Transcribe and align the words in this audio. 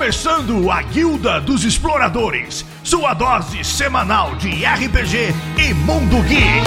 começando 0.00 0.70
a 0.70 0.80
Guilda 0.80 1.42
dos 1.42 1.62
Exploradores, 1.62 2.64
sua 2.82 3.12
dose 3.12 3.62
semanal 3.62 4.34
de 4.36 4.48
RPG 4.64 5.28
e 5.58 5.74
Mundo 5.74 6.26
Geek. 6.26 6.64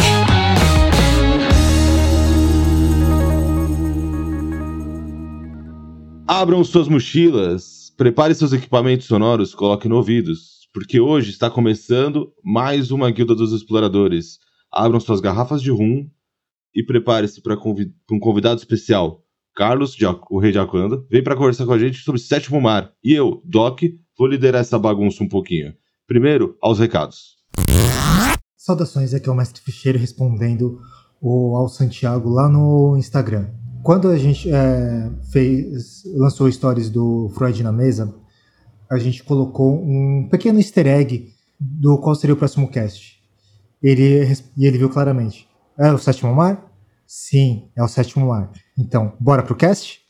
Abram 6.28 6.64
suas 6.64 6.88
mochilas, 6.88 7.92
prepare 7.98 8.36
seus 8.36 8.54
equipamentos 8.54 9.08
sonoros, 9.08 9.56
coloque 9.56 9.90
no 9.90 9.96
ouvidos, 9.96 10.70
porque 10.72 11.00
hoje 11.00 11.32
está 11.32 11.50
começando 11.50 12.32
mais 12.44 12.92
uma 12.92 13.10
Guilda 13.10 13.34
dos 13.34 13.52
Exploradores. 13.52 14.38
Abram 14.72 15.00
suas 15.00 15.20
garrafas 15.20 15.60
de 15.60 15.72
rum 15.72 16.08
e 16.72 16.84
prepare-se 16.84 17.42
para 17.42 17.58
um 18.12 18.20
convidado 18.20 18.60
especial. 18.60 19.23
Carlos, 19.56 19.96
o 20.30 20.40
rei 20.40 20.52
de 20.52 20.60
Akanda, 20.60 21.04
vem 21.10 21.24
para 21.24 21.36
conversar 21.36 21.66
com 21.66 21.74
a 21.74 21.80
gente 21.80 22.00
sobre 22.00 22.20
Sétimo 22.20 22.60
Mar. 22.60 22.92
E 23.04 23.14
eu, 23.14 23.42
Doc, 23.46 23.82
vou 24.18 24.28
liderar 24.28 24.62
essa 24.62 24.80
bagunça 24.80 25.24
um 25.24 25.28
pouquinho. 25.28 25.74
Primeiro, 26.08 26.58
aos 26.62 26.80
recados. 26.80 27.38
Saudações, 28.58 29.14
aqui 29.14 29.30
é 29.30 29.32
o 29.32 29.36
Mestre 29.36 29.62
Ficheiro 29.62 30.00
respondendo 30.00 30.80
o, 31.22 31.56
ao 31.56 31.68
Santiago 31.68 32.30
lá 32.30 32.50
no 32.50 32.98
Instagram. 32.98 33.50
Quando 33.84 34.10
a 34.10 34.18
gente 34.18 34.50
é, 34.50 35.12
fez, 35.32 36.04
lançou 36.16 36.52
stories 36.52 36.90
do 36.90 37.30
Freud 37.36 37.62
na 37.62 37.72
mesa, 37.72 38.16
a 38.90 38.98
gente 38.98 39.24
colocou 39.24 39.76
um 39.76 40.28
pequeno 40.32 40.60
easter 40.60 40.88
egg 40.88 41.34
do 41.60 41.98
qual 41.98 42.16
seria 42.16 42.34
o 42.34 42.38
próximo 42.38 42.70
cast. 42.70 43.22
Ele, 43.82 44.34
e 44.58 44.66
ele 44.66 44.78
viu 44.78 44.90
claramente. 44.90 45.48
É 45.78 45.92
o 45.92 45.98
sétimo 45.98 46.34
mar? 46.34 46.72
Sim, 47.06 47.70
é 47.76 47.84
o 47.84 47.88
sétimo 47.88 48.28
mar. 48.28 48.50
Então, 48.78 49.14
bora 49.20 49.44
pro 49.44 49.56
cast? 49.56 50.02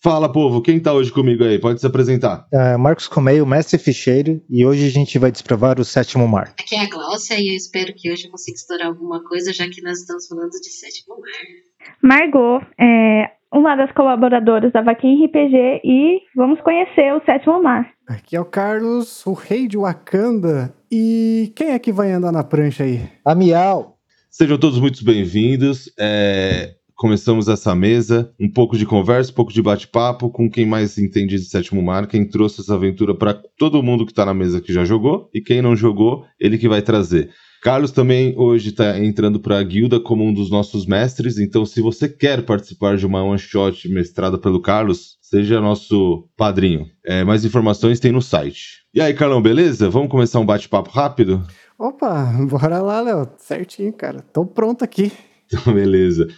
Fala, 0.00 0.30
povo, 0.30 0.62
quem 0.62 0.78
tá 0.78 0.92
hoje 0.92 1.10
comigo 1.10 1.42
aí? 1.42 1.58
Pode 1.58 1.80
se 1.80 1.86
apresentar. 1.86 2.46
É, 2.52 2.76
Marcos 2.76 3.08
Comeio, 3.08 3.46
mestre 3.46 3.78
ficheiro, 3.78 4.40
e 4.48 4.64
hoje 4.64 4.86
a 4.86 4.90
gente 4.90 5.18
vai 5.18 5.32
desprovar 5.32 5.80
o 5.80 5.84
sétimo 5.84 6.28
mar. 6.28 6.54
Aqui 6.58 6.76
é 6.76 6.82
a 6.82 6.88
Gláucia 6.88 7.34
e 7.40 7.48
eu 7.48 7.56
espero 7.56 7.92
que 7.94 8.10
hoje 8.10 8.26
eu 8.26 8.30
consiga 8.30 8.56
estourar 8.56 8.86
alguma 8.86 9.24
coisa, 9.24 9.52
já 9.52 9.68
que 9.68 9.82
nós 9.82 9.98
estamos 9.98 10.26
falando 10.28 10.50
de 10.50 10.70
sétimo 10.70 11.16
mar. 11.20 11.90
Margot, 12.02 12.64
é 12.78 13.32
uma 13.52 13.74
das 13.76 13.90
colaboradoras 13.92 14.72
da 14.72 14.82
Vaquinha 14.82 15.26
RPG 15.26 15.80
e 15.82 16.20
vamos 16.36 16.60
conhecer 16.60 17.12
o 17.14 17.24
sétimo 17.24 17.62
mar. 17.62 17.90
Aqui 18.06 18.36
é 18.36 18.40
o 18.40 18.44
Carlos, 18.44 19.26
o 19.26 19.32
rei 19.32 19.66
de 19.66 19.76
Wakanda. 19.76 20.72
E 20.90 21.52
quem 21.56 21.70
é 21.70 21.78
que 21.78 21.92
vai 21.92 22.12
andar 22.12 22.30
na 22.30 22.44
prancha 22.44 22.84
aí? 22.84 23.02
A 23.24 23.34
Miau. 23.34 23.98
Sejam 24.30 24.58
todos 24.58 24.78
muito 24.78 25.04
bem-vindos. 25.04 25.92
É, 25.98 26.74
começamos 26.98 27.46
essa 27.46 27.76
mesa, 27.76 28.34
um 28.40 28.50
pouco 28.50 28.76
de 28.76 28.84
conversa, 28.84 29.30
um 29.30 29.34
pouco 29.34 29.52
de 29.52 29.62
bate-papo 29.62 30.28
com 30.30 30.50
quem 30.50 30.66
mais 30.66 30.98
entende 30.98 31.36
de 31.36 31.44
Sétimo 31.44 31.80
Mar, 31.80 32.08
quem 32.08 32.28
trouxe 32.28 32.60
essa 32.60 32.74
aventura 32.74 33.14
para 33.14 33.32
todo 33.56 33.82
mundo 33.84 34.04
que 34.04 34.10
está 34.10 34.26
na 34.26 34.34
mesa 34.34 34.60
que 34.60 34.72
já 34.72 34.84
jogou 34.84 35.30
e 35.32 35.40
quem 35.40 35.62
não 35.62 35.76
jogou, 35.76 36.24
ele 36.40 36.58
que 36.58 36.68
vai 36.68 36.82
trazer. 36.82 37.30
Carlos 37.62 37.92
também 37.92 38.34
hoje 38.36 38.70
está 38.70 38.98
entrando 38.98 39.38
para 39.38 39.58
a 39.58 39.62
guilda 39.62 40.00
como 40.00 40.24
um 40.24 40.34
dos 40.34 40.50
nossos 40.50 40.86
mestres, 40.86 41.38
então 41.38 41.64
se 41.64 41.80
você 41.80 42.08
quer 42.08 42.42
participar 42.44 42.96
de 42.96 43.06
uma 43.06 43.22
one 43.22 43.38
shot 43.38 43.88
mestrada 43.88 44.36
pelo 44.36 44.60
Carlos, 44.60 45.18
seja 45.22 45.60
nosso 45.60 46.28
padrinho. 46.36 46.86
É, 47.06 47.22
mais 47.22 47.44
informações 47.44 48.00
tem 48.00 48.10
no 48.10 48.22
site. 48.22 48.84
E 48.92 49.00
aí, 49.00 49.14
Carlão, 49.14 49.40
beleza? 49.40 49.88
Vamos 49.88 50.10
começar 50.10 50.40
um 50.40 50.46
bate-papo 50.46 50.90
rápido? 50.90 51.46
Opa, 51.78 52.24
bora 52.50 52.80
lá, 52.80 53.00
Léo. 53.00 53.28
Certinho, 53.38 53.92
cara. 53.92 54.20
Tô 54.32 54.44
pronto 54.44 54.82
aqui. 54.82 55.12
Então, 55.50 55.72
beleza. 55.72 56.28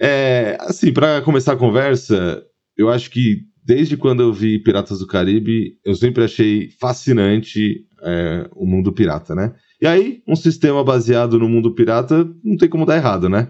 É, 0.00 0.56
assim, 0.60 0.92
para 0.92 1.22
começar 1.22 1.52
a 1.52 1.56
conversa, 1.56 2.44
eu 2.76 2.90
acho 2.90 3.10
que 3.10 3.42
desde 3.64 3.96
quando 3.96 4.22
eu 4.22 4.32
vi 4.32 4.58
Piratas 4.58 5.00
do 5.00 5.06
Caribe, 5.06 5.78
eu 5.84 5.94
sempre 5.94 6.24
achei 6.24 6.70
fascinante 6.78 7.84
é, 8.02 8.48
o 8.54 8.66
mundo 8.66 8.92
pirata, 8.92 9.34
né? 9.34 9.54
E 9.80 9.86
aí, 9.86 10.22
um 10.26 10.36
sistema 10.36 10.84
baseado 10.84 11.38
no 11.38 11.48
mundo 11.48 11.74
pirata 11.74 12.28
não 12.44 12.56
tem 12.56 12.68
como 12.68 12.86
dar 12.86 12.96
errado, 12.96 13.28
né? 13.28 13.48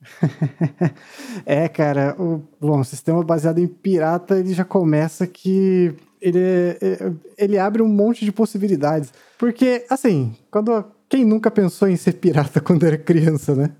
é, 1.44 1.68
cara, 1.68 2.16
o, 2.18 2.42
bom, 2.60 2.82
sistema 2.82 3.22
baseado 3.22 3.58
em 3.58 3.66
pirata, 3.66 4.38
ele 4.38 4.54
já 4.54 4.64
começa 4.64 5.26
que 5.26 5.94
ele, 6.20 6.38
é, 6.38 6.78
é, 6.80 7.12
ele 7.36 7.58
abre 7.58 7.82
um 7.82 7.88
monte 7.88 8.24
de 8.24 8.32
possibilidades. 8.32 9.12
Porque, 9.38 9.84
assim, 9.90 10.34
quando 10.50 10.84
quem 11.08 11.24
nunca 11.24 11.50
pensou 11.50 11.88
em 11.88 11.96
ser 11.96 12.14
pirata 12.14 12.60
quando 12.62 12.86
era 12.86 12.96
criança, 12.96 13.54
né? 13.54 13.70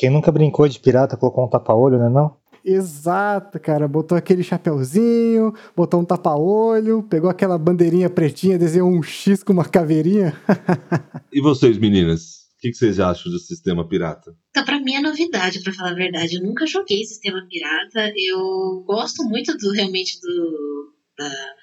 Quem 0.00 0.08
nunca 0.08 0.32
brincou 0.32 0.66
de 0.66 0.80
pirata 0.80 1.14
colocou 1.14 1.44
um 1.44 1.50
tapa-olho, 1.50 1.98
né 1.98 2.08
não? 2.08 2.34
Exato, 2.64 3.60
cara. 3.60 3.86
Botou 3.86 4.16
aquele 4.16 4.42
chapeuzinho, 4.42 5.52
botou 5.76 6.00
um 6.00 6.06
tapa-olho, 6.06 7.02
pegou 7.02 7.28
aquela 7.28 7.58
bandeirinha 7.58 8.08
pretinha, 8.08 8.58
desenhou 8.58 8.88
um 8.88 9.02
X 9.02 9.42
com 9.42 9.52
uma 9.52 9.68
caveirinha. 9.68 10.34
e 11.30 11.42
vocês, 11.42 11.76
meninas? 11.76 12.46
O 12.56 12.60
que, 12.62 12.70
que, 12.70 12.78
vocês 12.78 12.98
acham 12.98 13.30
do 13.30 13.38
sistema 13.38 13.86
pirata? 13.86 14.34
Então, 14.48 14.64
pra 14.64 14.80
mim 14.80 14.94
é 14.94 15.02
novidade, 15.02 15.62
para 15.62 15.74
falar 15.74 15.90
a 15.90 15.94
verdade. 15.94 16.36
Eu 16.36 16.44
nunca 16.44 16.66
joguei 16.66 17.04
sistema 17.04 17.46
pirata. 17.46 18.10
Eu 18.16 18.82
gosto 18.86 19.22
muito 19.24 19.54
do 19.58 19.70
realmente 19.70 20.18
do 20.18 20.94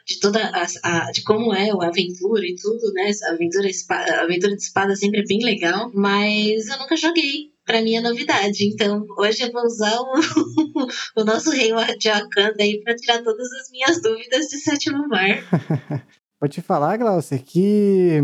de 0.05 0.19
toda 0.19 0.39
a, 0.39 0.67
a, 0.83 1.11
de 1.11 1.23
como 1.23 1.51
é 1.51 1.71
a 1.71 1.87
aventura 1.87 2.45
e 2.45 2.55
tudo, 2.55 2.93
né? 2.93 3.09
A 3.23 3.31
aventura, 3.31 3.67
a 3.89 4.21
aventura 4.21 4.55
de 4.55 4.61
espada 4.61 4.95
sempre 4.95 5.21
é 5.21 5.25
bem 5.25 5.43
legal, 5.43 5.91
mas 5.95 6.67
eu 6.67 6.77
nunca 6.77 6.95
joguei. 6.95 7.56
Pra 7.67 7.81
mim 7.81 7.95
é 7.95 8.01
novidade. 8.01 8.65
Então, 8.65 9.05
hoje 9.17 9.43
eu 9.43 9.51
vou 9.51 9.61
usar 9.63 9.99
o, 9.99 10.13
o 11.21 11.23
nosso 11.25 11.51
rei 11.51 11.73
de 11.99 12.09
Wakanda 12.09 12.63
aí 12.63 12.79
pra 12.81 12.95
tirar 12.95 13.21
todas 13.21 13.51
as 13.51 13.69
minhas 13.69 14.01
dúvidas 14.01 14.47
de 14.47 14.57
Sétimo 14.57 15.05
Mar. 15.09 15.43
Vou 16.39 16.47
te 16.47 16.61
falar, 16.61 16.97
Glaucia, 16.97 17.39
que 17.39 18.21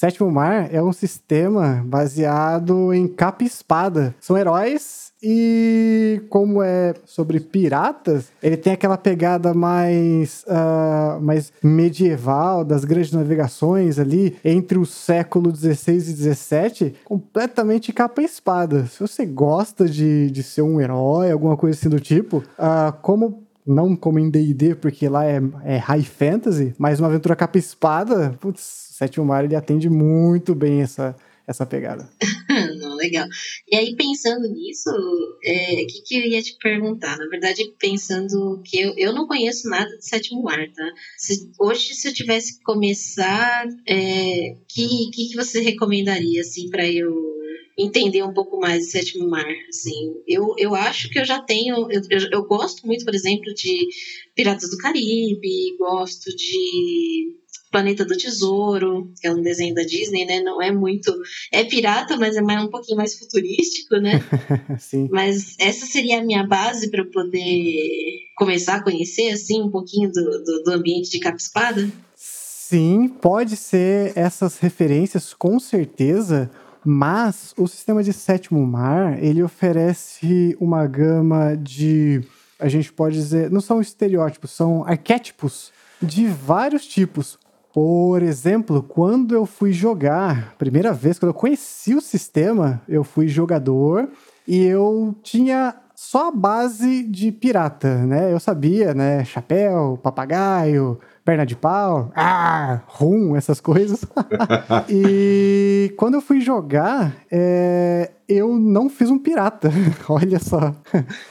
Sétimo 0.00 0.30
Mar 0.30 0.72
é 0.72 0.82
um 0.82 0.94
sistema 0.94 1.84
baseado 1.84 2.90
em 2.90 3.06
capa 3.06 3.44
e 3.44 3.46
espada. 3.46 4.14
São 4.18 4.38
heróis 4.38 5.12
e 5.22 6.22
como 6.30 6.62
é 6.62 6.94
sobre 7.04 7.38
piratas, 7.38 8.32
ele 8.42 8.56
tem 8.56 8.72
aquela 8.72 8.96
pegada 8.96 9.52
mais, 9.52 10.42
uh, 10.48 11.20
mais 11.20 11.52
medieval 11.62 12.64
das 12.64 12.86
grandes 12.86 13.12
navegações 13.12 13.98
ali 13.98 14.38
entre 14.42 14.78
o 14.78 14.86
século 14.86 15.54
XVI 15.54 15.96
e 15.96 16.00
XVII, 16.00 16.94
completamente 17.04 17.92
capa 17.92 18.22
e 18.22 18.24
espada. 18.24 18.86
Se 18.86 19.00
você 19.00 19.26
gosta 19.26 19.86
de, 19.86 20.30
de 20.30 20.42
ser 20.42 20.62
um 20.62 20.80
herói, 20.80 21.30
alguma 21.30 21.58
coisa 21.58 21.78
assim 21.78 21.90
do 21.90 22.00
tipo, 22.00 22.38
uh, 22.38 22.90
como 23.02 23.49
não 23.70 23.94
como 23.94 24.18
em 24.18 24.30
D&D, 24.30 24.74
porque 24.74 25.08
lá 25.08 25.24
é, 25.24 25.40
é, 25.64 25.76
high 25.76 26.02
fantasy, 26.02 26.74
mas 26.78 26.98
uma 26.98 27.08
aventura 27.08 27.36
capa 27.36 27.58
espada, 27.58 28.36
putz, 28.40 28.60
Sétimo 28.60 29.24
Mar 29.24 29.44
ele 29.44 29.56
atende 29.56 29.88
muito 29.88 30.54
bem 30.54 30.82
essa, 30.82 31.16
essa 31.46 31.64
pegada. 31.64 32.08
Não, 32.78 32.94
legal. 32.96 33.26
E 33.70 33.76
aí, 33.76 33.96
pensando 33.96 34.48
nisso, 34.48 34.90
o 34.90 35.38
é, 35.44 35.84
que, 35.84 36.02
que 36.02 36.18
eu 36.18 36.26
ia 36.26 36.42
te 36.42 36.56
perguntar? 36.60 37.16
Na 37.16 37.26
verdade, 37.28 37.72
pensando 37.78 38.60
que 38.64 38.80
eu, 38.80 38.94
eu 38.96 39.12
não 39.12 39.26
conheço 39.26 39.68
nada 39.68 39.88
de 39.96 40.04
Sétimo 40.04 40.42
Mar, 40.42 40.66
tá? 40.74 40.92
Se, 41.16 41.50
hoje, 41.58 41.94
se 41.94 42.08
eu 42.08 42.12
tivesse 42.12 42.58
que 42.58 42.64
começar, 42.64 43.66
é, 43.86 44.56
que, 44.68 45.10
que, 45.12 45.28
que 45.28 45.36
você 45.36 45.60
recomendaria, 45.60 46.40
assim, 46.40 46.68
para 46.68 46.86
eu 46.86 47.39
entender 47.82 48.22
um 48.22 48.34
pouco 48.34 48.58
mais 48.58 48.84
de 48.84 48.90
Sétimo 48.90 49.28
Mar, 49.28 49.46
assim. 49.68 50.14
Eu, 50.26 50.54
eu 50.58 50.74
acho 50.74 51.08
que 51.10 51.18
eu 51.18 51.24
já 51.24 51.40
tenho... 51.40 51.90
Eu, 51.90 52.02
eu, 52.10 52.28
eu 52.32 52.44
gosto 52.44 52.86
muito, 52.86 53.04
por 53.04 53.14
exemplo, 53.14 53.52
de 53.54 53.88
Piratas 54.34 54.70
do 54.70 54.78
Caribe, 54.78 55.76
gosto 55.78 56.34
de 56.34 57.40
Planeta 57.70 58.04
do 58.04 58.16
Tesouro, 58.16 59.12
que 59.20 59.26
é 59.26 59.32
um 59.32 59.40
desenho 59.40 59.74
da 59.74 59.82
Disney, 59.82 60.26
né? 60.26 60.40
Não 60.40 60.60
é 60.60 60.72
muito. 60.72 61.14
É 61.52 61.62
pirata, 61.62 62.16
mas 62.16 62.36
é 62.36 62.42
mais, 62.42 62.64
um 62.64 62.68
pouquinho 62.68 62.96
mais 62.96 63.16
futurístico, 63.16 63.96
né? 63.96 64.20
Sim. 64.78 65.08
Mas 65.10 65.54
essa 65.58 65.86
seria 65.86 66.18
a 66.18 66.24
minha 66.24 66.44
base 66.44 66.90
para 66.90 67.04
poder 67.04 68.28
começar 68.36 68.76
a 68.76 68.82
conhecer, 68.82 69.30
assim, 69.30 69.62
um 69.62 69.70
pouquinho 69.70 70.10
do, 70.10 70.42
do, 70.42 70.62
do 70.64 70.72
ambiente 70.72 71.10
de 71.10 71.20
capa-espada? 71.20 71.88
Sim, 72.16 73.08
pode 73.08 73.56
ser 73.56 74.12
essas 74.16 74.58
referências, 74.58 75.32
com 75.32 75.60
certeza. 75.60 76.50
Mas 76.84 77.54
o 77.56 77.66
sistema 77.68 78.02
de 78.02 78.12
sétimo 78.12 78.66
mar, 78.66 79.22
ele 79.22 79.42
oferece 79.42 80.56
uma 80.60 80.86
gama 80.86 81.56
de, 81.56 82.22
a 82.58 82.68
gente 82.68 82.92
pode 82.92 83.16
dizer, 83.16 83.50
não 83.50 83.60
são 83.60 83.80
estereótipos, 83.80 84.50
são 84.50 84.84
arquétipos 84.86 85.72
de 86.00 86.26
vários 86.26 86.86
tipos. 86.86 87.38
Por 87.72 88.22
exemplo, 88.22 88.82
quando 88.82 89.34
eu 89.34 89.46
fui 89.46 89.72
jogar, 89.72 90.54
primeira 90.56 90.92
vez, 90.92 91.18
quando 91.18 91.30
eu 91.30 91.34
conheci 91.34 91.94
o 91.94 92.00
sistema, 92.00 92.82
eu 92.88 93.04
fui 93.04 93.28
jogador 93.28 94.08
e 94.48 94.64
eu 94.64 95.14
tinha 95.22 95.76
só 95.94 96.28
a 96.28 96.32
base 96.32 97.02
de 97.02 97.30
pirata, 97.30 98.06
né? 98.06 98.32
Eu 98.32 98.40
sabia, 98.40 98.94
né? 98.94 99.22
Chapéu, 99.24 100.00
papagaio, 100.02 100.98
perna 101.30 101.46
de 101.46 101.54
pau, 101.54 102.10
ah, 102.16 102.80
rum, 102.88 103.36
essas 103.36 103.60
coisas. 103.60 104.04
e 104.90 105.94
quando 105.96 106.14
eu 106.14 106.20
fui 106.20 106.40
jogar, 106.40 107.14
é, 107.30 108.10
eu 108.28 108.58
não 108.58 108.90
fiz 108.90 109.10
um 109.10 109.18
pirata. 109.18 109.70
Olha 110.10 110.40
só. 110.40 110.74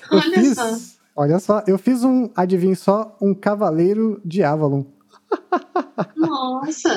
Olha 0.09 0.39
fiz, 0.39 0.55
só 0.55 0.69
Olha 1.17 1.37
só, 1.37 1.61
eu 1.67 1.77
fiz 1.77 2.05
um, 2.05 2.29
adivinha 2.33 2.77
só, 2.77 3.13
um 3.21 3.33
Cavaleiro 3.33 4.21
de 4.23 4.41
Avalon. 4.41 4.85
Nossa! 6.15 6.95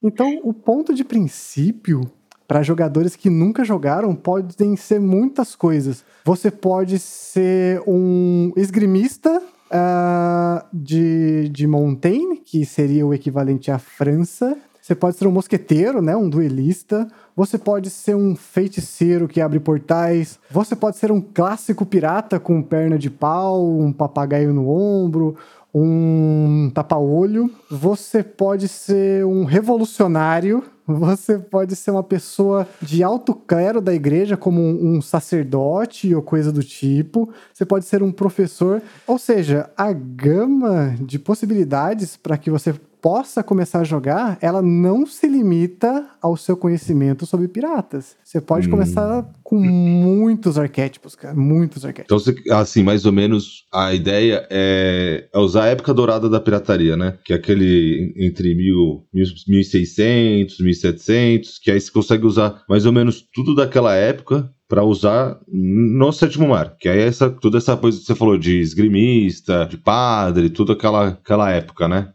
Então, 0.00 0.40
o 0.44 0.54
ponto 0.54 0.94
de 0.94 1.02
princípio 1.02 2.02
para 2.46 2.62
jogadores 2.62 3.16
que 3.16 3.28
nunca 3.28 3.64
jogaram 3.64 4.14
podem 4.14 4.76
ser 4.76 5.00
muitas 5.00 5.56
coisas. 5.56 6.04
Você 6.24 6.48
pode 6.48 7.00
ser 7.00 7.82
um 7.88 8.52
esgrimista 8.56 9.42
uh, 9.70 10.64
de, 10.72 11.48
de 11.48 11.66
Montaigne, 11.66 12.38
que 12.38 12.64
seria 12.64 13.06
o 13.06 13.14
equivalente 13.14 13.70
à 13.70 13.78
França. 13.78 14.56
Você 14.80 14.94
pode 14.94 15.16
ser 15.16 15.28
um 15.28 15.32
mosqueteiro, 15.32 16.02
né, 16.02 16.16
um 16.16 16.28
duelista. 16.28 17.06
Você 17.36 17.56
pode 17.56 17.90
ser 17.90 18.16
um 18.16 18.34
feiticeiro 18.34 19.28
que 19.28 19.40
abre 19.40 19.60
portais. 19.60 20.38
Você 20.50 20.74
pode 20.74 20.96
ser 20.96 21.12
um 21.12 21.20
clássico 21.20 21.86
pirata 21.86 22.40
com 22.40 22.62
perna 22.62 22.98
de 22.98 23.10
pau, 23.10 23.78
um 23.78 23.92
papagaio 23.92 24.52
no 24.52 24.68
ombro, 24.68 25.36
um 25.72 26.70
tapa-olho. 26.74 27.50
Você 27.70 28.22
pode 28.22 28.66
ser 28.68 29.24
um 29.24 29.44
revolucionário. 29.44 30.64
Você 30.98 31.38
pode 31.38 31.76
ser 31.76 31.90
uma 31.90 32.02
pessoa 32.02 32.66
de 32.80 33.02
alto 33.02 33.34
clero 33.34 33.80
da 33.80 33.94
igreja, 33.94 34.36
como 34.36 34.60
um 34.60 35.00
sacerdote 35.00 36.14
ou 36.14 36.22
coisa 36.22 36.52
do 36.52 36.62
tipo. 36.62 37.32
Você 37.52 37.64
pode 37.64 37.84
ser 37.84 38.02
um 38.02 38.12
professor. 38.12 38.82
Ou 39.06 39.18
seja, 39.18 39.70
a 39.76 39.92
gama 39.92 40.94
de 41.00 41.18
possibilidades 41.18 42.16
para 42.16 42.36
que 42.36 42.50
você 42.50 42.74
possa 43.00 43.42
começar 43.42 43.80
a 43.80 43.84
jogar, 43.84 44.38
ela 44.40 44.62
não 44.62 45.06
se 45.06 45.26
limita 45.26 46.08
ao 46.20 46.36
seu 46.36 46.56
conhecimento 46.56 47.26
sobre 47.26 47.48
piratas. 47.48 48.16
Você 48.22 48.40
pode 48.40 48.68
hum. 48.68 48.70
começar 48.70 49.30
com 49.42 49.58
muitos 49.58 50.58
arquétipos, 50.58 51.14
cara, 51.14 51.34
muitos 51.34 51.84
arquétipos. 51.84 52.28
Então, 52.28 52.58
assim, 52.58 52.82
mais 52.82 53.04
ou 53.04 53.12
menos 53.12 53.64
a 53.72 53.92
ideia 53.94 54.46
é, 54.50 55.28
é 55.32 55.38
usar 55.38 55.64
a 55.64 55.68
época 55.68 55.94
dourada 55.94 56.28
da 56.28 56.40
pirataria, 56.40 56.96
né? 56.96 57.18
Que 57.24 57.32
é 57.32 57.36
aquele 57.36 58.12
entre 58.16 58.54
mil, 58.54 59.04
1600, 59.12 60.60
1700, 60.60 61.58
que 61.58 61.70
aí 61.70 61.80
você 61.80 61.90
consegue 61.90 62.26
usar 62.26 62.62
mais 62.68 62.86
ou 62.86 62.92
menos 62.92 63.24
tudo 63.34 63.54
daquela 63.54 63.94
época 63.94 64.50
para 64.70 64.84
usar 64.84 65.40
no 65.48 66.12
sétimo 66.12 66.48
mar. 66.48 66.76
Que 66.78 66.88
aí 66.88 67.00
essa, 67.00 67.28
toda 67.28 67.58
essa 67.58 67.76
coisa 67.76 67.98
que 67.98 68.04
você 68.04 68.14
falou 68.14 68.38
de 68.38 68.60
esgrimista, 68.60 69.66
de 69.66 69.76
padre, 69.76 70.48
toda 70.48 70.74
aquela, 70.74 71.08
aquela 71.08 71.50
época, 71.50 71.88
né? 71.88 72.12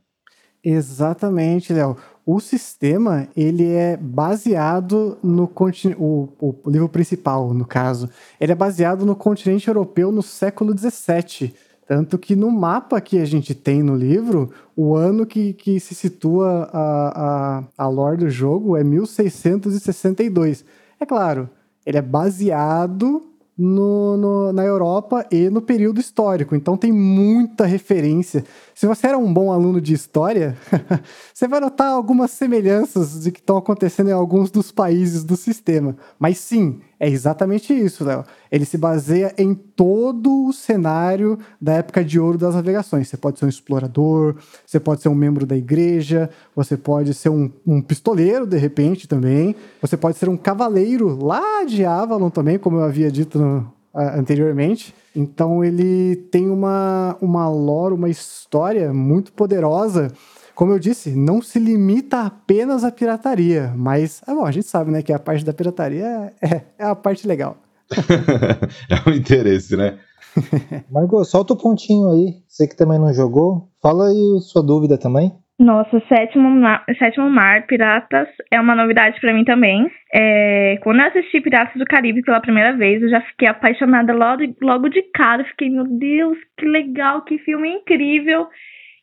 Exatamente, 0.65 1.71
Léo. 1.71 1.95
O 2.25 2.39
sistema 2.39 3.27
ele 3.37 3.71
é 3.71 3.95
baseado 3.95 5.15
no 5.21 5.47
continente, 5.47 6.01
o, 6.01 6.27
o, 6.41 6.55
livro 6.67 6.89
principal, 6.89 7.53
no 7.53 7.65
caso, 7.65 8.09
ele 8.41 8.51
é 8.51 8.55
baseado 8.55 9.05
no 9.05 9.15
continente 9.15 9.67
europeu 9.67 10.11
no 10.11 10.23
século 10.23 10.75
XVII. 10.75 11.53
Tanto 11.87 12.17
que 12.17 12.35
no 12.35 12.49
mapa 12.49 12.99
que 12.99 13.19
a 13.19 13.25
gente 13.25 13.53
tem 13.53 13.83
no 13.83 13.95
livro, 13.95 14.49
o 14.75 14.95
ano 14.95 15.23
que, 15.23 15.53
que 15.53 15.79
se 15.79 15.93
situa 15.93 16.67
a, 16.73 17.59
a, 17.59 17.63
a 17.77 17.87
lore 17.87 18.17
do 18.17 18.27
jogo 18.27 18.75
é 18.75 18.83
1662. 18.83 20.65
É 20.99 21.05
claro, 21.05 21.47
ele 21.85 21.99
é 21.99 22.01
baseado 22.01 23.21
no, 23.57 24.17
no, 24.17 24.53
na 24.53 24.63
Europa 24.63 25.25
e 25.31 25.49
no 25.49 25.61
período 25.61 25.99
histórico. 25.99 26.55
Então 26.55 26.75
tem 26.75 26.91
muita 26.91 27.65
referência. 27.65 28.43
Se 28.73 28.85
você 28.85 29.07
era 29.07 29.17
um 29.17 29.33
bom 29.33 29.51
aluno 29.51 29.79
de 29.79 29.93
história, 29.93 30.57
você 31.33 31.47
vai 31.47 31.59
notar 31.59 31.87
algumas 31.87 32.31
semelhanças 32.31 33.23
de 33.23 33.31
que 33.31 33.39
estão 33.39 33.57
acontecendo 33.57 34.09
em 34.09 34.13
alguns 34.13 34.51
dos 34.51 34.71
países 34.71 35.23
do 35.23 35.37
sistema. 35.37 35.95
Mas 36.19 36.37
sim, 36.37 36.81
é 36.99 37.09
exatamente 37.09 37.73
isso, 37.73 38.05
Léo. 38.05 38.23
Ele 38.51 38.63
se 38.65 38.77
baseia 38.77 39.33
em 39.37 39.53
todo 39.53 40.47
o 40.47 40.53
cenário 40.53 41.37
da 41.59 41.73
época 41.73 42.03
de 42.03 42.19
ouro 42.19 42.37
das 42.37 42.55
navegações. 42.55 43.07
Você 43.09 43.17
pode 43.17 43.37
ser 43.37 43.45
um 43.45 43.49
explorador, 43.49 44.35
você 44.65 44.79
pode 44.79 45.01
ser 45.01 45.09
um 45.09 45.15
membro 45.15 45.45
da 45.45 45.57
igreja, 45.57 46.29
você 46.55 46.77
pode 46.77 47.13
ser 47.13 47.29
um, 47.29 47.51
um 47.67 47.81
pistoleiro, 47.81 48.47
de 48.47 48.57
repente, 48.57 49.07
também. 49.07 49.55
Você 49.81 49.97
pode 49.97 50.17
ser 50.17 50.29
um 50.29 50.37
cavaleiro 50.37 51.21
lá 51.21 51.65
de 51.65 51.83
Avalon 51.83 52.29
também, 52.29 52.57
como 52.57 52.77
eu 52.77 52.83
havia 52.83 53.11
dito 53.11 53.37
no, 53.37 53.73
anteriormente. 53.93 54.93
Então 55.15 55.63
ele 55.63 56.15
tem 56.29 56.49
uma, 56.49 57.17
uma 57.21 57.49
lore, 57.49 57.93
uma 57.93 58.09
história 58.09 58.93
muito 58.93 59.31
poderosa. 59.31 60.11
Como 60.55 60.71
eu 60.71 60.79
disse, 60.79 61.13
não 61.13 61.41
se 61.41 61.59
limita 61.59 62.21
apenas 62.21 62.85
à 62.85 62.91
pirataria, 62.91 63.73
mas 63.75 64.23
é 64.25 64.33
bom, 64.33 64.45
a 64.45 64.51
gente 64.51 64.67
sabe 64.67 64.89
né, 64.89 65.01
que 65.01 65.11
a 65.11 65.19
parte 65.19 65.43
da 65.43 65.53
pirataria 65.53 66.31
é, 66.41 66.61
é 66.79 66.85
a 66.85 66.95
parte 66.95 67.27
legal. 67.27 67.57
é 68.89 69.09
o 69.09 69.13
interesse, 69.13 69.75
né? 69.75 69.99
Margot, 70.89 71.25
solta 71.25 71.53
o 71.53 71.57
pontinho 71.57 72.09
aí. 72.09 72.35
Você 72.47 72.67
que 72.67 72.77
também 72.77 72.97
não 72.97 73.13
jogou, 73.13 73.67
fala 73.81 74.07
aí 74.07 74.39
sua 74.41 74.63
dúvida 74.63 74.97
também. 74.97 75.33
Nossa, 75.59 76.01
Sétimo 76.07 76.49
Mar, 76.49 76.83
Sétimo 76.99 77.29
Mar 77.29 77.65
Piratas 77.65 78.27
é 78.51 78.59
uma 78.59 78.75
novidade 78.75 79.19
para 79.21 79.33
mim 79.33 79.43
também. 79.45 79.89
É, 80.13 80.77
quando 80.83 80.99
eu 80.99 81.07
assisti 81.07 81.39
Piratas 81.41 81.77
do 81.77 81.85
Caribe 81.85 82.21
pela 82.21 82.41
primeira 82.41 82.75
vez, 82.75 83.01
eu 83.01 83.09
já 83.09 83.21
fiquei 83.21 83.47
apaixonada 83.47 84.13
logo, 84.13 84.43
logo 84.61 84.89
de 84.89 85.01
cara. 85.13 85.43
Fiquei, 85.45 85.69
meu 85.69 85.85
Deus, 85.85 86.37
que 86.57 86.65
legal, 86.65 87.23
que 87.23 87.37
filme 87.39 87.69
incrível. 87.69 88.47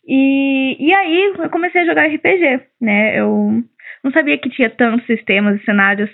E, 0.06 0.76
e 0.78 0.94
aí 0.94 1.32
eu 1.38 1.50
comecei 1.50 1.82
a 1.82 1.86
jogar 1.86 2.06
RPG, 2.06 2.60
né? 2.80 3.18
Eu 3.18 3.62
não 4.02 4.12
sabia 4.12 4.38
que 4.38 4.50
tinha 4.50 4.70
tantos 4.70 5.06
sistemas 5.06 5.60
e 5.60 5.64
cenários. 5.64 6.10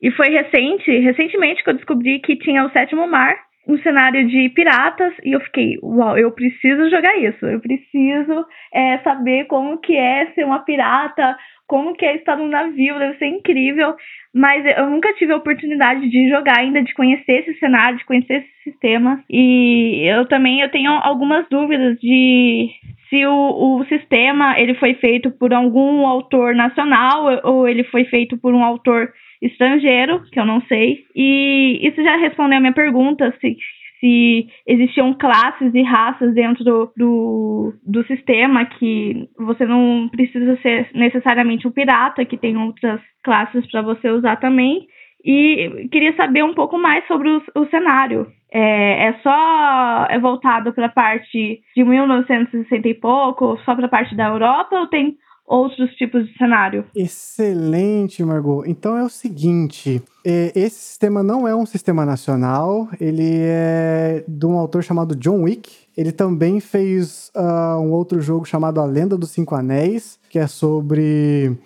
E 0.00 0.10
foi 0.12 0.28
recente, 0.28 0.90
recentemente 0.98 1.62
que 1.62 1.70
eu 1.70 1.74
descobri 1.74 2.20
que 2.20 2.36
tinha 2.36 2.64
o 2.64 2.70
Sétimo 2.70 3.06
Mar 3.06 3.36
um 3.68 3.76
cenário 3.82 4.26
de 4.26 4.48
piratas 4.48 5.12
e 5.22 5.32
eu 5.32 5.40
fiquei, 5.40 5.78
uau, 5.82 6.16
eu 6.16 6.32
preciso 6.32 6.88
jogar 6.88 7.14
isso, 7.18 7.44
eu 7.44 7.60
preciso 7.60 8.46
é, 8.72 8.96
saber 9.00 9.44
como 9.44 9.78
que 9.78 9.94
é 9.94 10.32
ser 10.32 10.44
uma 10.44 10.60
pirata, 10.60 11.36
como 11.66 11.94
que 11.94 12.06
é 12.06 12.16
estar 12.16 12.34
num 12.34 12.48
navio, 12.48 12.98
deve 12.98 13.18
ser 13.18 13.26
incrível, 13.26 13.94
mas 14.34 14.64
eu 14.64 14.88
nunca 14.88 15.12
tive 15.14 15.34
a 15.34 15.36
oportunidade 15.36 16.08
de 16.08 16.30
jogar 16.30 16.60
ainda, 16.60 16.82
de 16.82 16.94
conhecer 16.94 17.40
esse 17.40 17.58
cenário, 17.58 17.98
de 17.98 18.06
conhecer 18.06 18.36
esse 18.36 18.70
sistema, 18.70 19.22
e 19.28 20.02
eu 20.10 20.26
também 20.26 20.62
eu 20.62 20.70
tenho 20.70 20.90
algumas 20.90 21.46
dúvidas 21.50 22.00
de 22.00 22.70
se 23.08 23.24
o, 23.26 23.78
o 23.80 23.84
sistema 23.86 24.58
ele 24.58 24.74
foi 24.74 24.94
feito 24.94 25.30
por 25.30 25.52
algum 25.52 26.06
autor 26.06 26.54
nacional 26.54 27.40
ou 27.44 27.66
ele 27.66 27.84
foi 27.84 28.04
feito 28.04 28.36
por 28.36 28.54
um 28.54 28.62
autor 28.62 29.12
estrangeiro, 29.40 30.22
que 30.30 30.38
eu 30.38 30.44
não 30.44 30.60
sei. 30.62 31.04
E 31.14 31.80
isso 31.82 32.02
já 32.02 32.16
respondeu 32.16 32.58
a 32.58 32.60
minha 32.60 32.72
pergunta, 32.72 33.34
se, 33.40 33.56
se 34.00 34.48
existiam 34.66 35.14
classes 35.14 35.72
e 35.74 35.82
raças 35.82 36.34
dentro 36.34 36.64
do, 36.64 36.92
do, 36.96 37.74
do, 37.86 38.04
sistema, 38.06 38.66
que 38.66 39.28
você 39.38 39.64
não 39.64 40.08
precisa 40.10 40.56
ser 40.60 40.90
necessariamente 40.94 41.66
um 41.66 41.70
pirata, 41.70 42.24
que 42.24 42.36
tem 42.36 42.56
outras 42.56 43.00
classes 43.22 43.66
para 43.70 43.82
você 43.82 44.10
usar 44.10 44.36
também. 44.36 44.86
E 45.24 45.88
queria 45.90 46.14
saber 46.14 46.44
um 46.44 46.54
pouco 46.54 46.78
mais 46.78 47.06
sobre 47.06 47.28
o, 47.28 47.42
o 47.56 47.66
cenário. 47.66 48.26
É, 48.50 49.08
é, 49.08 49.12
só 49.22 50.06
é 50.08 50.18
voltado 50.18 50.72
para 50.72 50.86
a 50.86 50.90
parte 50.90 51.60
de 51.76 51.84
1960 51.84 52.88
e 52.88 52.94
pouco, 52.94 53.58
só 53.64 53.74
para 53.74 53.86
a 53.86 53.90
parte 53.90 54.14
da 54.14 54.28
Europa, 54.28 54.74
ou 54.76 54.86
tem 54.86 55.18
outros 55.48 55.90
tipos 55.94 56.26
de 56.26 56.36
cenário. 56.36 56.84
Excelente, 56.94 58.22
Margot. 58.22 58.64
Então 58.66 58.96
é 58.96 59.02
o 59.02 59.08
seguinte: 59.08 60.02
é, 60.24 60.52
esse 60.54 60.76
sistema 60.76 61.22
não 61.22 61.48
é 61.48 61.56
um 61.56 61.66
sistema 61.66 62.04
nacional, 62.04 62.88
ele 63.00 63.38
é 63.40 64.24
de 64.28 64.46
um 64.46 64.58
autor 64.58 64.82
chamado 64.82 65.16
John 65.16 65.42
Wick. 65.42 65.70
Ele 65.96 66.12
também 66.12 66.60
fez 66.60 67.32
uh, 67.34 67.80
um 67.80 67.90
outro 67.90 68.20
jogo 68.20 68.44
chamado 68.44 68.80
A 68.80 68.84
Lenda 68.84 69.16
dos 69.16 69.30
Cinco 69.30 69.56
Anéis, 69.56 70.18
que 70.30 70.38
é 70.38 70.46
sobre 70.46 71.58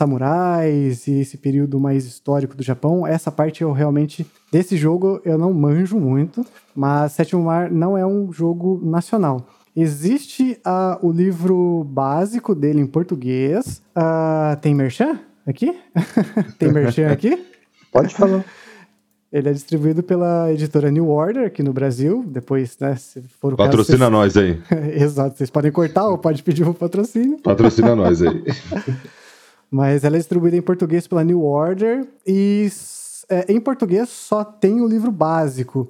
samurais 0.00 1.06
e 1.06 1.20
esse 1.20 1.36
período 1.36 1.78
mais 1.78 2.06
histórico 2.06 2.56
do 2.56 2.62
Japão. 2.62 3.06
Essa 3.06 3.30
parte 3.30 3.60
eu 3.60 3.70
realmente 3.70 4.26
desse 4.50 4.74
jogo 4.74 5.20
eu 5.26 5.36
não 5.36 5.52
manjo 5.52 5.98
muito, 5.98 6.44
mas 6.74 7.12
Sétimo 7.12 7.44
Mar 7.44 7.70
não 7.70 7.98
é 7.98 8.06
um 8.06 8.32
jogo 8.32 8.80
nacional. 8.82 9.46
Existe 9.76 10.58
uh, 10.66 11.06
o 11.06 11.12
livro 11.12 11.84
básico 11.84 12.54
dele 12.54 12.80
em 12.80 12.86
português. 12.86 13.82
Uh, 13.94 14.56
tem 14.62 14.74
merchan 14.74 15.20
aqui? 15.46 15.78
tem 16.58 16.72
merchan 16.72 17.08
aqui? 17.08 17.46
Pode 17.92 18.14
falar. 18.14 18.42
Ele 19.30 19.48
é 19.48 19.52
distribuído 19.52 20.02
pela 20.02 20.52
editora 20.52 20.90
New 20.90 21.08
Order 21.08 21.46
aqui 21.46 21.62
no 21.62 21.72
Brasil. 21.72 22.24
Depois, 22.26 22.76
né, 22.80 22.96
se 22.96 23.22
for 23.40 23.52
o 23.52 23.56
Patrocina 23.56 23.98
caso, 23.98 24.10
nós 24.10 24.36
aí. 24.36 24.60
Exato, 24.92 25.36
vocês 25.36 25.50
podem 25.50 25.70
cortar 25.70 26.08
ou 26.08 26.18
pode 26.18 26.42
pedir 26.42 26.66
um 26.66 26.72
patrocínio. 26.72 27.38
Patrocina 27.38 27.94
nós 27.94 28.22
aí. 28.22 28.42
Mas 29.70 30.02
ela 30.04 30.16
é 30.16 30.18
distribuída 30.18 30.56
em 30.56 30.62
português 30.62 31.06
pela 31.06 31.22
New 31.22 31.42
Order 31.42 32.06
e 32.26 32.68
é, 33.28 33.52
em 33.52 33.60
português 33.60 34.08
só 34.08 34.42
tem 34.42 34.80
o 34.80 34.88
livro 34.88 35.12
básico. 35.12 35.88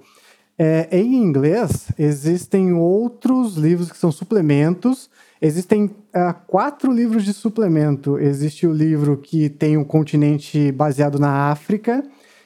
É, 0.59 0.87
em 0.93 1.15
inglês, 1.15 1.89
existem 1.99 2.75
outros 2.75 3.57
livros 3.57 3.91
que 3.91 3.97
são 3.97 4.13
suplementos. 4.13 5.09
Existem 5.41 5.87
uh, 5.87 6.35
quatro 6.47 6.93
livros 6.93 7.25
de 7.25 7.33
suplemento. 7.33 8.19
Existe 8.19 8.67
o 8.67 8.73
livro 8.73 9.17
que 9.17 9.49
tem 9.49 9.79
um 9.79 9.85
continente 9.85 10.71
baseado 10.71 11.19
na 11.19 11.51
África. 11.51 12.05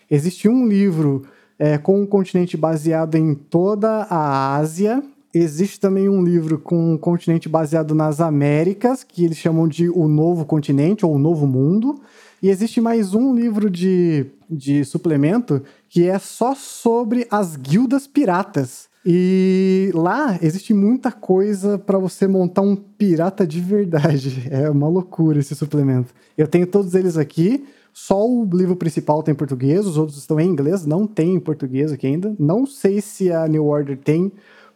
Existe 0.08 0.48
um 0.48 0.64
livro 0.68 1.22
é, 1.58 1.76
com 1.76 2.00
um 2.00 2.06
continente 2.06 2.56
baseado 2.56 3.16
em 3.16 3.34
toda 3.34 4.06
a 4.08 4.54
Ásia. 4.54 5.02
Existe 5.34 5.80
também 5.80 6.08
um 6.08 6.22
livro 6.22 6.60
com 6.60 6.92
um 6.92 6.96
continente 6.96 7.48
baseado 7.48 7.92
nas 7.92 8.20
Américas, 8.20 9.02
que 9.02 9.24
eles 9.24 9.36
chamam 9.36 9.66
de 9.66 9.90
O 9.90 10.06
Novo 10.06 10.44
Continente 10.44 11.04
ou 11.04 11.12
O 11.12 11.18
Novo 11.18 11.44
Mundo. 11.44 12.00
E 12.40 12.48
existe 12.48 12.80
mais 12.80 13.14
um 13.14 13.34
livro 13.34 13.68
de, 13.68 14.26
de 14.48 14.84
suplemento 14.84 15.60
que 15.88 16.08
é 16.08 16.20
só 16.20 16.54
sobre 16.54 17.26
as 17.32 17.56
guildas 17.56 18.06
piratas. 18.06 18.88
E 19.04 19.90
lá 19.92 20.38
existe 20.40 20.72
muita 20.72 21.10
coisa 21.10 21.78
para 21.78 21.98
você 21.98 22.28
montar 22.28 22.62
um 22.62 22.76
pirata 22.76 23.44
de 23.44 23.60
verdade. 23.60 24.48
É 24.54 24.70
uma 24.70 24.88
loucura 24.88 25.40
esse 25.40 25.56
suplemento. 25.56 26.14
Eu 26.38 26.46
tenho 26.46 26.66
todos 26.66 26.94
eles 26.94 27.16
aqui. 27.16 27.64
Só 27.92 28.24
o 28.24 28.44
livro 28.52 28.76
principal 28.76 29.22
tem 29.22 29.32
em 29.32 29.36
português, 29.36 29.86
os 29.86 29.96
outros 29.96 30.18
estão 30.18 30.38
em 30.40 30.48
inglês, 30.48 30.84
não 30.84 31.06
tem 31.06 31.34
em 31.34 31.40
português 31.40 31.92
aqui 31.92 32.06
ainda. 32.08 32.34
Não 32.38 32.66
sei 32.66 33.00
se 33.00 33.32
a 33.32 33.46
New 33.46 33.66
Order 33.66 33.96
tem 33.96 34.32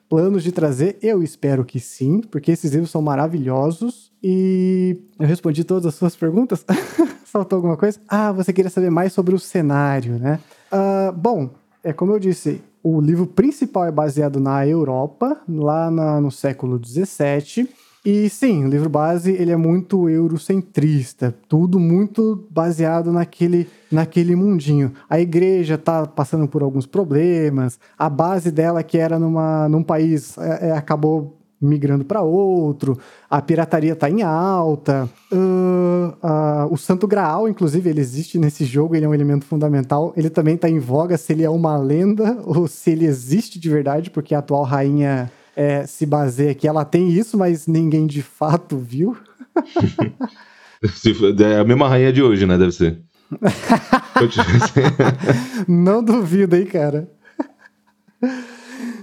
planos 0.09 0.43
de 0.43 0.53
trazer, 0.53 0.99
eu 1.03 1.23
espero 1.23 1.65
que 1.65 1.79
sim, 1.79 2.21
porque 2.21 2.51
esses 2.51 2.73
livros 2.73 2.91
são 2.91 3.03
maravilhosos. 3.03 4.11
E 4.23 4.97
eu 5.19 5.27
respondi 5.27 5.63
todas 5.65 5.87
as 5.87 5.95
suas 5.95 6.17
perguntas. 6.17 6.65
Faltou 7.25 7.57
alguma 7.57 7.77
coisa? 7.77 8.01
Ah, 8.09 8.33
você 8.33 8.53
queria 8.53 8.71
saber 8.71 8.91
mais 8.91 9.13
sobre 9.13 9.35
o 9.35 9.39
cenário, 9.39 10.19
né? 10.19 10.41
Uh, 10.73 11.13
bom, 11.13 11.51
é 11.85 11.93
como 11.93 12.13
eu 12.13 12.19
disse, 12.19 12.61
o 12.83 13.01
livro 13.01 13.27
principal 13.27 13.85
é 13.85 13.93
baseado 13.93 14.41
na 14.41 14.67
Europa, 14.67 15.41
lá 15.49 15.91
na, 15.91 16.21
no 16.21 16.31
século 16.31 16.81
XVII. 16.83 17.69
E 18.05 18.29
sim, 18.29 18.65
o 18.65 18.69
livro 18.69 18.89
base 18.89 19.33
ele 19.33 19.51
é 19.51 19.57
muito 19.57 20.09
eurocentrista, 20.09 21.35
tudo 21.49 21.81
muito 21.81 22.47
baseado 22.51 23.13
naquele, 23.13 23.69
naquele 23.91 24.37
mundinho. 24.37 24.93
A 25.11 25.21
igreja 25.21 25.75
está 25.75 26.07
passando 26.07 26.47
por 26.47 26.63
alguns 26.63 26.87
problemas, 26.87 27.79
a 27.99 28.09
base 28.09 28.51
dela 28.51 28.83
que 28.83 28.99
era 28.99 29.19
numa, 29.19 29.69
num 29.69 29.83
país 29.83 30.39
é, 30.39 30.69
é, 30.69 30.73
acabou 30.73 31.39
migrando 31.61 32.05
para 32.05 32.23
outro, 32.23 32.97
a 33.29 33.43
pirataria 33.43 33.93
está 33.93 34.09
em 34.09 34.23
alta, 34.23 35.09
uh, 35.33 36.67
uh, 36.67 36.73
o 36.73 36.77
Santo 36.77 37.07
Graal, 37.07 37.49
inclusive, 37.49 37.91
ele 37.91 38.01
existe 38.01 38.39
nesse 38.39 38.65
jogo, 38.65 38.95
ele 38.95 39.05
é 39.05 39.09
um 39.09 39.15
elemento 39.15 39.45
fundamental, 39.45 40.13
ele 40.17 40.31
também 40.31 40.55
está 40.55 40.69
em 40.69 40.79
voga 40.79 41.19
se 41.19 41.33
ele 41.33 41.43
é 41.43 41.51
uma 41.51 41.77
lenda 41.77 42.39
ou 42.47 42.69
se 42.69 42.91
ele 42.91 43.07
existe 43.07 43.59
de 43.59 43.69
verdade, 43.69 44.09
porque 44.09 44.35
a 44.35 44.39
atual 44.39 44.63
rainha 44.63 45.31
é, 45.59 45.85
se 45.89 46.07
baseia 46.07 46.55
que 46.55 46.69
ela 46.69 46.85
tem 46.85 47.11
isso, 47.11 47.37
mas 47.37 47.67
ninguém 47.67 48.07
de 48.07 48.23
fato 48.23 48.79
viu. 48.79 49.17
é 51.45 51.59
a 51.59 51.65
mesma 51.65 51.89
rainha 51.89 52.13
de 52.13 52.23
hoje, 52.23 52.47
né? 52.47 52.57
Deve 52.57 52.71
ser. 52.71 53.03
Não 55.67 56.01
duvido, 56.01 56.55
hein, 56.55 56.65
cara. 56.65 57.11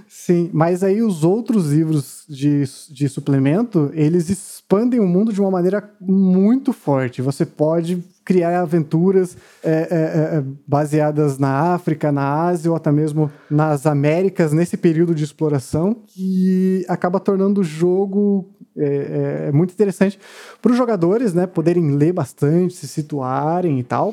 Sim, 0.08 0.48
mas 0.50 0.82
aí 0.82 1.02
os 1.02 1.24
outros 1.24 1.72
livros 1.72 2.24
de, 2.26 2.64
de 2.90 3.06
suplemento, 3.06 3.90
eles 3.92 4.30
expandem 4.30 4.98
o 4.98 5.06
mundo 5.06 5.34
de 5.34 5.42
uma 5.42 5.50
maneira 5.50 5.94
muito 6.00 6.72
forte. 6.72 7.20
Você 7.20 7.44
pode 7.44 8.02
criar 8.26 8.60
aventuras 8.60 9.38
é, 9.62 9.70
é, 9.70 10.44
baseadas 10.66 11.38
na 11.38 11.72
África, 11.74 12.10
na 12.10 12.42
Ásia 12.42 12.70
ou 12.72 12.76
até 12.76 12.90
mesmo 12.90 13.30
nas 13.48 13.86
Américas, 13.86 14.52
nesse 14.52 14.76
período 14.76 15.14
de 15.14 15.22
exploração, 15.22 15.96
que 16.08 16.84
acaba 16.88 17.20
tornando 17.20 17.60
o 17.60 17.64
jogo 17.64 18.50
é, 18.76 19.50
muito 19.52 19.72
interessante 19.72 20.18
para 20.60 20.72
os 20.72 20.76
jogadores, 20.76 21.32
né, 21.32 21.46
poderem 21.46 21.92
ler 21.92 22.12
bastante, 22.12 22.74
se 22.74 22.88
situarem 22.88 23.78
e 23.78 23.84
tal, 23.84 24.12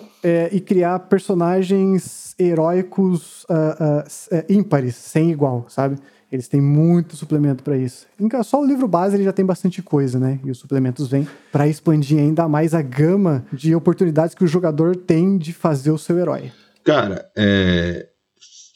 e 0.52 0.62
criar 0.62 1.00
personagens 1.00 2.24
heróicos 2.40 3.44
uh, 3.46 4.36
uh, 4.36 4.44
ímpares, 4.50 4.96
sem 4.96 5.32
igual, 5.32 5.66
sabe? 5.70 5.98
Eles 6.34 6.48
têm 6.48 6.60
muito 6.60 7.16
suplemento 7.16 7.64
para 7.64 7.78
isso. 7.78 8.08
Só 8.44 8.60
o 8.60 8.66
livro 8.66 8.88
base 8.88 9.16
ele 9.16 9.24
já 9.24 9.32
tem 9.32 9.46
bastante 9.46 9.84
coisa, 9.84 10.18
né? 10.20 10.40
E 10.44 10.50
os 10.50 10.58
suplementos 10.58 11.08
vêm 11.08 11.28
para 11.52 11.68
expandir 11.68 12.18
ainda 12.18 12.50
mais 12.50 12.74
a 12.74 12.82
gama 12.82 13.46
de 13.54 13.76
oportunidades 13.76 14.34
que 14.34 14.44
o 14.44 14.48
jogador 14.48 14.96
tem 14.96 15.38
de 15.38 15.54
fazer 15.54 15.92
o 15.92 15.98
seu 16.00 16.18
herói. 16.18 16.52
Cara, 16.84 17.24
é... 17.38 18.08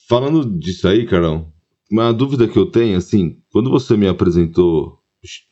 falando 0.07 0.45
disso 0.59 0.87
aí, 0.87 1.07
Carol, 1.07 1.51
uma 1.91 2.13
dúvida 2.13 2.47
que 2.47 2.59
eu 2.59 2.67
tenho, 2.67 2.95
assim, 2.95 3.37
quando 3.51 3.71
você 3.71 3.97
me 3.97 4.07
apresentou, 4.07 4.99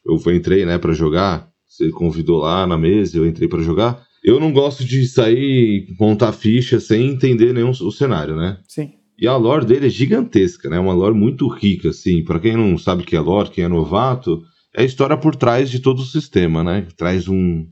eu 0.05 0.31
entrei, 0.31 0.63
né, 0.63 0.77
para 0.77 0.93
jogar, 0.93 1.49
você 1.67 1.89
convidou 1.89 2.37
lá 2.37 2.67
na 2.67 2.77
mesa, 2.77 3.17
eu 3.17 3.25
entrei 3.25 3.47
para 3.47 3.63
jogar. 3.63 4.05
Eu 4.23 4.39
não 4.39 4.53
gosto 4.53 4.85
de 4.85 5.07
sair 5.07 5.87
montar 5.99 6.33
ficha 6.33 6.79
sem 6.79 7.09
entender 7.09 7.51
nenhum 7.51 7.71
o 7.71 7.91
cenário, 7.91 8.35
né? 8.35 8.59
Sim. 8.67 8.93
E 9.17 9.27
a 9.27 9.35
lore 9.37 9.65
dele 9.65 9.87
é 9.87 9.89
gigantesca, 9.89 10.69
né? 10.69 10.79
Uma 10.79 10.93
lore 10.93 11.15
muito 11.15 11.47
rica, 11.47 11.89
assim. 11.89 12.23
Para 12.23 12.39
quem 12.39 12.55
não 12.57 12.77
sabe 12.77 13.03
o 13.03 13.05
que 13.05 13.15
é 13.15 13.19
lore, 13.19 13.49
quem 13.49 13.63
é 13.63 13.67
novato, 13.67 14.43
é 14.75 14.81
a 14.81 14.85
história 14.85 15.15
por 15.15 15.35
trás 15.35 15.69
de 15.69 15.79
todo 15.79 15.99
o 15.99 16.05
sistema, 16.05 16.63
né? 16.63 16.87
Traz 16.97 17.27
um, 17.27 17.65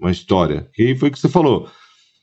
uma 0.00 0.10
história. 0.10 0.68
Que 0.74 0.96
foi 0.96 1.08
o 1.08 1.12
que 1.12 1.18
você 1.18 1.28
falou. 1.28 1.68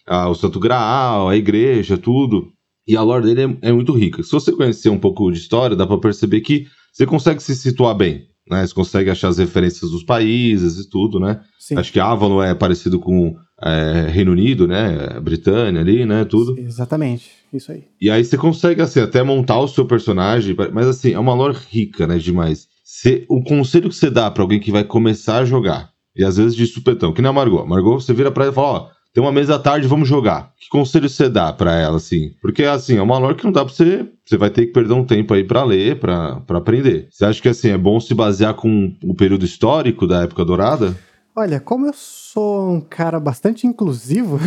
Ah, 0.07 0.29
o 0.29 0.35
Santo 0.35 0.59
Graal, 0.59 1.29
a 1.29 1.37
igreja, 1.37 1.97
tudo. 1.97 2.51
E 2.87 2.95
a 2.95 3.01
lore 3.01 3.25
dele 3.25 3.57
é, 3.61 3.69
é 3.69 3.71
muito 3.71 3.93
rica. 3.93 4.21
Se 4.21 4.31
você 4.31 4.51
conhecer 4.51 4.89
um 4.89 4.99
pouco 4.99 5.31
de 5.31 5.39
história, 5.39 5.75
dá 5.75 5.87
para 5.87 5.97
perceber 5.97 6.41
que 6.41 6.67
você 6.93 7.05
consegue 7.05 7.41
se 7.41 7.55
situar 7.55 7.95
bem. 7.95 8.27
Né? 8.49 8.65
Você 8.65 8.73
consegue 8.73 9.09
achar 9.09 9.29
as 9.29 9.39
referências 9.39 9.89
dos 9.89 10.03
países 10.03 10.77
e 10.77 10.89
tudo, 10.89 11.19
né? 11.19 11.41
Sim. 11.59 11.77
Acho 11.77 11.91
que 11.91 11.99
Avalon 11.99 12.43
é 12.43 12.53
parecido 12.53 12.99
com 12.99 13.35
é, 13.61 14.07
Reino 14.09 14.33
Unido, 14.33 14.67
né? 14.67 15.19
Britânia 15.19 15.81
ali, 15.81 16.05
né? 16.05 16.25
Tudo. 16.25 16.57
Exatamente, 16.59 17.31
isso 17.57 17.71
aí. 17.71 17.85
E 17.99 18.09
aí 18.09 18.23
você 18.23 18.37
consegue, 18.37 18.81
assim, 18.81 18.99
até 18.99 19.23
montar 19.23 19.59
o 19.59 19.67
seu 19.67 19.85
personagem, 19.85 20.55
mas 20.73 20.87
assim, 20.87 21.13
é 21.13 21.19
uma 21.19 21.33
lore 21.33 21.57
rica, 21.69 22.05
né? 22.07 22.17
Demais. 22.17 22.67
Cê, 22.83 23.25
o 23.29 23.43
conselho 23.43 23.89
que 23.89 23.95
você 23.95 24.09
dá 24.09 24.29
para 24.29 24.43
alguém 24.43 24.59
que 24.59 24.71
vai 24.71 24.83
começar 24.83 25.37
a 25.37 25.45
jogar, 25.45 25.89
e 26.15 26.23
às 26.23 26.37
vezes 26.37 26.55
de 26.55 26.65
supetão, 26.67 27.11
que 27.11 27.21
nem 27.21 27.29
a 27.29 27.33
Margot. 27.33 27.65
Margot, 27.65 27.99
você 27.99 28.13
vira 28.13 28.31
pra 28.31 28.45
ela 28.45 28.53
e 28.53 28.55
fala, 28.55 28.67
ó, 28.67 28.87
tem 29.13 29.23
uma 29.23 29.31
mesa 29.31 29.55
à 29.55 29.59
tarde, 29.59 29.87
vamos 29.87 30.09
jogar. 30.09 30.51
Que 30.59 30.67
conselho 30.69 31.07
você 31.07 31.29
dá 31.29 31.53
para 31.53 31.73
ela, 31.79 31.95
assim? 31.95 32.31
Porque, 32.41 32.63
assim, 32.63 32.97
é 32.97 33.01
uma 33.01 33.17
lore 33.17 33.35
que 33.35 33.45
não 33.45 33.51
dá 33.51 33.63
pra 33.63 33.73
você... 33.73 34.05
Você 34.25 34.37
vai 34.37 34.49
ter 34.49 34.65
que 34.65 34.73
perder 34.73 34.93
um 34.93 35.05
tempo 35.05 35.33
aí 35.33 35.43
para 35.43 35.63
ler, 35.63 35.99
para 35.99 36.41
aprender. 36.49 37.07
Você 37.09 37.23
acha 37.23 37.41
que, 37.41 37.47
assim, 37.47 37.69
é 37.69 37.77
bom 37.77 37.97
se 37.99 38.13
basear 38.13 38.53
com 38.55 38.93
o 39.03 39.15
período 39.15 39.45
histórico 39.45 40.05
da 40.05 40.23
época 40.23 40.43
dourada? 40.43 40.97
Olha, 41.33 41.59
como 41.59 41.85
eu 41.85 41.93
sou 42.35 42.69
um 42.69 42.81
cara 42.81 43.17
bastante 43.17 43.65
inclusivo, 43.65 44.37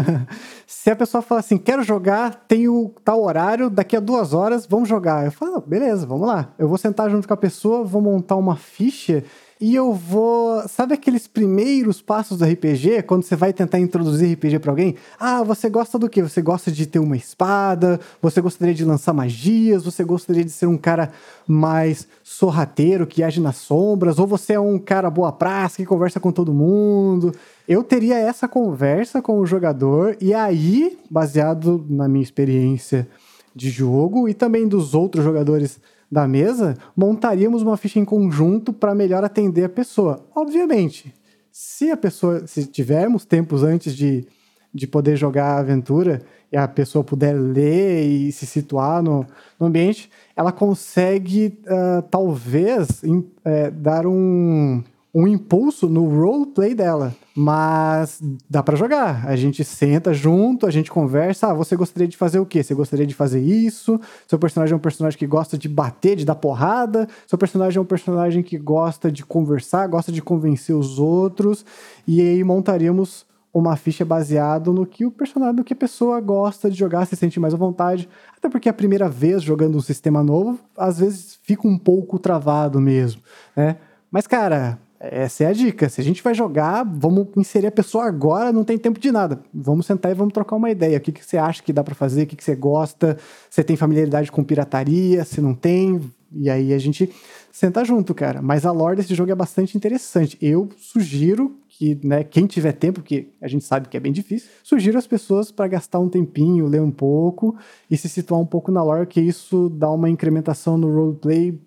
se 0.66 0.90
a 0.90 0.96
pessoa 0.96 1.22
fala 1.22 1.40
assim, 1.40 1.56
quero 1.56 1.82
jogar, 1.82 2.44
tenho 2.46 2.92
tal 3.02 3.22
horário, 3.22 3.70
daqui 3.70 3.96
a 3.96 4.00
duas 4.00 4.34
horas, 4.34 4.66
vamos 4.66 4.86
jogar. 4.86 5.24
Eu 5.24 5.32
falo, 5.32 5.58
beleza, 5.62 6.06
vamos 6.06 6.28
lá. 6.28 6.52
Eu 6.58 6.68
vou 6.68 6.76
sentar 6.76 7.08
junto 7.08 7.26
com 7.26 7.32
a 7.32 7.36
pessoa, 7.36 7.84
vou 7.84 8.02
montar 8.02 8.36
uma 8.36 8.54
ficha 8.54 9.24
e 9.62 9.76
eu 9.76 9.94
vou. 9.94 10.66
Sabe 10.66 10.94
aqueles 10.94 11.28
primeiros 11.28 12.02
passos 12.02 12.38
do 12.38 12.44
RPG? 12.44 13.04
Quando 13.04 13.22
você 13.22 13.36
vai 13.36 13.52
tentar 13.52 13.78
introduzir 13.78 14.34
RPG 14.34 14.58
para 14.58 14.72
alguém? 14.72 14.96
Ah, 15.20 15.44
você 15.44 15.70
gosta 15.70 16.00
do 16.00 16.08
quê? 16.08 16.20
Você 16.20 16.42
gosta 16.42 16.72
de 16.72 16.84
ter 16.84 16.98
uma 16.98 17.16
espada? 17.16 18.00
Você 18.20 18.40
gostaria 18.40 18.74
de 18.74 18.84
lançar 18.84 19.12
magias? 19.12 19.84
Você 19.84 20.02
gostaria 20.02 20.44
de 20.44 20.50
ser 20.50 20.66
um 20.66 20.76
cara 20.76 21.12
mais 21.46 22.08
sorrateiro, 22.24 23.06
que 23.06 23.22
age 23.22 23.40
nas 23.40 23.54
sombras? 23.54 24.18
Ou 24.18 24.26
você 24.26 24.54
é 24.54 24.60
um 24.60 24.80
cara 24.80 25.08
boa 25.08 25.30
praça, 25.30 25.76
que 25.76 25.86
conversa 25.86 26.18
com 26.18 26.32
todo 26.32 26.52
mundo? 26.52 27.32
Eu 27.68 27.84
teria 27.84 28.18
essa 28.18 28.48
conversa 28.48 29.22
com 29.22 29.38
o 29.38 29.46
jogador, 29.46 30.16
e 30.20 30.34
aí, 30.34 30.98
baseado 31.08 31.86
na 31.88 32.08
minha 32.08 32.24
experiência 32.24 33.06
de 33.54 33.70
jogo 33.70 34.28
e 34.28 34.34
também 34.34 34.66
dos 34.66 34.92
outros 34.92 35.22
jogadores 35.22 35.78
da 36.12 36.28
mesa, 36.28 36.76
montaríamos 36.94 37.62
uma 37.62 37.78
ficha 37.78 37.98
em 37.98 38.04
conjunto 38.04 38.70
para 38.70 38.94
melhor 38.94 39.24
atender 39.24 39.64
a 39.64 39.68
pessoa. 39.70 40.22
Obviamente, 40.36 41.14
se 41.50 41.90
a 41.90 41.96
pessoa, 41.96 42.46
se 42.46 42.66
tivermos 42.66 43.24
tempos 43.24 43.62
antes 43.62 43.96
de, 43.96 44.26
de 44.74 44.86
poder 44.86 45.16
jogar 45.16 45.56
a 45.56 45.60
aventura 45.60 46.20
e 46.52 46.56
a 46.56 46.68
pessoa 46.68 47.02
puder 47.02 47.32
ler 47.32 48.04
e 48.04 48.30
se 48.30 48.44
situar 48.44 49.02
no, 49.02 49.26
no 49.58 49.68
ambiente, 49.68 50.10
ela 50.36 50.52
consegue 50.52 51.58
uh, 51.64 52.02
talvez 52.02 53.02
in, 53.02 53.24
é, 53.42 53.70
dar 53.70 54.06
um, 54.06 54.84
um 55.14 55.26
impulso 55.26 55.88
no 55.88 56.04
roleplay 56.04 56.74
dela. 56.74 57.16
Mas 57.34 58.20
dá 58.48 58.62
para 58.62 58.76
jogar. 58.76 59.26
A 59.26 59.34
gente 59.36 59.64
senta 59.64 60.12
junto, 60.12 60.66
a 60.66 60.70
gente 60.70 60.90
conversa. 60.90 61.48
Ah, 61.48 61.54
você 61.54 61.74
gostaria 61.74 62.06
de 62.06 62.16
fazer 62.16 62.38
o 62.38 62.46
quê? 62.46 62.62
Você 62.62 62.74
gostaria 62.74 63.06
de 63.06 63.14
fazer 63.14 63.40
isso? 63.40 64.00
Seu 64.28 64.38
personagem 64.38 64.74
é 64.74 64.76
um 64.76 64.80
personagem 64.80 65.18
que 65.18 65.26
gosta 65.26 65.56
de 65.56 65.68
bater, 65.68 66.16
de 66.16 66.24
dar 66.24 66.34
porrada. 66.34 67.08
Seu 67.26 67.38
personagem 67.38 67.78
é 67.78 67.80
um 67.80 67.86
personagem 67.86 68.42
que 68.42 68.58
gosta 68.58 69.10
de 69.10 69.24
conversar, 69.24 69.86
gosta 69.86 70.12
de 70.12 70.20
convencer 70.20 70.76
os 70.76 70.98
outros. 70.98 71.64
E 72.06 72.20
aí 72.20 72.44
montaríamos 72.44 73.24
uma 73.52 73.76
ficha 73.76 74.04
baseado 74.04 74.72
no 74.72 74.86
que 74.86 75.04
o 75.04 75.10
personagem, 75.10 75.56
no 75.56 75.64
que 75.64 75.74
a 75.74 75.76
pessoa 75.76 76.20
gosta 76.20 76.70
de 76.70 76.78
jogar, 76.78 77.06
se 77.06 77.16
sente 77.16 77.38
mais 77.38 77.52
à 77.52 77.56
vontade. 77.56 78.08
Até 78.36 78.48
porque 78.48 78.68
a 78.68 78.72
primeira 78.72 79.08
vez 79.08 79.42
jogando 79.42 79.76
um 79.76 79.80
sistema 79.80 80.22
novo, 80.22 80.58
às 80.76 80.98
vezes 80.98 81.38
fica 81.42 81.68
um 81.68 81.78
pouco 81.78 82.18
travado 82.18 82.80
mesmo, 82.80 83.20
né? 83.54 83.76
Mas, 84.10 84.26
cara, 84.26 84.78
essa 85.02 85.42
é 85.42 85.46
a 85.48 85.52
dica. 85.52 85.88
Se 85.88 86.00
a 86.00 86.04
gente 86.04 86.22
vai 86.22 86.32
jogar, 86.32 86.84
vamos 86.84 87.26
inserir 87.36 87.66
a 87.66 87.72
pessoa 87.72 88.06
agora, 88.06 88.52
não 88.52 88.62
tem 88.62 88.78
tempo 88.78 89.00
de 89.00 89.10
nada. 89.10 89.42
Vamos 89.52 89.84
sentar 89.84 90.12
e 90.12 90.14
vamos 90.14 90.32
trocar 90.32 90.54
uma 90.54 90.70
ideia. 90.70 90.96
O 90.96 91.00
que, 91.00 91.10
que 91.10 91.24
você 91.24 91.36
acha 91.36 91.60
que 91.60 91.72
dá 91.72 91.82
para 91.82 91.94
fazer? 91.94 92.22
O 92.22 92.26
que, 92.26 92.36
que 92.36 92.44
você 92.44 92.54
gosta? 92.54 93.18
Você 93.50 93.64
tem 93.64 93.76
familiaridade 93.76 94.30
com 94.30 94.44
pirataria? 94.44 95.24
Se 95.24 95.40
não 95.40 95.54
tem, 95.54 96.00
E 96.34 96.48
aí 96.48 96.72
a 96.72 96.78
gente 96.78 97.12
senta 97.50 97.84
junto, 97.84 98.14
cara. 98.14 98.40
Mas 98.40 98.64
a 98.64 98.70
lore 98.70 98.96
desse 98.96 99.14
jogo 99.14 99.32
é 99.32 99.34
bastante 99.34 99.76
interessante. 99.76 100.38
Eu 100.40 100.68
sugiro 100.78 101.56
que, 101.68 101.98
né, 102.04 102.22
quem 102.22 102.46
tiver 102.46 102.72
tempo, 102.72 103.00
porque 103.00 103.30
a 103.40 103.48
gente 103.48 103.64
sabe 103.64 103.88
que 103.88 103.96
é 103.96 104.00
bem 104.00 104.12
difícil, 104.12 104.48
sugiro 104.62 104.96
as 104.96 105.06
pessoas 105.06 105.50
para 105.50 105.66
gastar 105.66 105.98
um 105.98 106.08
tempinho, 106.08 106.66
ler 106.66 106.80
um 106.80 106.92
pouco 106.92 107.56
e 107.90 107.96
se 107.96 108.08
situar 108.08 108.40
um 108.40 108.46
pouco 108.46 108.70
na 108.70 108.84
lore, 108.84 109.06
que 109.06 109.20
isso 109.20 109.68
dá 109.68 109.90
uma 109.90 110.08
incrementação 110.08 110.78
no 110.78 110.94
roleplay 110.94 111.58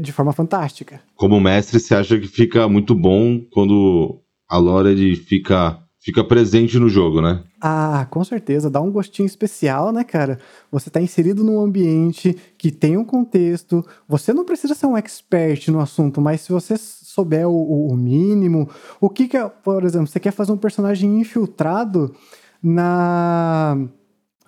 de 0.00 0.12
forma 0.12 0.32
fantástica. 0.32 1.00
Como 1.14 1.40
mestre, 1.40 1.78
você 1.78 1.94
acha 1.94 2.18
que 2.18 2.26
fica 2.26 2.68
muito 2.68 2.94
bom 2.94 3.40
quando 3.52 4.20
a 4.48 4.56
lore 4.56 4.90
ele 4.90 5.16
fica 5.16 5.78
fica 6.04 6.22
presente 6.22 6.78
no 6.78 6.86
jogo, 6.86 7.22
né? 7.22 7.42
Ah, 7.58 8.06
com 8.10 8.22
certeza, 8.22 8.68
dá 8.68 8.78
um 8.78 8.92
gostinho 8.92 9.24
especial, 9.24 9.90
né, 9.90 10.04
cara? 10.04 10.38
Você 10.70 10.90
tá 10.90 11.00
inserido 11.00 11.42
num 11.42 11.58
ambiente 11.58 12.36
que 12.58 12.70
tem 12.70 12.98
um 12.98 13.04
contexto, 13.06 13.82
você 14.06 14.34
não 14.34 14.44
precisa 14.44 14.74
ser 14.74 14.84
um 14.84 14.98
expert 14.98 15.68
no 15.68 15.80
assunto, 15.80 16.20
mas 16.20 16.42
se 16.42 16.52
você 16.52 16.76
souber 16.76 17.48
o, 17.48 17.88
o 17.88 17.96
mínimo, 17.96 18.68
o 19.00 19.08
que 19.08 19.26
que 19.26 19.36
é, 19.38 19.48
por 19.48 19.82
exemplo, 19.82 20.06
você 20.06 20.20
quer 20.20 20.32
fazer 20.32 20.52
um 20.52 20.58
personagem 20.58 21.18
infiltrado 21.18 22.14
na 22.62 23.78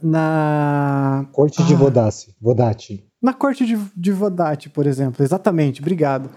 na 0.03 1.27
corte 1.33 1.63
de 1.65 1.73
ah, 1.73 1.77
Vodaci, 1.79 2.35
Vodati. 2.39 3.07
Na 3.27 3.35
corte 3.35 3.67
de, 3.67 3.77
de 3.97 4.15
por 4.73 4.87
exemplo, 4.87 5.25
exatamente, 5.25 5.81
obrigado. 5.81 6.31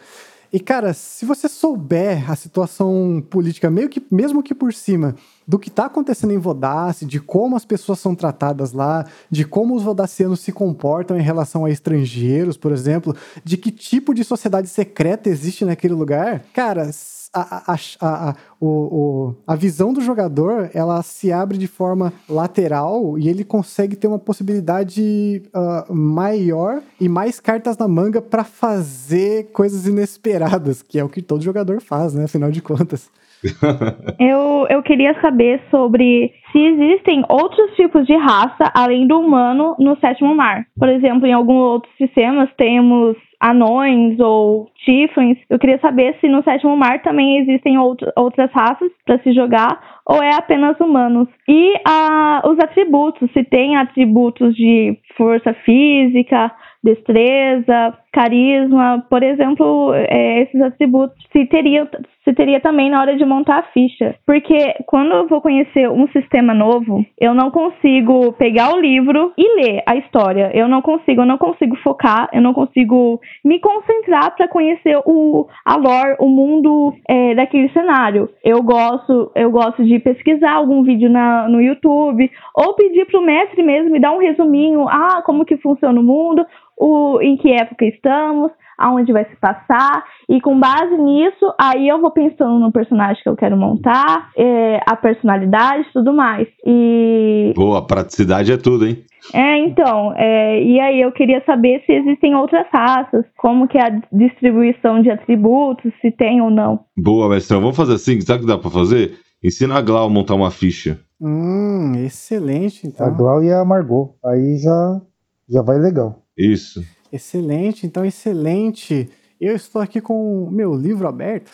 E, 0.51 0.59
cara, 0.59 0.91
se 0.91 1.23
você 1.23 1.47
souber 1.47 2.31
a 2.31 2.35
situação 2.35 3.23
política, 3.29 3.69
meio 3.69 3.87
que, 3.87 4.03
mesmo 4.09 4.41
que 4.41 4.55
por 4.55 4.73
cima, 4.73 5.15
do 5.47 5.59
que 5.59 5.69
está 5.69 5.85
acontecendo 5.85 6.33
em 6.33 6.39
Vodace, 6.39 7.05
de 7.05 7.19
como 7.19 7.55
as 7.55 7.63
pessoas 7.63 7.99
são 7.99 8.15
tratadas 8.15 8.73
lá, 8.73 9.05
de 9.29 9.45
como 9.45 9.75
os 9.75 9.83
vodacianos 9.83 10.39
se 10.39 10.51
comportam 10.51 11.15
em 11.15 11.21
relação 11.21 11.63
a 11.63 11.69
estrangeiros, 11.69 12.57
por 12.57 12.71
exemplo, 12.71 13.15
de 13.43 13.55
que 13.55 13.69
tipo 13.69 14.11
de 14.11 14.23
sociedade 14.23 14.67
secreta 14.67 15.29
existe 15.29 15.63
naquele 15.63 15.93
lugar, 15.93 16.43
cara, 16.55 16.89
a, 17.33 17.73
a, 17.73 18.29
a, 18.29 18.35
o, 18.59 19.35
a 19.47 19.55
visão 19.55 19.93
do 19.93 20.01
jogador 20.01 20.69
ela 20.73 21.01
se 21.03 21.31
abre 21.31 21.57
de 21.57 21.67
forma 21.67 22.11
lateral 22.27 23.17
e 23.17 23.29
ele 23.29 23.43
consegue 23.43 23.95
ter 23.95 24.07
uma 24.07 24.19
possibilidade 24.19 25.43
uh, 25.53 25.93
maior 25.93 26.81
e 26.99 27.07
mais 27.07 27.39
cartas 27.39 27.77
na 27.77 27.87
manga 27.87 28.21
para 28.21 28.43
fazer 28.43 29.51
coisas 29.51 29.85
inesperadas, 29.87 30.81
que 30.81 30.99
é 30.99 31.03
o 31.03 31.09
que 31.09 31.21
todo 31.21 31.43
jogador 31.43 31.81
faz, 31.81 32.13
né? 32.13 32.23
Afinal 32.25 32.51
de 32.51 32.61
contas. 32.61 33.11
eu, 34.19 34.67
eu 34.69 34.83
queria 34.83 35.19
saber 35.21 35.61
sobre 35.71 36.33
se 36.51 36.59
existem 36.59 37.23
outros 37.29 37.71
tipos 37.75 38.05
de 38.05 38.15
raça 38.17 38.71
além 38.73 39.07
do 39.07 39.19
humano 39.19 39.75
no 39.79 39.97
sétimo 39.99 40.35
mar. 40.35 40.65
Por 40.77 40.89
exemplo, 40.89 41.25
em 41.25 41.33
alguns 41.33 41.61
outros 41.61 41.95
sistemas 41.97 42.49
temos 42.57 43.15
anões 43.39 44.19
ou 44.19 44.69
tieflings. 44.83 45.37
Eu 45.49 45.57
queria 45.57 45.79
saber 45.79 46.17
se 46.19 46.27
no 46.27 46.43
sétimo 46.43 46.75
mar 46.75 47.01
também 47.01 47.39
existem 47.39 47.77
outro, 47.77 48.11
outras 48.15 48.51
raças 48.51 48.91
para 49.05 49.19
se 49.19 49.33
jogar 49.33 49.99
ou 50.05 50.21
é 50.21 50.35
apenas 50.35 50.79
humanos. 50.79 51.27
E 51.47 51.73
ah, 51.87 52.41
os 52.45 52.59
atributos, 52.59 53.31
se 53.31 53.43
tem 53.43 53.77
atributos 53.77 54.55
de 54.55 54.97
força 55.15 55.53
física, 55.65 56.51
destreza, 56.83 57.97
carisma, 58.11 59.05
por 59.09 59.23
exemplo, 59.23 59.93
é, 59.93 60.41
esses 60.41 60.61
atributos 60.61 61.17
se 61.31 61.45
teria, 61.45 61.87
se 62.23 62.33
teria 62.33 62.59
também 62.59 62.89
na 62.89 63.01
hora 63.01 63.15
de 63.15 63.25
montar 63.25 63.59
a 63.59 63.63
ficha. 63.71 64.15
Porque 64.25 64.75
quando 64.85 65.11
eu 65.13 65.27
vou 65.27 65.41
conhecer 65.41 65.89
um 65.89 66.07
sistema 66.09 66.53
novo, 66.53 67.05
eu 67.19 67.33
não 67.33 67.51
consigo 67.51 68.33
pegar 68.33 68.73
o 68.73 68.79
livro 68.79 69.33
e 69.37 69.61
ler 69.61 69.83
a 69.85 69.95
história. 69.95 70.51
Eu 70.53 70.67
não 70.67 70.81
consigo, 70.81 71.21
eu 71.21 71.25
não 71.25 71.37
consigo 71.37 71.75
focar, 71.77 72.29
eu 72.33 72.41
não 72.41 72.53
consigo 72.53 73.19
me 73.43 73.59
concentrar 73.59 74.35
para 74.35 74.47
conhecer 74.47 74.97
o, 75.05 75.47
a 75.65 75.75
lore, 75.75 76.15
o 76.19 76.27
mundo 76.27 76.93
é, 77.07 77.35
daquele 77.35 77.69
cenário. 77.69 78.29
Eu 78.43 78.61
gosto, 78.63 79.31
eu 79.35 79.51
gosto 79.51 79.83
de 79.83 79.99
pesquisar 79.99 80.53
algum 80.53 80.83
vídeo 80.83 81.09
na, 81.09 81.47
no 81.47 81.61
YouTube 81.61 82.29
ou 82.55 82.73
pedir 82.75 83.05
para 83.05 83.19
o 83.19 83.23
mestre 83.23 83.63
mesmo 83.63 83.91
me 83.91 83.99
dar 83.99 84.11
um 84.11 84.19
resuminho, 84.19 84.87
ah, 84.87 85.21
como 85.25 85.45
que 85.45 85.57
funciona 85.57 85.99
o 85.99 86.03
mundo, 86.03 86.45
o, 86.79 87.19
em 87.21 87.35
que 87.35 87.51
época 87.51 87.85
estamos, 87.99 88.51
aonde 88.77 89.11
vai 89.11 89.25
se 89.25 89.35
passar, 89.35 90.03
e 90.29 90.39
com 90.39 90.57
base 90.57 90.97
nisso, 90.97 91.53
aí 91.59 91.87
eu 91.87 91.99
vou 91.99 92.11
pensando 92.11 92.57
no 92.59 92.71
personagem 92.71 93.21
que 93.21 93.29
eu 93.29 93.35
quero 93.35 93.57
montar, 93.57 94.31
é, 94.37 94.79
a 94.85 94.95
personalidade 94.95 95.87
e 95.89 95.93
tudo 95.93 96.13
mais. 96.13 96.47
E. 96.65 97.53
Boa, 97.55 97.85
praticidade 97.85 98.51
é 98.51 98.57
tudo, 98.57 98.87
hein? 98.87 99.03
É, 99.33 99.57
então, 99.59 100.13
é, 100.15 100.63
e 100.63 100.79
aí 100.79 101.01
eu 101.01 101.11
queria 101.11 101.43
saber 101.45 101.83
se 101.85 101.91
existem 101.91 102.33
outras 102.35 102.65
raças, 102.71 103.25
como 103.37 103.67
que 103.67 103.77
é 103.77 103.85
a 103.85 104.01
distribuição 104.11 105.01
de 105.01 105.11
atributos, 105.11 105.91
se 106.01 106.09
tem 106.11 106.41
ou 106.41 106.49
não. 106.49 106.79
Boa, 106.97 107.29
mestrão, 107.29 107.59
vamos 107.59 107.75
fazer 107.75 107.95
assim, 107.95 108.19
sabe 108.21 108.39
o 108.39 108.41
que 108.43 108.47
dá 108.47 108.57
pra 108.57 108.71
fazer? 108.71 109.19
Ensina 109.43 109.77
a 109.77 109.81
Glau 109.81 110.07
a 110.07 110.09
montar 110.09 110.35
uma 110.35 110.51
ficha. 110.51 110.99
Hum, 111.21 111.93
excelente, 112.05 112.87
então. 112.87 113.05
A 113.05 113.09
Glau 113.09 113.43
e 113.43 113.51
a 113.51 113.63
Margot, 113.65 114.15
aí 114.23 114.57
já, 114.57 115.01
já 115.49 115.61
vai 115.61 115.77
legal. 115.77 116.23
Isso. 116.37 116.81
Excelente, 117.11 117.85
então 117.85 118.05
excelente. 118.05 119.09
Eu 119.39 119.55
estou 119.55 119.81
aqui 119.81 120.01
com 120.01 120.43
o 120.43 120.51
meu 120.51 120.75
livro 120.75 121.07
aberto. 121.07 121.49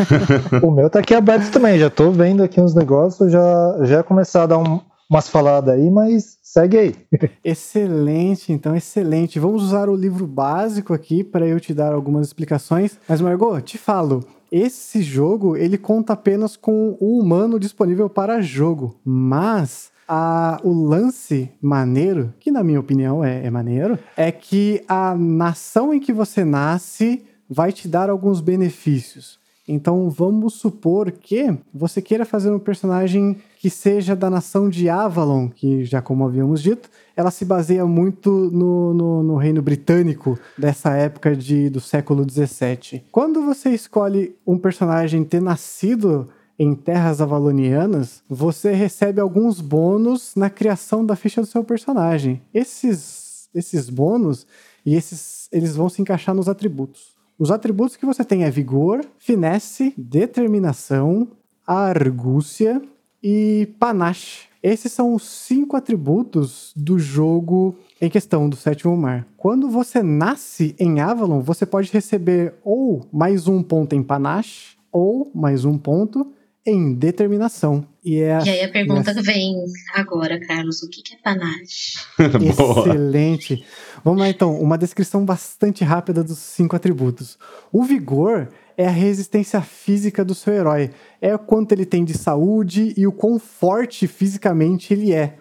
o 0.62 0.70
meu 0.70 0.88
tá 0.88 1.00
aqui 1.00 1.14
aberto 1.14 1.50
também, 1.50 1.78
já 1.78 1.88
estou 1.88 2.12
vendo 2.12 2.42
aqui 2.42 2.60
uns 2.60 2.74
negócios, 2.74 3.32
já 3.32 3.78
já 3.82 4.02
começar 4.02 4.44
a 4.44 4.46
dar 4.46 4.58
um, 4.58 4.80
umas 5.10 5.28
faladas 5.28 5.74
aí, 5.74 5.90
mas 5.90 6.38
segue 6.42 6.78
aí. 6.78 6.94
excelente, 7.44 8.52
então 8.52 8.76
excelente. 8.76 9.38
Vamos 9.38 9.62
usar 9.64 9.88
o 9.88 9.96
livro 9.96 10.26
básico 10.26 10.94
aqui 10.94 11.24
para 11.24 11.46
eu 11.46 11.58
te 11.58 11.74
dar 11.74 11.92
algumas 11.92 12.26
explicações. 12.28 12.98
Mas 13.08 13.20
Margot, 13.20 13.60
te 13.60 13.76
falo, 13.76 14.24
esse 14.50 15.02
jogo 15.02 15.56
ele 15.56 15.76
conta 15.76 16.12
apenas 16.12 16.56
com 16.56 16.96
o 17.00 17.18
humano 17.18 17.58
disponível 17.58 18.08
para 18.08 18.40
jogo, 18.40 19.00
mas 19.04 19.90
a, 20.08 20.60
o 20.62 20.72
lance 20.72 21.50
maneiro, 21.60 22.32
que 22.38 22.50
na 22.50 22.62
minha 22.62 22.80
opinião 22.80 23.24
é, 23.24 23.44
é 23.44 23.50
maneiro, 23.50 23.98
é 24.16 24.30
que 24.30 24.82
a 24.88 25.14
nação 25.14 25.92
em 25.92 26.00
que 26.00 26.12
você 26.12 26.44
nasce 26.44 27.24
vai 27.48 27.72
te 27.72 27.88
dar 27.88 28.10
alguns 28.10 28.40
benefícios. 28.40 29.38
Então 29.68 30.08
vamos 30.08 30.54
supor 30.54 31.10
que 31.10 31.52
você 31.74 32.00
queira 32.00 32.24
fazer 32.24 32.50
um 32.50 32.58
personagem 32.58 33.36
que 33.58 33.68
seja 33.68 34.14
da 34.14 34.30
nação 34.30 34.68
de 34.68 34.88
Avalon, 34.88 35.48
que 35.48 35.84
já 35.84 36.00
como 36.00 36.24
havíamos 36.24 36.62
dito, 36.62 36.88
ela 37.16 37.32
se 37.32 37.44
baseia 37.44 37.84
muito 37.84 38.30
no, 38.52 38.94
no, 38.94 39.22
no 39.24 39.36
reino 39.36 39.60
britânico 39.60 40.38
dessa 40.56 40.90
época 40.94 41.34
de, 41.34 41.68
do 41.68 41.80
século 41.80 42.24
XVII. 42.28 43.02
Quando 43.10 43.42
você 43.42 43.70
escolhe 43.70 44.36
um 44.46 44.56
personagem 44.56 45.24
ter 45.24 45.42
nascido 45.42 46.28
em 46.58 46.74
terras 46.74 47.20
avalonianas, 47.20 48.22
você 48.28 48.72
recebe 48.72 49.20
alguns 49.20 49.60
bônus 49.60 50.34
na 50.34 50.48
criação 50.48 51.04
da 51.04 51.16
ficha 51.16 51.40
do 51.40 51.46
seu 51.46 51.62
personagem. 51.62 52.40
Esses, 52.52 53.48
esses 53.54 53.90
bônus 53.90 54.46
e 54.84 54.94
esses 54.94 55.48
eles 55.52 55.76
vão 55.76 55.88
se 55.88 56.02
encaixar 56.02 56.34
nos 56.34 56.48
atributos. 56.48 57.14
Os 57.38 57.50
atributos 57.50 57.96
que 57.96 58.06
você 58.06 58.24
tem 58.24 58.44
é 58.44 58.50
vigor, 58.50 59.04
finesse, 59.18 59.92
determinação, 59.96 61.28
argúcia 61.66 62.80
e 63.22 63.68
panache. 63.78 64.48
Esses 64.62 64.90
são 64.90 65.14
os 65.14 65.22
cinco 65.22 65.76
atributos 65.76 66.72
do 66.74 66.98
jogo 66.98 67.76
em 68.00 68.08
questão 68.08 68.48
do 68.48 68.56
sétimo 68.56 68.96
mar. 68.96 69.26
Quando 69.36 69.68
você 69.68 70.02
nasce 70.02 70.74
em 70.78 71.00
Avalon, 71.00 71.40
você 71.40 71.66
pode 71.66 71.92
receber 71.92 72.54
ou 72.64 73.06
mais 73.12 73.46
um 73.46 73.62
ponto 73.62 73.94
em 73.94 74.02
panache 74.02 74.76
ou 74.90 75.30
mais 75.34 75.64
um 75.64 75.76
ponto 75.76 76.32
em 76.66 76.92
determinação. 76.92 77.86
E, 78.04 78.18
é 78.18 78.34
a, 78.34 78.42
e 78.44 78.50
aí 78.50 78.62
a 78.62 78.68
pergunta 78.68 79.12
essa... 79.12 79.22
vem 79.22 79.54
agora, 79.94 80.40
Carlos, 80.40 80.82
o 80.82 80.90
que, 80.90 81.02
é 81.14 81.16
panache? 81.22 81.98
Excelente. 82.44 83.64
Vamos 84.04 84.20
lá 84.20 84.28
então, 84.28 84.58
uma 84.60 84.76
descrição 84.76 85.24
bastante 85.24 85.84
rápida 85.84 86.24
dos 86.24 86.38
cinco 86.38 86.74
atributos. 86.74 87.38
O 87.72 87.84
vigor 87.84 88.48
é 88.76 88.86
a 88.86 88.90
resistência 88.90 89.60
física 89.60 90.24
do 90.24 90.34
seu 90.34 90.52
herói. 90.52 90.90
É 91.20 91.34
o 91.34 91.38
quanto 91.38 91.72
ele 91.72 91.86
tem 91.86 92.04
de 92.04 92.18
saúde 92.18 92.92
e 92.96 93.06
o 93.06 93.12
quão 93.12 93.38
forte 93.38 94.06
fisicamente 94.06 94.92
ele 94.92 95.12
é. 95.12 95.36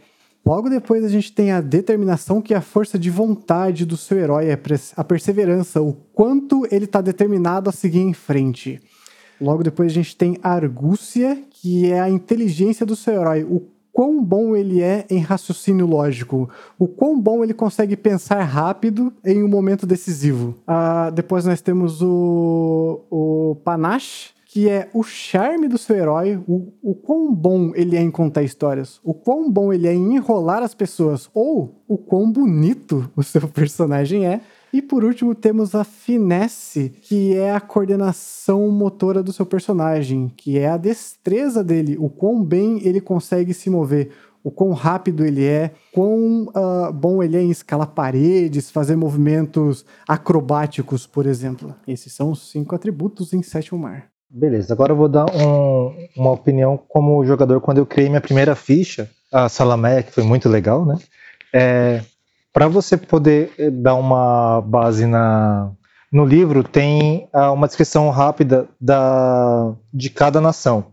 Logo 0.45 0.69
depois 0.69 1.03
a 1.03 1.09
gente 1.09 1.33
tem 1.33 1.51
a 1.51 1.59
determinação, 1.59 2.39
que 2.39 2.53
é 2.53 2.57
a 2.57 2.61
força 2.61 2.99
de 2.99 3.09
vontade 3.09 3.83
do 3.83 3.97
seu 3.97 4.19
herói, 4.19 4.49
é 4.49 4.59
a 4.95 5.03
perseverança, 5.03 5.81
o 5.81 5.93
quanto 6.13 6.67
ele 6.69 6.85
está 6.85 7.01
determinado 7.01 7.67
a 7.67 7.73
seguir 7.73 8.01
em 8.01 8.13
frente. 8.13 8.79
Logo 9.39 9.63
depois 9.63 9.91
a 9.91 9.95
gente 9.95 10.15
tem 10.15 10.37
Argúcia, 10.41 11.37
que 11.49 11.91
é 11.91 11.99
a 11.99 12.09
inteligência 12.09 12.85
do 12.85 12.95
seu 12.95 13.13
herói, 13.13 13.43
o 13.43 13.61
quão 13.95 14.21
bom 14.21 14.57
ele 14.57 14.81
é 14.81 15.05
em 15.09 15.19
raciocínio 15.19 15.85
lógico, 15.85 16.49
o 16.77 16.85
quão 16.85 17.17
bom 17.17 17.43
ele 17.43 17.53
consegue 17.53 17.95
pensar 17.95 18.43
rápido 18.43 19.13
em 19.23 19.41
um 19.41 19.47
momento 19.47 19.85
decisivo. 19.87 20.53
Uh, 20.67 21.09
depois 21.13 21.45
nós 21.45 21.61
temos 21.61 22.01
o, 22.01 23.01
o 23.09 23.55
Panache, 23.63 24.35
que 24.55 24.69
é 24.69 24.89
o 24.93 25.01
charme 25.01 25.67
do 25.67 25.77
seu 25.77 25.95
herói, 25.95 26.41
o, 26.47 26.73
o 26.81 26.93
quão 26.93 27.33
bom 27.33 27.71
ele 27.73 27.95
é 27.95 28.01
em 28.01 28.11
contar 28.11 28.43
histórias, 28.43 28.99
o 29.03 29.13
quão 29.13 29.49
bom 29.49 29.71
ele 29.71 29.87
é 29.87 29.93
em 29.93 30.15
enrolar 30.15 30.61
as 30.61 30.73
pessoas, 30.73 31.29
ou 31.33 31.81
o 31.87 31.97
quão 31.97 32.29
bonito 32.31 33.09
o 33.15 33.23
seu 33.23 33.47
personagem 33.47 34.25
é. 34.25 34.41
E 34.73 34.81
por 34.81 35.03
último, 35.03 35.33
temos 35.33 35.73
a 35.73 35.83
finesse, 35.83 36.89
que 37.01 37.35
é 37.35 37.53
a 37.53 37.61
coordenação 37.61 38.69
motora 38.69 39.23
do 39.23 39.31
seu 39.31 39.45
personagem, 39.45 40.31
que 40.35 40.57
é 40.57 40.69
a 40.69 40.77
destreza 40.77 41.63
dele, 41.63 41.97
o 41.99 42.09
quão 42.09 42.43
bem 42.43 42.85
ele 42.85 42.99
consegue 42.99 43.53
se 43.53 43.69
mover, 43.69 44.11
o 44.43 44.51
quão 44.51 44.73
rápido 44.73 45.25
ele 45.25 45.43
é, 45.43 45.71
quão 45.91 46.43
uh, 46.49 46.93
bom 46.93 47.23
ele 47.23 47.35
é 47.37 47.41
em 47.41 47.49
escalar 47.49 47.87
paredes, 47.87 48.69
fazer 48.69 48.95
movimentos 48.95 49.85
acrobáticos, 50.07 51.07
por 51.07 51.25
exemplo. 51.25 51.73
Esses 51.87 52.13
são 52.13 52.31
os 52.31 52.51
cinco 52.51 52.75
atributos 52.75 53.33
em 53.33 53.41
Sétimo 53.41 53.79
Mar. 53.79 54.09
Beleza, 54.29 54.73
agora 54.73 54.91
eu 54.91 54.97
vou 54.97 55.07
dar 55.07 55.25
um, 55.33 55.95
uma 56.15 56.31
opinião 56.31 56.77
como 56.77 57.25
jogador 57.25 57.61
quando 57.61 57.77
eu 57.77 57.85
criei 57.85 58.09
minha 58.09 58.21
primeira 58.21 58.53
ficha, 58.53 59.09
a 59.31 59.49
Salameia, 59.49 60.03
que 60.03 60.11
foi 60.11 60.23
muito 60.23 60.49
legal, 60.49 60.85
né? 60.85 60.97
É, 61.53 62.01
para 62.55 62.69
você 62.69 62.95
poder 62.95 63.51
eh, 63.59 63.69
dar 63.69 63.95
uma 63.95 64.61
base 64.61 65.05
na, 65.05 65.71
no 66.09 66.23
livro, 66.23 66.63
tem 66.63 67.27
uh, 67.33 67.51
uma 67.51 67.67
descrição 67.67 68.09
rápida 68.09 68.65
da, 68.79 69.73
de 69.93 70.09
cada 70.09 70.39
nação. 70.39 70.85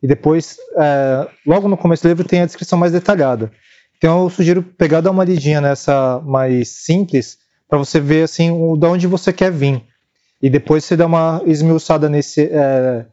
E 0.00 0.06
depois, 0.06 0.56
uh, 0.74 1.28
logo 1.44 1.66
no 1.66 1.76
começo 1.76 2.04
do 2.04 2.08
livro, 2.08 2.22
tem 2.22 2.42
a 2.42 2.46
descrição 2.46 2.78
mais 2.78 2.92
detalhada. 2.92 3.50
Então 3.96 4.22
eu 4.22 4.30
sugiro 4.30 4.62
pegar 4.62 5.00
dar 5.00 5.10
uma 5.10 5.24
lidinha 5.24 5.60
nessa 5.60 6.20
mais 6.24 6.68
simples, 6.68 7.38
para 7.68 7.78
você 7.78 7.98
ver 7.98 8.22
assim 8.22 8.52
o, 8.52 8.76
de 8.76 8.86
onde 8.86 9.08
você 9.08 9.32
quer 9.32 9.50
vir. 9.50 9.82
E 10.40 10.48
depois 10.48 10.84
você 10.84 10.96
dá 10.96 11.06
uma 11.06 11.42
esmiuçada 11.46 12.08
nesse, 12.08 12.44
uh, 12.44 13.04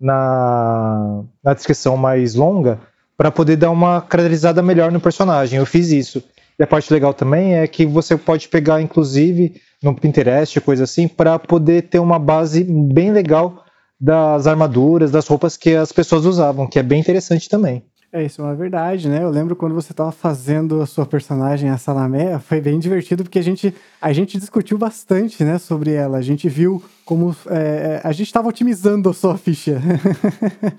na, 0.00 1.24
na 1.42 1.52
descrição 1.52 1.96
mais 1.96 2.36
longa, 2.36 2.78
para 3.16 3.32
poder 3.32 3.56
dar 3.56 3.72
uma 3.72 4.00
caracterizada 4.00 4.62
melhor 4.62 4.92
no 4.92 5.00
personagem. 5.00 5.58
Eu 5.58 5.66
fiz 5.66 5.90
isso. 5.90 6.22
E 6.60 6.62
a 6.62 6.66
parte 6.66 6.92
legal 6.92 7.14
também 7.14 7.54
é 7.54 7.66
que 7.66 7.86
você 7.86 8.18
pode 8.18 8.46
pegar, 8.46 8.82
inclusive, 8.82 9.54
no 9.82 9.94
Pinterest, 9.94 10.60
coisa 10.60 10.84
assim, 10.84 11.08
para 11.08 11.38
poder 11.38 11.88
ter 11.88 11.98
uma 11.98 12.18
base 12.18 12.62
bem 12.62 13.10
legal 13.10 13.64
das 13.98 14.46
armaduras, 14.46 15.10
das 15.10 15.26
roupas 15.26 15.56
que 15.56 15.74
as 15.74 15.90
pessoas 15.90 16.26
usavam, 16.26 16.66
que 16.66 16.78
é 16.78 16.82
bem 16.82 17.00
interessante 17.00 17.48
também. 17.48 17.82
É, 18.12 18.22
isso 18.22 18.42
é 18.42 18.44
uma 18.44 18.54
verdade, 18.54 19.08
né? 19.08 19.22
Eu 19.22 19.30
lembro 19.30 19.56
quando 19.56 19.74
você 19.74 19.94
estava 19.94 20.12
fazendo 20.12 20.82
a 20.82 20.86
sua 20.86 21.06
personagem, 21.06 21.70
a 21.70 21.78
Salamé, 21.78 22.38
foi 22.38 22.60
bem 22.60 22.78
divertido 22.78 23.22
porque 23.22 23.38
a 23.38 23.42
gente, 23.42 23.74
a 23.98 24.12
gente 24.12 24.38
discutiu 24.38 24.76
bastante, 24.76 25.42
né, 25.42 25.58
sobre 25.58 25.92
ela. 25.92 26.18
A 26.18 26.22
gente 26.22 26.46
viu 26.46 26.82
como 27.10 27.34
é, 27.48 28.00
a 28.04 28.12
gente 28.12 28.28
estava 28.28 28.48
otimizando 28.48 29.10
a 29.10 29.12
sua 29.12 29.36
ficha. 29.36 29.82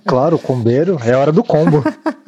Claro, 0.06 0.38
combeiro, 0.40 0.98
é 1.04 1.16
hora 1.16 1.32
do 1.32 1.44
combo. 1.44 1.84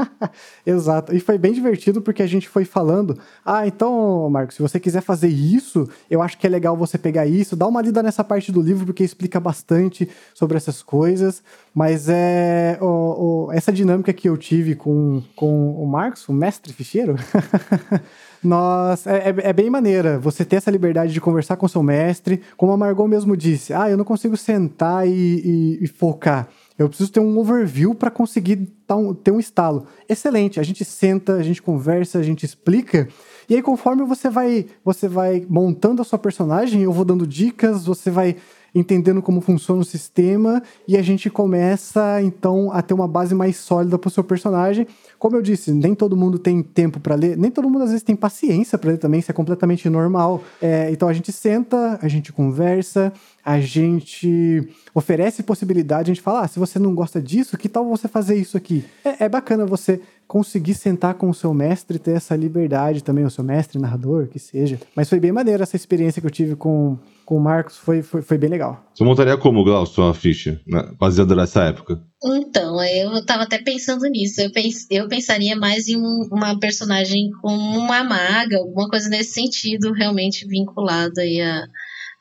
Exato. 0.65 1.15
E 1.15 1.19
foi 1.19 1.37
bem 1.37 1.53
divertido 1.53 2.01
porque 2.01 2.21
a 2.21 2.27
gente 2.27 2.49
foi 2.49 2.65
falando: 2.65 3.17
ah, 3.45 3.65
então, 3.65 4.29
Marcos, 4.29 4.55
se 4.55 4.61
você 4.61 4.79
quiser 4.79 5.01
fazer 5.01 5.27
isso, 5.27 5.87
eu 6.09 6.21
acho 6.21 6.37
que 6.37 6.45
é 6.45 6.49
legal 6.49 6.75
você 6.75 6.97
pegar 6.97 7.25
isso, 7.25 7.55
dá 7.55 7.65
uma 7.67 7.81
lida 7.81 8.03
nessa 8.03 8.23
parte 8.23 8.51
do 8.51 8.61
livro 8.61 8.85
porque 8.85 9.03
explica 9.03 9.39
bastante 9.39 10.09
sobre 10.33 10.57
essas 10.57 10.81
coisas. 10.81 11.41
Mas 11.73 12.07
é 12.09 12.77
o, 12.81 13.47
o, 13.47 13.51
essa 13.53 13.71
dinâmica 13.71 14.11
que 14.11 14.27
eu 14.27 14.37
tive 14.37 14.75
com, 14.75 15.21
com 15.35 15.71
o 15.81 15.87
Marcos, 15.87 16.27
o 16.27 16.33
mestre 16.33 16.73
ficheiro. 16.73 17.15
nós 18.43 19.07
é, 19.07 19.29
é, 19.29 19.35
é, 19.49 19.53
bem 19.53 19.69
maneira 19.69 20.19
você 20.19 20.43
ter 20.43 20.57
essa 20.57 20.71
liberdade 20.71 21.13
de 21.13 21.21
conversar 21.21 21.55
com 21.57 21.67
seu 21.67 21.81
mestre. 21.81 22.41
Como 22.57 22.71
a 22.71 22.77
Margot 22.77 23.07
mesmo 23.07 23.37
disse, 23.37 23.73
ah, 23.73 23.89
eu 23.89 23.97
não 23.97 24.05
consigo 24.05 24.35
sentar 24.35 25.07
e, 25.07 25.11
e, 25.11 25.83
e 25.83 25.87
focar. 25.87 26.47
Eu 26.77 26.89
preciso 26.89 27.11
ter 27.11 27.19
um 27.19 27.37
overview 27.37 27.93
para 27.93 28.09
conseguir 28.09 28.67
um, 28.89 29.13
ter 29.13 29.31
um 29.31 29.39
estalo. 29.39 29.85
Excelente, 30.09 30.59
a 30.59 30.63
gente 30.63 30.83
senta, 30.83 31.33
a 31.33 31.43
gente 31.43 31.61
conversa, 31.61 32.19
a 32.19 32.23
gente 32.23 32.45
explica. 32.45 33.07
E 33.47 33.55
aí, 33.55 33.61
conforme 33.61 34.03
você 34.03 34.29
vai, 34.29 34.65
você 34.83 35.07
vai 35.07 35.45
montando 35.47 36.01
a 36.01 36.05
sua 36.05 36.17
personagem, 36.17 36.81
eu 36.81 36.91
vou 36.91 37.05
dando 37.05 37.27
dicas, 37.27 37.85
você 37.85 38.09
vai 38.09 38.37
entendendo 38.73 39.21
como 39.21 39.41
funciona 39.41 39.81
o 39.81 39.85
sistema 39.85 40.61
e 40.87 40.97
a 40.97 41.01
gente 41.01 41.29
começa 41.29 42.21
então 42.21 42.71
a 42.71 42.81
ter 42.81 42.93
uma 42.93 43.07
base 43.07 43.35
mais 43.35 43.57
sólida 43.57 43.97
para 43.97 44.07
o 44.07 44.11
seu 44.11 44.23
personagem. 44.23 44.87
Como 45.19 45.35
eu 45.35 45.41
disse, 45.41 45.71
nem 45.71 45.93
todo 45.95 46.17
mundo 46.17 46.39
tem 46.39 46.61
tempo 46.61 46.99
para 46.99 47.15
ler, 47.15 47.37
nem 47.37 47.51
todo 47.51 47.69
mundo 47.69 47.83
às 47.83 47.89
vezes 47.89 48.03
tem 48.03 48.15
paciência 48.15 48.77
para 48.77 48.91
ler 48.91 48.97
também, 48.97 49.19
isso 49.19 49.31
é 49.31 49.33
completamente 49.33 49.89
normal. 49.89 50.43
É, 50.61 50.89
então 50.91 51.07
a 51.07 51.13
gente 51.13 51.31
senta, 51.31 51.99
a 52.01 52.07
gente 52.07 52.33
conversa, 52.33 53.13
a 53.45 53.59
gente 53.59 54.67
oferece 54.93 55.43
possibilidade, 55.43 56.11
a 56.11 56.13
gente 56.13 56.23
fala, 56.23 56.41
ah, 56.41 56.47
se 56.47 56.59
você 56.59 56.79
não 56.79 56.95
gosta 56.95 57.21
disso, 57.21 57.57
que 57.57 57.69
tal 57.69 57.87
você 57.87 58.07
fazer 58.07 58.35
isso 58.35 58.57
aqui? 58.57 58.85
É, 59.03 59.25
é 59.25 59.29
bacana 59.29 59.65
você 59.65 60.01
conseguir 60.27 60.73
sentar 60.73 61.13
com 61.13 61.29
o 61.29 61.33
seu 61.33 61.53
mestre, 61.53 61.99
ter 61.99 62.11
essa 62.11 62.35
liberdade 62.35 63.03
também, 63.03 63.23
o 63.23 63.29
seu 63.29 63.43
mestre, 63.43 63.79
narrador, 63.79 64.27
que 64.27 64.39
seja. 64.39 64.79
Mas 64.95 65.09
foi 65.09 65.19
bem 65.19 65.31
maneiro 65.31 65.61
essa 65.61 65.75
experiência 65.75 66.21
que 66.21 66.25
eu 66.25 66.31
tive 66.31 66.55
com, 66.55 66.97
com 67.25 67.37
o 67.37 67.39
Marcos, 67.39 67.77
foi, 67.77 68.01
foi, 68.01 68.21
foi 68.21 68.37
bem 68.37 68.49
legal. 68.49 68.83
Você 68.93 69.03
montaria 69.03 69.37
como, 69.37 69.63
Glaucio, 69.63 69.95
sua 69.95 70.13
ficha, 70.13 70.61
né, 70.67 70.91
baseada 70.99 71.35
nessa 71.35 71.63
época? 71.63 72.01
Então, 72.23 72.83
eu 72.83 73.25
tava 73.25 73.43
até 73.43 73.57
pensando 73.57 74.05
nisso. 74.05 74.41
Eu, 74.41 74.51
pens, 74.51 74.85
eu 74.89 75.07
pensaria 75.07 75.55
mais 75.55 75.87
em 75.87 75.97
um, 75.97 76.27
uma 76.31 76.59
personagem 76.59 77.29
como 77.41 77.77
uma 77.77 78.03
maga, 78.03 78.57
alguma 78.57 78.87
coisa 78.87 79.09
nesse 79.09 79.33
sentido, 79.33 79.91
realmente 79.91 80.47
vinculada 80.47 81.21
aí 81.21 81.41
a, 81.41 81.65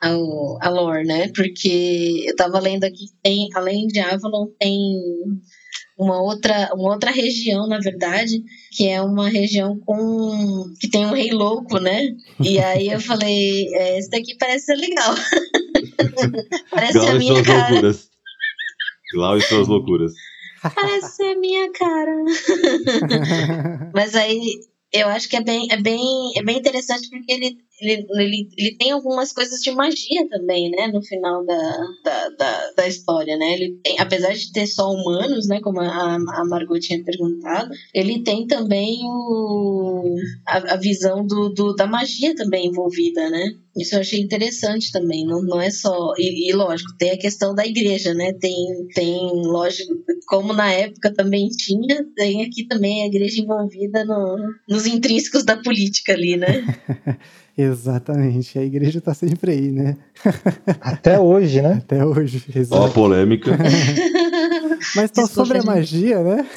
ao, 0.01 0.57
a 0.61 0.69
lore, 0.69 1.05
né? 1.05 1.29
Porque 1.33 2.25
eu 2.27 2.35
tava 2.35 2.59
lendo 2.59 2.83
aqui, 2.83 3.05
tem, 3.21 3.47
além 3.55 3.87
de 3.87 3.99
Avalon, 3.99 4.47
tem 4.59 4.99
uma 5.97 6.21
outra, 6.21 6.71
uma 6.73 6.93
outra 6.93 7.11
região, 7.11 7.67
na 7.67 7.79
verdade, 7.79 8.43
que 8.71 8.87
é 8.87 9.01
uma 9.01 9.29
região 9.29 9.79
com 9.79 10.73
que 10.79 10.89
tem 10.89 11.05
um 11.05 11.13
rei 11.13 11.31
louco, 11.31 11.79
né? 11.79 12.15
E 12.39 12.57
aí 12.59 12.89
eu 12.89 12.99
falei, 12.99 13.67
é, 13.73 13.99
esse 13.99 14.09
daqui 14.09 14.35
parece 14.37 14.65
ser 14.65 14.75
legal. 14.75 15.13
parece 16.71 16.93
Glau 16.93 17.09
a 17.09 17.13
minha 17.15 17.43
cara. 17.43 17.69
Loucuras. 17.69 18.09
Glau 19.13 19.37
e 19.37 19.41
suas 19.41 19.67
loucuras. 19.67 20.13
Parece 20.75 21.17
ser 21.17 21.35
a 21.35 21.39
minha 21.39 21.71
cara. 21.73 22.15
Mas 23.93 24.15
aí 24.15 24.39
eu 24.93 25.07
acho 25.09 25.27
que 25.27 25.35
é 25.35 25.41
bem, 25.41 25.67
é 25.71 25.77
bem, 25.77 26.01
é 26.37 26.43
bem 26.43 26.57
interessante 26.57 27.09
porque 27.09 27.31
ele, 27.31 27.57
ele, 27.83 28.07
ele, 28.11 28.49
ele 28.57 28.75
tem 28.77 28.91
algumas 28.91 29.31
coisas 29.31 29.59
de 29.61 29.71
magia 29.71 30.27
também, 30.29 30.69
né? 30.71 30.87
No 30.87 31.01
final 31.01 31.45
da, 31.45 31.77
da, 32.03 32.29
da, 32.29 32.71
da 32.77 32.87
história, 32.87 33.37
né? 33.37 33.53
Ele 33.53 33.79
tem, 33.83 33.99
apesar 33.99 34.33
de 34.33 34.51
ter 34.51 34.67
só 34.67 34.89
humanos, 34.89 35.47
né? 35.47 35.59
Como 35.61 35.79
a, 35.81 36.15
a 36.15 36.45
Margot 36.45 36.79
tinha 36.79 37.03
perguntado, 37.03 37.69
ele 37.93 38.23
tem 38.23 38.47
também 38.47 38.99
o, 39.03 40.15
a, 40.47 40.73
a 40.73 40.77
visão 40.77 41.25
do, 41.25 41.49
do, 41.49 41.73
da 41.75 41.85
magia 41.87 42.35
também 42.35 42.67
envolvida, 42.67 43.29
né? 43.29 43.53
Isso 43.75 43.95
eu 43.95 44.01
achei 44.01 44.19
interessante 44.19 44.91
também, 44.91 45.25
não, 45.25 45.41
não 45.41 45.59
é 45.59 45.71
só. 45.71 46.13
E, 46.17 46.49
e, 46.49 46.53
lógico, 46.53 46.95
tem 46.97 47.09
a 47.09 47.17
questão 47.17 47.55
da 47.55 47.65
igreja, 47.65 48.13
né? 48.13 48.31
Tem, 48.33 48.55
tem, 48.93 49.17
lógico, 49.45 49.95
como 50.27 50.53
na 50.53 50.71
época 50.71 51.11
também 51.11 51.47
tinha, 51.49 52.05
tem 52.15 52.43
aqui 52.43 52.67
também 52.67 53.01
a 53.01 53.07
igreja 53.07 53.41
envolvida 53.41 54.05
no, 54.05 54.37
nos 54.69 54.85
intrínsecos 54.85 55.43
da 55.43 55.57
política 55.57 56.13
ali, 56.13 56.37
né? 56.37 56.63
Exatamente, 57.57 58.57
a 58.57 58.63
igreja 58.63 58.99
tá 58.99 59.13
sempre 59.13 59.51
aí, 59.51 59.71
né? 59.71 59.95
Até 60.81 61.19
hoje, 61.19 61.61
né? 61.61 61.73
Até 61.73 62.03
hoje. 62.03 62.43
Ó, 62.71 62.87
a 62.87 62.89
polêmica. 62.89 63.51
Mas 64.95 65.11
então, 65.11 65.27
sobre 65.27 65.59
a 65.59 65.63
magia, 65.63 66.23
né? 66.23 66.47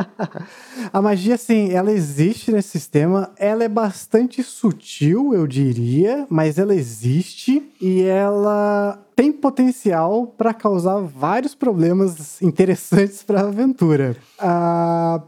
a 0.92 1.02
magia, 1.02 1.36
sim, 1.36 1.70
ela 1.72 1.92
existe 1.92 2.50
nesse 2.50 2.70
sistema. 2.70 3.32
Ela 3.36 3.64
é 3.64 3.68
bastante 3.68 4.42
sutil, 4.42 5.34
eu 5.34 5.46
diria, 5.46 6.26
mas 6.28 6.58
ela 6.58 6.74
existe 6.74 7.62
e 7.80 8.02
ela 8.02 8.98
tem 9.14 9.30
potencial 9.30 10.26
para 10.26 10.54
causar 10.54 11.00
vários 11.00 11.54
problemas 11.54 12.40
interessantes 12.42 13.22
para 13.22 13.40
a 13.40 13.48
aventura. 13.48 14.16
Ah, 14.38 15.22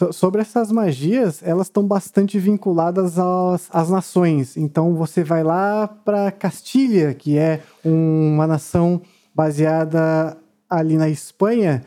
ah, 0.00 0.12
sobre 0.12 0.40
essas 0.40 0.70
magias, 0.70 1.42
elas 1.42 1.66
estão 1.66 1.86
bastante 1.86 2.38
vinculadas 2.38 3.18
às, 3.18 3.68
às 3.72 3.90
nações. 3.90 4.56
Então 4.56 4.94
você 4.94 5.22
vai 5.24 5.42
lá 5.42 5.88
para 5.88 6.30
Castilha, 6.30 7.14
que 7.14 7.36
é 7.36 7.60
uma 7.84 8.46
nação 8.46 9.00
baseada 9.34 10.36
ali 10.68 10.96
na 10.96 11.08
Espanha 11.08 11.82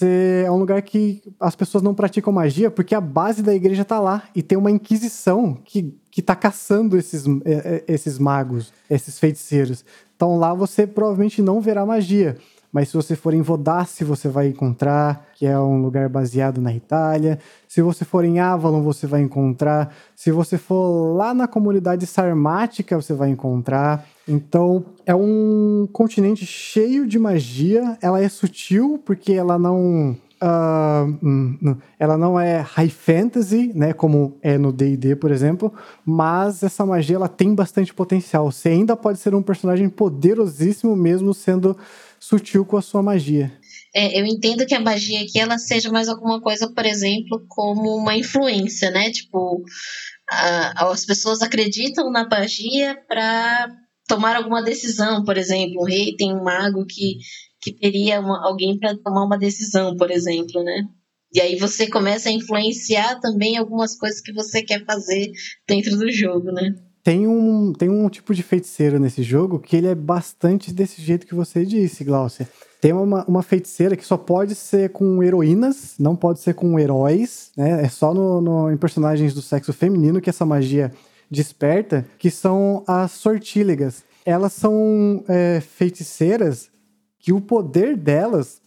é 0.00 0.50
um 0.50 0.56
lugar 0.56 0.80
que 0.82 1.22
as 1.38 1.56
pessoas 1.56 1.82
não 1.82 1.94
praticam 1.94 2.32
magia 2.32 2.70
porque 2.70 2.94
a 2.94 3.00
base 3.00 3.42
da 3.42 3.54
igreja 3.54 3.82
está 3.82 3.98
lá 3.98 4.22
e 4.34 4.42
tem 4.42 4.56
uma 4.56 4.70
inquisição 4.70 5.54
que, 5.64 5.94
que 6.10 6.22
tá 6.22 6.36
caçando 6.36 6.96
esses, 6.96 7.24
esses 7.86 8.18
magos, 8.18 8.72
esses 8.88 9.18
feiticeiros. 9.18 9.84
Então 10.14 10.36
lá 10.38 10.54
você 10.54 10.86
provavelmente 10.86 11.42
não 11.42 11.60
verá 11.60 11.84
magia. 11.84 12.36
Mas 12.74 12.88
se 12.88 12.96
você 12.96 13.14
for 13.14 13.32
em 13.32 13.40
Vodasse, 13.40 14.02
você 14.02 14.28
vai 14.28 14.48
encontrar, 14.48 15.28
que 15.36 15.46
é 15.46 15.56
um 15.56 15.80
lugar 15.80 16.08
baseado 16.08 16.60
na 16.60 16.74
Itália. 16.74 17.38
Se 17.68 17.80
você 17.80 18.04
for 18.04 18.24
em 18.24 18.40
Avalon, 18.40 18.82
você 18.82 19.06
vai 19.06 19.20
encontrar. 19.20 19.94
Se 20.16 20.32
você 20.32 20.58
for 20.58 21.14
lá 21.14 21.32
na 21.32 21.46
comunidade 21.46 22.04
sarmática, 22.04 23.00
você 23.00 23.14
vai 23.14 23.30
encontrar. 23.30 24.04
Então, 24.26 24.84
é 25.06 25.14
um 25.14 25.88
continente 25.92 26.44
cheio 26.44 27.06
de 27.06 27.16
magia. 27.16 27.96
Ela 28.02 28.20
é 28.20 28.28
sutil, 28.28 29.00
porque 29.04 29.34
ela 29.34 29.56
não. 29.56 30.16
uh, 30.42 31.76
ela 31.96 32.18
não 32.18 32.40
é 32.40 32.58
high 32.58 32.90
fantasy, 32.90 33.70
né, 33.72 33.92
como 33.92 34.36
é 34.42 34.58
no 34.58 34.72
D&D, 34.72 35.14
por 35.14 35.30
exemplo, 35.30 35.72
mas 36.04 36.64
essa 36.64 36.84
magia 36.84 37.14
ela 37.14 37.28
tem 37.28 37.54
bastante 37.54 37.94
potencial. 37.94 38.50
Você 38.50 38.70
ainda 38.70 38.96
pode 38.96 39.20
ser 39.20 39.32
um 39.32 39.42
personagem 39.42 39.88
poderosíssimo 39.88 40.96
mesmo 40.96 41.32
sendo 41.32 41.76
sutil 42.24 42.64
com 42.64 42.78
a 42.78 42.82
sua 42.82 43.02
magia. 43.02 43.52
É, 43.94 44.18
eu 44.18 44.24
entendo 44.24 44.64
que 44.66 44.74
a 44.74 44.80
magia 44.80 45.20
aqui 45.20 45.38
ela 45.38 45.58
seja 45.58 45.90
mais 45.90 46.08
alguma 46.08 46.40
coisa, 46.40 46.72
por 46.72 46.86
exemplo, 46.86 47.44
como 47.48 47.96
uma 47.96 48.16
influência, 48.16 48.90
né? 48.90 49.10
Tipo, 49.10 49.62
a, 50.30 50.90
as 50.90 51.04
pessoas 51.04 51.42
acreditam 51.42 52.10
na 52.10 52.26
magia 52.26 52.96
para 53.06 53.68
tomar 54.08 54.36
alguma 54.36 54.62
decisão, 54.62 55.22
por 55.22 55.36
exemplo, 55.36 55.82
o 55.82 55.84
rei 55.84 56.16
tem 56.16 56.34
um 56.34 56.42
mago 56.42 56.86
que, 56.86 57.18
que 57.60 57.72
teria 57.72 58.20
uma, 58.20 58.46
alguém 58.46 58.78
para 58.78 58.96
tomar 58.96 59.24
uma 59.24 59.38
decisão, 59.38 59.94
por 59.96 60.10
exemplo, 60.10 60.62
né? 60.64 60.82
E 61.32 61.40
aí 61.40 61.56
você 61.56 61.88
começa 61.88 62.30
a 62.30 62.32
influenciar 62.32 63.20
também 63.20 63.56
algumas 63.58 63.96
coisas 63.96 64.20
que 64.20 64.32
você 64.32 64.62
quer 64.62 64.84
fazer 64.84 65.30
dentro 65.68 65.96
do 65.96 66.10
jogo, 66.10 66.50
né? 66.52 66.74
Tem 67.04 67.28
um, 67.28 67.70
tem 67.74 67.90
um 67.90 68.08
tipo 68.08 68.34
de 68.34 68.42
feiticeiro 68.42 68.98
nesse 68.98 69.22
jogo 69.22 69.58
que 69.58 69.76
ele 69.76 69.88
é 69.88 69.94
bastante 69.94 70.72
desse 70.72 71.02
jeito 71.02 71.26
que 71.26 71.34
você 71.34 71.62
disse, 71.62 72.02
Glaucia. 72.02 72.48
Tem 72.80 72.94
uma, 72.94 73.22
uma 73.26 73.42
feiticeira 73.42 73.94
que 73.94 74.06
só 74.06 74.16
pode 74.16 74.54
ser 74.54 74.88
com 74.88 75.22
heroínas, 75.22 75.96
não 75.98 76.16
pode 76.16 76.40
ser 76.40 76.54
com 76.54 76.78
heróis, 76.78 77.50
né? 77.54 77.84
É 77.84 77.88
só 77.90 78.14
no, 78.14 78.40
no, 78.40 78.72
em 78.72 78.76
personagens 78.78 79.34
do 79.34 79.42
sexo 79.42 79.70
feminino 79.70 80.18
que 80.18 80.30
essa 80.30 80.46
magia 80.46 80.90
desperta, 81.30 82.06
que 82.18 82.30
são 82.30 82.82
as 82.86 83.12
sortílegas. 83.12 84.02
Elas 84.24 84.54
são 84.54 85.22
é, 85.28 85.60
feiticeiras 85.60 86.70
que 87.18 87.34
o 87.34 87.40
poder 87.40 87.98
delas 87.98 88.62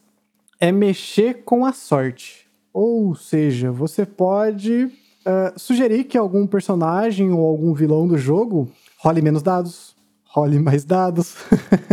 é 0.60 0.72
mexer 0.72 1.44
com 1.44 1.66
a 1.66 1.74
sorte. 1.74 2.48
Ou 2.72 3.16
seja, 3.16 3.72
você 3.72 4.06
pode 4.06 4.92
é, 5.28 5.54
sugerir 5.58 6.06
que 6.06 6.18
algum 6.18 6.48
personagem 6.48 7.32
ou 7.32 7.46
algum 7.46 7.74
vilão 7.74 8.08
do 8.08 8.18
jogo 8.18 8.72
role 8.98 9.22
menos 9.22 9.42
dados, 9.42 9.96
role 10.26 10.60
mais 10.60 10.84
dados. 10.84 11.36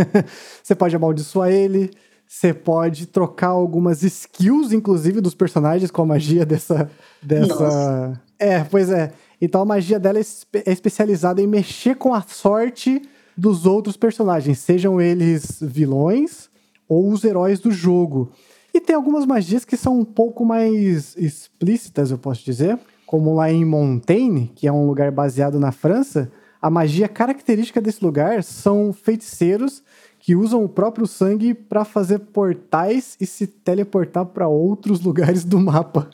você 0.61 0.75
pode 0.75 0.95
amaldiçoar 0.95 1.49
ele. 1.49 1.91
Você 2.27 2.53
pode 2.53 3.05
trocar 3.05 3.49
algumas 3.49 4.01
skills, 4.01 4.73
inclusive, 4.73 5.21
dos 5.21 5.35
personagens 5.35 5.91
com 5.91 6.01
a 6.01 6.05
magia 6.05 6.45
dessa. 6.45 6.89
dessa... 7.21 7.53
Nossa. 7.53 8.21
É, 8.39 8.63
pois 8.63 8.89
é. 8.89 9.13
Então 9.39 9.61
a 9.61 9.65
magia 9.65 9.99
dela 9.99 10.19
é 10.19 10.71
especializada 10.71 11.41
em 11.41 11.47
mexer 11.47 11.95
com 11.95 12.13
a 12.13 12.21
sorte 12.21 13.01
dos 13.37 13.65
outros 13.65 13.97
personagens, 13.97 14.59
sejam 14.59 14.99
eles 14.99 15.59
vilões 15.61 16.49
ou 16.87 17.11
os 17.11 17.23
heróis 17.23 17.59
do 17.59 17.69
jogo. 17.69 18.31
E 18.73 18.79
tem 18.79 18.95
algumas 18.95 19.25
magias 19.25 19.65
que 19.65 19.77
são 19.77 19.99
um 19.99 20.05
pouco 20.05 20.45
mais 20.45 21.15
explícitas, 21.17 22.11
eu 22.11 22.17
posso 22.17 22.43
dizer, 22.43 22.79
como 23.05 23.35
lá 23.35 23.51
em 23.51 23.63
Montaigne, 23.63 24.51
que 24.55 24.67
é 24.67 24.71
um 24.71 24.87
lugar 24.87 25.11
baseado 25.11 25.59
na 25.59 25.71
França, 25.71 26.31
a 26.61 26.69
magia 26.69 27.07
característica 27.07 27.79
desse 27.79 28.03
lugar 28.03 28.43
são 28.43 28.91
feiticeiros 28.91 29.83
que 30.19 30.35
usam 30.35 30.63
o 30.63 30.69
próprio 30.69 31.05
sangue 31.05 31.53
para 31.53 31.85
fazer 31.85 32.17
portais 32.17 33.15
e 33.21 33.25
se 33.27 33.45
teleportar 33.45 34.25
para 34.25 34.47
outros 34.47 34.99
lugares 35.03 35.45
do 35.45 35.59
mapa. 35.59 36.09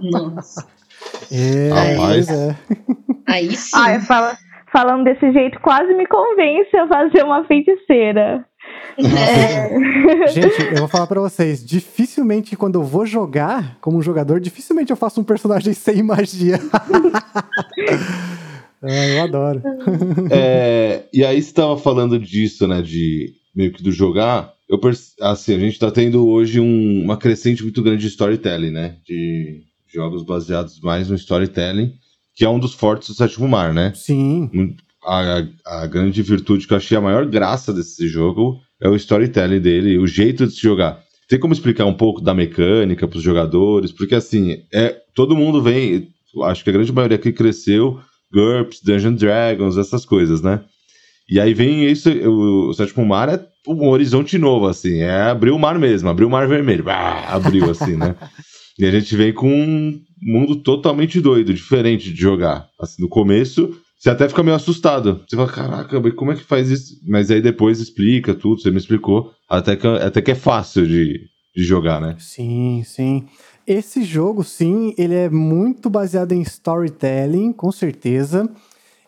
Nossa. 0.00 0.66
É, 1.32 1.70
Rapaz. 1.70 2.28
é. 2.28 2.56
Aí 3.26 3.56
sim. 3.56 3.74
Ah, 3.74 3.98
fala, 4.00 4.36
falando 4.70 5.04
desse 5.04 5.32
jeito, 5.32 5.58
quase 5.60 5.94
me 5.94 6.06
convence 6.06 6.76
a 6.76 6.86
fazer 6.86 7.24
uma 7.24 7.44
feiticeira. 7.46 8.44
É. 8.98 10.28
Gente, 10.28 10.62
eu 10.72 10.78
vou 10.78 10.88
falar 10.88 11.06
para 11.06 11.20
vocês, 11.20 11.64
dificilmente 11.64 12.56
quando 12.56 12.76
eu 12.76 12.84
vou 12.84 13.06
jogar 13.06 13.78
como 13.80 14.02
jogador, 14.02 14.40
dificilmente 14.40 14.90
eu 14.90 14.96
faço 14.96 15.20
um 15.20 15.24
personagem 15.24 15.72
sem 15.72 16.02
magia. 16.02 16.58
é, 18.82 19.18
eu 19.18 19.22
adoro. 19.22 19.62
É, 20.30 21.04
e 21.12 21.24
aí 21.24 21.40
você 21.40 21.52
tava 21.52 21.78
falando 21.78 22.18
disso, 22.18 22.66
né, 22.66 22.82
de 22.82 23.34
meio 23.54 23.72
que 23.72 23.82
do 23.82 23.92
jogar. 23.92 24.52
Eu 24.68 24.80
assim, 25.22 25.54
a 25.54 25.58
gente 25.58 25.78
tá 25.78 25.90
tendo 25.90 26.28
hoje 26.28 26.60
um, 26.60 27.02
uma 27.02 27.16
crescente 27.16 27.62
muito 27.62 27.82
grande 27.82 28.02
de 28.02 28.08
storytelling, 28.08 28.70
né, 28.70 28.96
de 29.04 29.62
jogos 29.92 30.22
baseados 30.22 30.80
mais 30.80 31.08
no 31.08 31.16
storytelling, 31.16 31.94
que 32.34 32.44
é 32.44 32.48
um 32.48 32.58
dos 32.58 32.74
fortes 32.74 33.08
do 33.08 33.14
sétimo 33.14 33.48
mar, 33.48 33.74
né? 33.74 33.92
Sim. 33.94 34.76
A, 35.04 35.42
a, 35.66 35.86
grande 35.86 36.22
virtude 36.22 36.66
que 36.66 36.72
eu 36.72 36.76
achei 36.76 36.96
a 36.96 37.00
maior 37.00 37.26
graça 37.26 37.72
desse 37.72 38.06
jogo 38.06 38.60
é 38.80 38.88
o 38.88 38.96
storytelling 38.96 39.60
dele, 39.60 39.98
o 39.98 40.06
jeito 40.06 40.46
de 40.46 40.54
se 40.54 40.62
jogar. 40.62 41.00
Tem 41.28 41.38
como 41.38 41.52
explicar 41.52 41.84
um 41.86 41.94
pouco 41.94 42.20
da 42.20 42.34
mecânica 42.34 43.06
para 43.06 43.16
os 43.16 43.22
jogadores? 43.22 43.92
Porque 43.92 44.14
assim, 44.14 44.64
é, 44.72 44.96
todo 45.14 45.36
mundo 45.36 45.62
vem, 45.62 46.08
acho 46.44 46.64
que 46.64 46.70
a 46.70 46.72
grande 46.72 46.92
maioria 46.92 47.16
aqui 47.16 47.32
cresceu, 47.32 48.00
GURPS, 48.32 48.80
Dungeon 48.82 49.14
Dragons, 49.14 49.76
essas 49.76 50.04
coisas, 50.04 50.42
né? 50.42 50.60
E 51.28 51.38
aí 51.38 51.54
vem 51.54 51.84
isso, 51.84 52.10
o, 52.10 52.70
o 52.70 52.74
sétimo 52.74 53.06
mar 53.06 53.28
é 53.28 53.40
um 53.68 53.88
horizonte 53.88 54.36
novo, 54.38 54.66
assim, 54.66 54.98
é 54.98 55.22
abrir 55.22 55.50
o 55.50 55.58
mar 55.58 55.78
mesmo, 55.78 56.08
abrir 56.08 56.24
o 56.24 56.30
mar 56.30 56.48
vermelho, 56.48 56.84
ah, 56.88 57.34
abriu 57.34 57.70
assim, 57.70 57.96
né? 57.96 58.16
E 58.78 58.86
a 58.86 58.90
gente 58.90 59.14
vem 59.14 59.30
com 59.30 59.46
um 59.46 60.00
mundo 60.22 60.56
totalmente 60.56 61.20
doido, 61.20 61.52
diferente 61.52 62.10
de 62.10 62.18
jogar. 62.18 62.66
Assim, 62.80 63.02
no 63.02 63.10
começo, 63.10 63.76
você 64.00 64.08
até 64.08 64.26
fica 64.26 64.42
meio 64.42 64.56
assustado. 64.56 65.22
Você 65.28 65.36
fala, 65.36 65.52
caraca, 65.52 66.12
como 66.12 66.32
é 66.32 66.34
que 66.34 66.42
faz 66.42 66.70
isso? 66.70 66.98
Mas 67.06 67.30
aí 67.30 67.42
depois 67.42 67.80
explica 67.80 68.34
tudo, 68.34 68.62
você 68.62 68.70
me 68.70 68.78
explicou. 68.78 69.30
Até 69.46 69.76
que, 69.76 69.86
até 69.86 70.22
que 70.22 70.30
é 70.30 70.34
fácil 70.34 70.86
de, 70.86 71.20
de 71.54 71.62
jogar, 71.62 72.00
né? 72.00 72.16
Sim, 72.18 72.82
sim. 72.86 73.26
Esse 73.66 74.02
jogo, 74.02 74.42
sim, 74.42 74.94
ele 74.96 75.14
é 75.14 75.28
muito 75.28 75.90
baseado 75.90 76.32
em 76.32 76.40
storytelling, 76.40 77.52
com 77.52 77.70
certeza. 77.70 78.48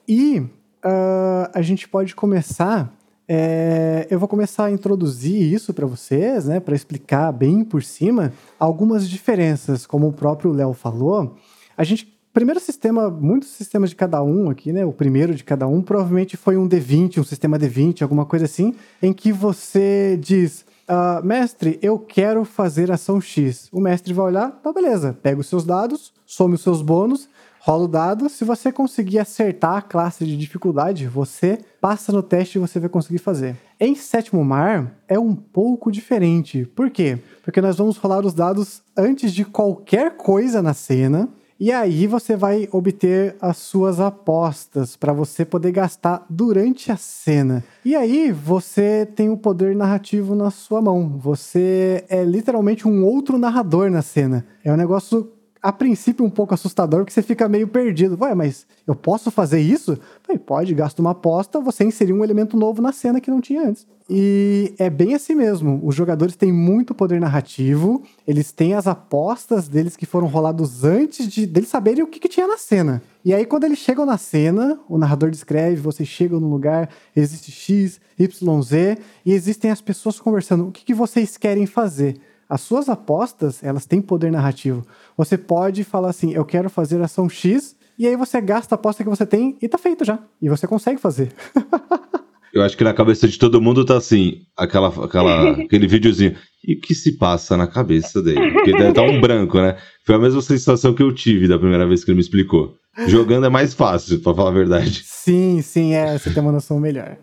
E 0.07 0.40
uh, 0.40 1.48
a 1.55 1.62
gente 1.62 1.88
pode 1.88 2.14
começar 2.14 2.92
é, 3.26 4.07
eu 4.11 4.18
vou 4.18 4.28
começar 4.28 4.66
a 4.66 4.70
introduzir 4.70 5.40
isso 5.40 5.72
para 5.72 5.87
vocês, 5.87 6.44
né, 6.44 6.61
para 6.61 6.74
explicar 6.74 7.33
bem 7.33 7.64
por 7.64 7.83
cima 7.83 8.31
algumas 8.59 9.09
diferenças, 9.09 9.87
como 9.87 10.09
o 10.09 10.12
próprio 10.12 10.52
Léo 10.52 10.74
falou. 10.74 11.37
A 11.74 11.83
gente 11.83 12.12
primeiro 12.32 12.60
sistema, 12.60 13.10
muitos 13.10 13.50
sistemas 13.50 13.90
de 13.90 13.96
cada 13.96 14.22
um 14.22 14.50
aqui, 14.50 14.72
né? 14.72 14.84
O 14.84 14.92
primeiro 14.92 15.34
de 15.34 15.44
cada 15.44 15.66
um 15.66 15.82
provavelmente 15.82 16.36
foi 16.36 16.56
um 16.56 16.68
D20, 16.68 17.18
um 17.18 17.24
sistema 17.24 17.58
D20, 17.58 18.02
alguma 18.02 18.24
coisa 18.24 18.46
assim, 18.46 18.74
em 19.02 19.12
que 19.12 19.32
você 19.32 20.18
diz, 20.20 20.64
uh, 20.88 21.24
mestre, 21.24 21.78
eu 21.82 21.98
quero 21.98 22.44
fazer 22.44 22.90
ação 22.90 23.20
X. 23.20 23.68
O 23.72 23.80
mestre 23.80 24.12
vai 24.12 24.26
olhar, 24.26 24.50
tá 24.50 24.72
beleza, 24.72 25.16
pega 25.22 25.40
os 25.40 25.46
seus 25.46 25.64
dados, 25.64 26.12
some 26.26 26.54
os 26.54 26.62
seus 26.62 26.80
bônus 26.80 27.28
rola 27.64 27.84
o 27.84 27.88
dado. 27.88 28.28
Se 28.28 28.44
você 28.44 28.72
conseguir 28.72 29.20
acertar 29.20 29.76
a 29.76 29.82
classe 29.82 30.26
de 30.26 30.36
dificuldade, 30.36 31.06
você 31.06 31.60
passa 31.80 32.12
no 32.12 32.22
teste 32.22 32.58
e 32.58 32.60
você 32.60 32.80
vai 32.80 32.88
conseguir 32.88 33.18
fazer. 33.18 33.56
Em 33.78 33.94
Sétimo 33.94 34.44
Mar 34.44 34.96
é 35.06 35.18
um 35.18 35.34
pouco 35.34 35.90
diferente. 35.90 36.64
Por 36.66 36.90
quê? 36.90 37.18
Porque 37.44 37.60
nós 37.60 37.76
vamos 37.76 37.96
rolar 37.96 38.24
os 38.26 38.34
dados 38.34 38.82
antes 38.96 39.32
de 39.32 39.44
qualquer 39.44 40.16
coisa 40.16 40.60
na 40.60 40.74
cena. 40.74 41.28
E 41.62 41.70
aí 41.70 42.09
você 42.09 42.35
vai 42.35 42.68
obter 42.72 43.37
as 43.40 43.57
suas 43.57 44.01
apostas 44.01 44.96
para 44.96 45.12
você 45.12 45.44
poder 45.44 45.70
gastar 45.70 46.27
durante 46.29 46.90
a 46.90 46.96
cena. 46.96 47.62
E 47.85 47.94
aí 47.94 48.33
você 48.33 49.07
tem 49.07 49.29
o 49.29 49.37
poder 49.37 49.77
narrativo 49.77 50.35
na 50.35 50.51
sua 50.51 50.83
mão. 50.83 51.16
Você 51.20 52.05
é 52.09 52.25
literalmente 52.25 52.88
um 52.88 53.05
outro 53.05 53.38
narrador 53.38 53.88
na 53.92 54.03
cena. 54.03 54.44
É 54.64 54.72
um 54.72 54.77
negócio 54.77 55.31
a 55.62 55.72
princípio 55.72 56.25
um 56.25 56.31
pouco 56.31 56.53
assustador, 56.53 57.01
porque 57.01 57.12
você 57.12 57.22
fica 57.22 57.48
meio 57.48 57.68
perdido. 57.68 58.18
Ué, 58.20 58.35
mas 58.35 58.66
eu 58.85 58.96
posso 58.96 59.31
fazer 59.31 59.61
isso? 59.61 59.96
Falei, 60.22 60.38
pode, 60.38 60.75
gasta 60.75 61.01
uma 61.01 61.12
aposta, 61.12 61.61
você 61.61 61.85
inserir 61.85 62.12
um 62.12 62.25
elemento 62.25 62.57
novo 62.57 62.83
na 62.83 62.90
cena 62.90 63.20
que 63.20 63.31
não 63.31 63.40
tinha 63.40 63.68
antes. 63.68 63.87
E 64.11 64.75
é 64.77 64.90
bem 64.90 65.14
assim 65.14 65.37
mesmo. 65.37 65.81
Os 65.85 65.94
jogadores 65.94 66.35
têm 66.35 66.53
muito 66.53 66.94
poder 66.94 67.20
narrativo, 67.20 68.03
eles 68.27 68.51
têm 68.51 68.75
as 68.75 68.88
apostas 68.88 69.68
deles 69.68 69.96
que 69.96 70.05
foram 70.05 70.27
rolados 70.27 70.83
antes 70.83 71.29
de 71.29 71.46
deles 71.46 71.68
saberem 71.68 72.03
o 72.03 72.09
que, 72.09 72.18
que 72.18 72.29
tinha 72.29 72.48
na 72.48 72.59
cena. 72.59 73.01
E 73.25 73.33
aí, 73.33 73.46
quando 73.46 73.62
eles 73.62 73.79
chegam 73.79 74.05
na 74.05 74.18
cena, 74.18 74.81
o 74.88 74.98
narrador 74.98 75.31
descreve, 75.31 75.77
vocês 75.77 76.09
chegam 76.09 76.40
no 76.40 76.51
lugar, 76.51 76.90
existe 77.14 77.53
X, 77.53 78.01
Y, 78.18 78.62
Z, 78.62 78.98
e 79.25 79.33
existem 79.33 79.70
as 79.70 79.81
pessoas 79.81 80.18
conversando. 80.18 80.66
O 80.66 80.72
que, 80.72 80.85
que 80.85 80.92
vocês 80.92 81.37
querem 81.37 81.66
fazer? 81.66 82.20
As 82.52 82.60
suas 82.60 82.86
apostas, 82.90 83.64
elas 83.64 83.86
têm 83.86 84.02
poder 84.02 84.30
narrativo. 84.30 84.86
Você 85.16 85.38
pode 85.38 85.84
falar 85.84 86.10
assim, 86.10 86.34
eu 86.34 86.44
quero 86.44 86.68
fazer 86.68 87.00
ação 87.00 87.26
X, 87.26 87.74
e 87.98 88.06
aí 88.06 88.14
você 88.14 88.42
gasta 88.42 88.74
a 88.74 88.76
aposta 88.76 89.02
que 89.02 89.08
você 89.08 89.24
tem 89.24 89.56
e 89.62 89.66
tá 89.66 89.78
feito 89.78 90.04
já. 90.04 90.18
E 90.38 90.50
você 90.50 90.66
consegue 90.66 91.00
fazer. 91.00 91.32
eu 92.52 92.60
acho 92.60 92.76
que 92.76 92.84
na 92.84 92.92
cabeça 92.92 93.26
de 93.26 93.38
todo 93.38 93.58
mundo 93.58 93.86
tá 93.86 93.96
assim, 93.96 94.42
aquela, 94.54 94.88
aquela, 94.88 95.52
aquele 95.64 95.86
videozinho. 95.86 96.36
E 96.62 96.74
o 96.74 96.80
que 96.82 96.94
se 96.94 97.16
passa 97.16 97.56
na 97.56 97.66
cabeça 97.66 98.20
dele? 98.20 98.52
Porque 98.52 98.72
deve 98.72 98.90
estar 98.90 99.02
tá 99.02 99.10
um 99.10 99.18
branco, 99.18 99.56
né? 99.58 99.78
Foi 100.04 100.16
a 100.16 100.18
mesma 100.18 100.42
sensação 100.42 100.92
que 100.92 101.02
eu 101.02 101.10
tive 101.14 101.48
da 101.48 101.58
primeira 101.58 101.86
vez 101.86 102.04
que 102.04 102.10
ele 102.10 102.16
me 102.16 102.22
explicou. 102.22 102.74
Jogando 103.06 103.46
é 103.46 103.48
mais 103.48 103.72
fácil, 103.72 104.20
para 104.20 104.34
falar 104.34 104.50
a 104.50 104.52
verdade. 104.52 105.00
Sim, 105.06 105.62
sim, 105.62 105.94
é, 105.94 106.18
você 106.18 106.28
tem 106.28 106.42
uma 106.42 106.52
noção 106.52 106.78
melhor. 106.78 107.16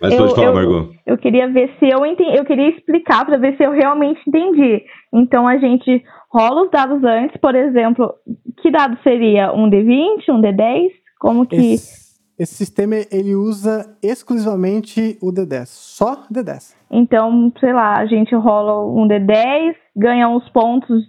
Mas 0.00 0.12
eu, 0.12 0.18
pode 0.18 0.34
falar, 0.34 0.46
eu, 0.46 0.54
Margot. 0.54 0.94
eu 1.06 1.18
queria 1.18 1.48
ver 1.48 1.70
se 1.78 1.88
eu 1.88 2.04
entendi, 2.04 2.36
eu 2.36 2.44
queria 2.44 2.68
explicar 2.70 3.24
para 3.24 3.38
ver 3.38 3.56
se 3.56 3.64
eu 3.64 3.70
realmente 3.70 4.20
entendi. 4.26 4.84
Então 5.12 5.46
a 5.46 5.56
gente 5.58 6.02
rola 6.30 6.64
os 6.64 6.70
dados 6.70 7.02
antes, 7.04 7.36
por 7.40 7.54
exemplo, 7.54 8.12
que 8.60 8.70
dado 8.70 8.98
seria 9.02 9.52
um 9.52 9.70
D20, 9.70 10.28
um 10.30 10.40
D10? 10.40 10.90
Como 11.18 11.46
que 11.46 11.56
Esse, 11.56 12.20
esse 12.38 12.54
sistema 12.54 12.96
ele 13.10 13.34
usa 13.34 13.96
exclusivamente 14.02 15.16
o 15.22 15.32
D10, 15.32 15.66
só 15.66 16.24
D10. 16.32 16.74
Então, 16.90 17.52
sei 17.60 17.72
lá, 17.72 17.98
a 17.98 18.06
gente 18.06 18.34
rola 18.34 18.84
um 18.86 19.06
D10, 19.06 19.74
ganha 19.96 20.28
uns 20.28 20.48
pontos 20.50 21.04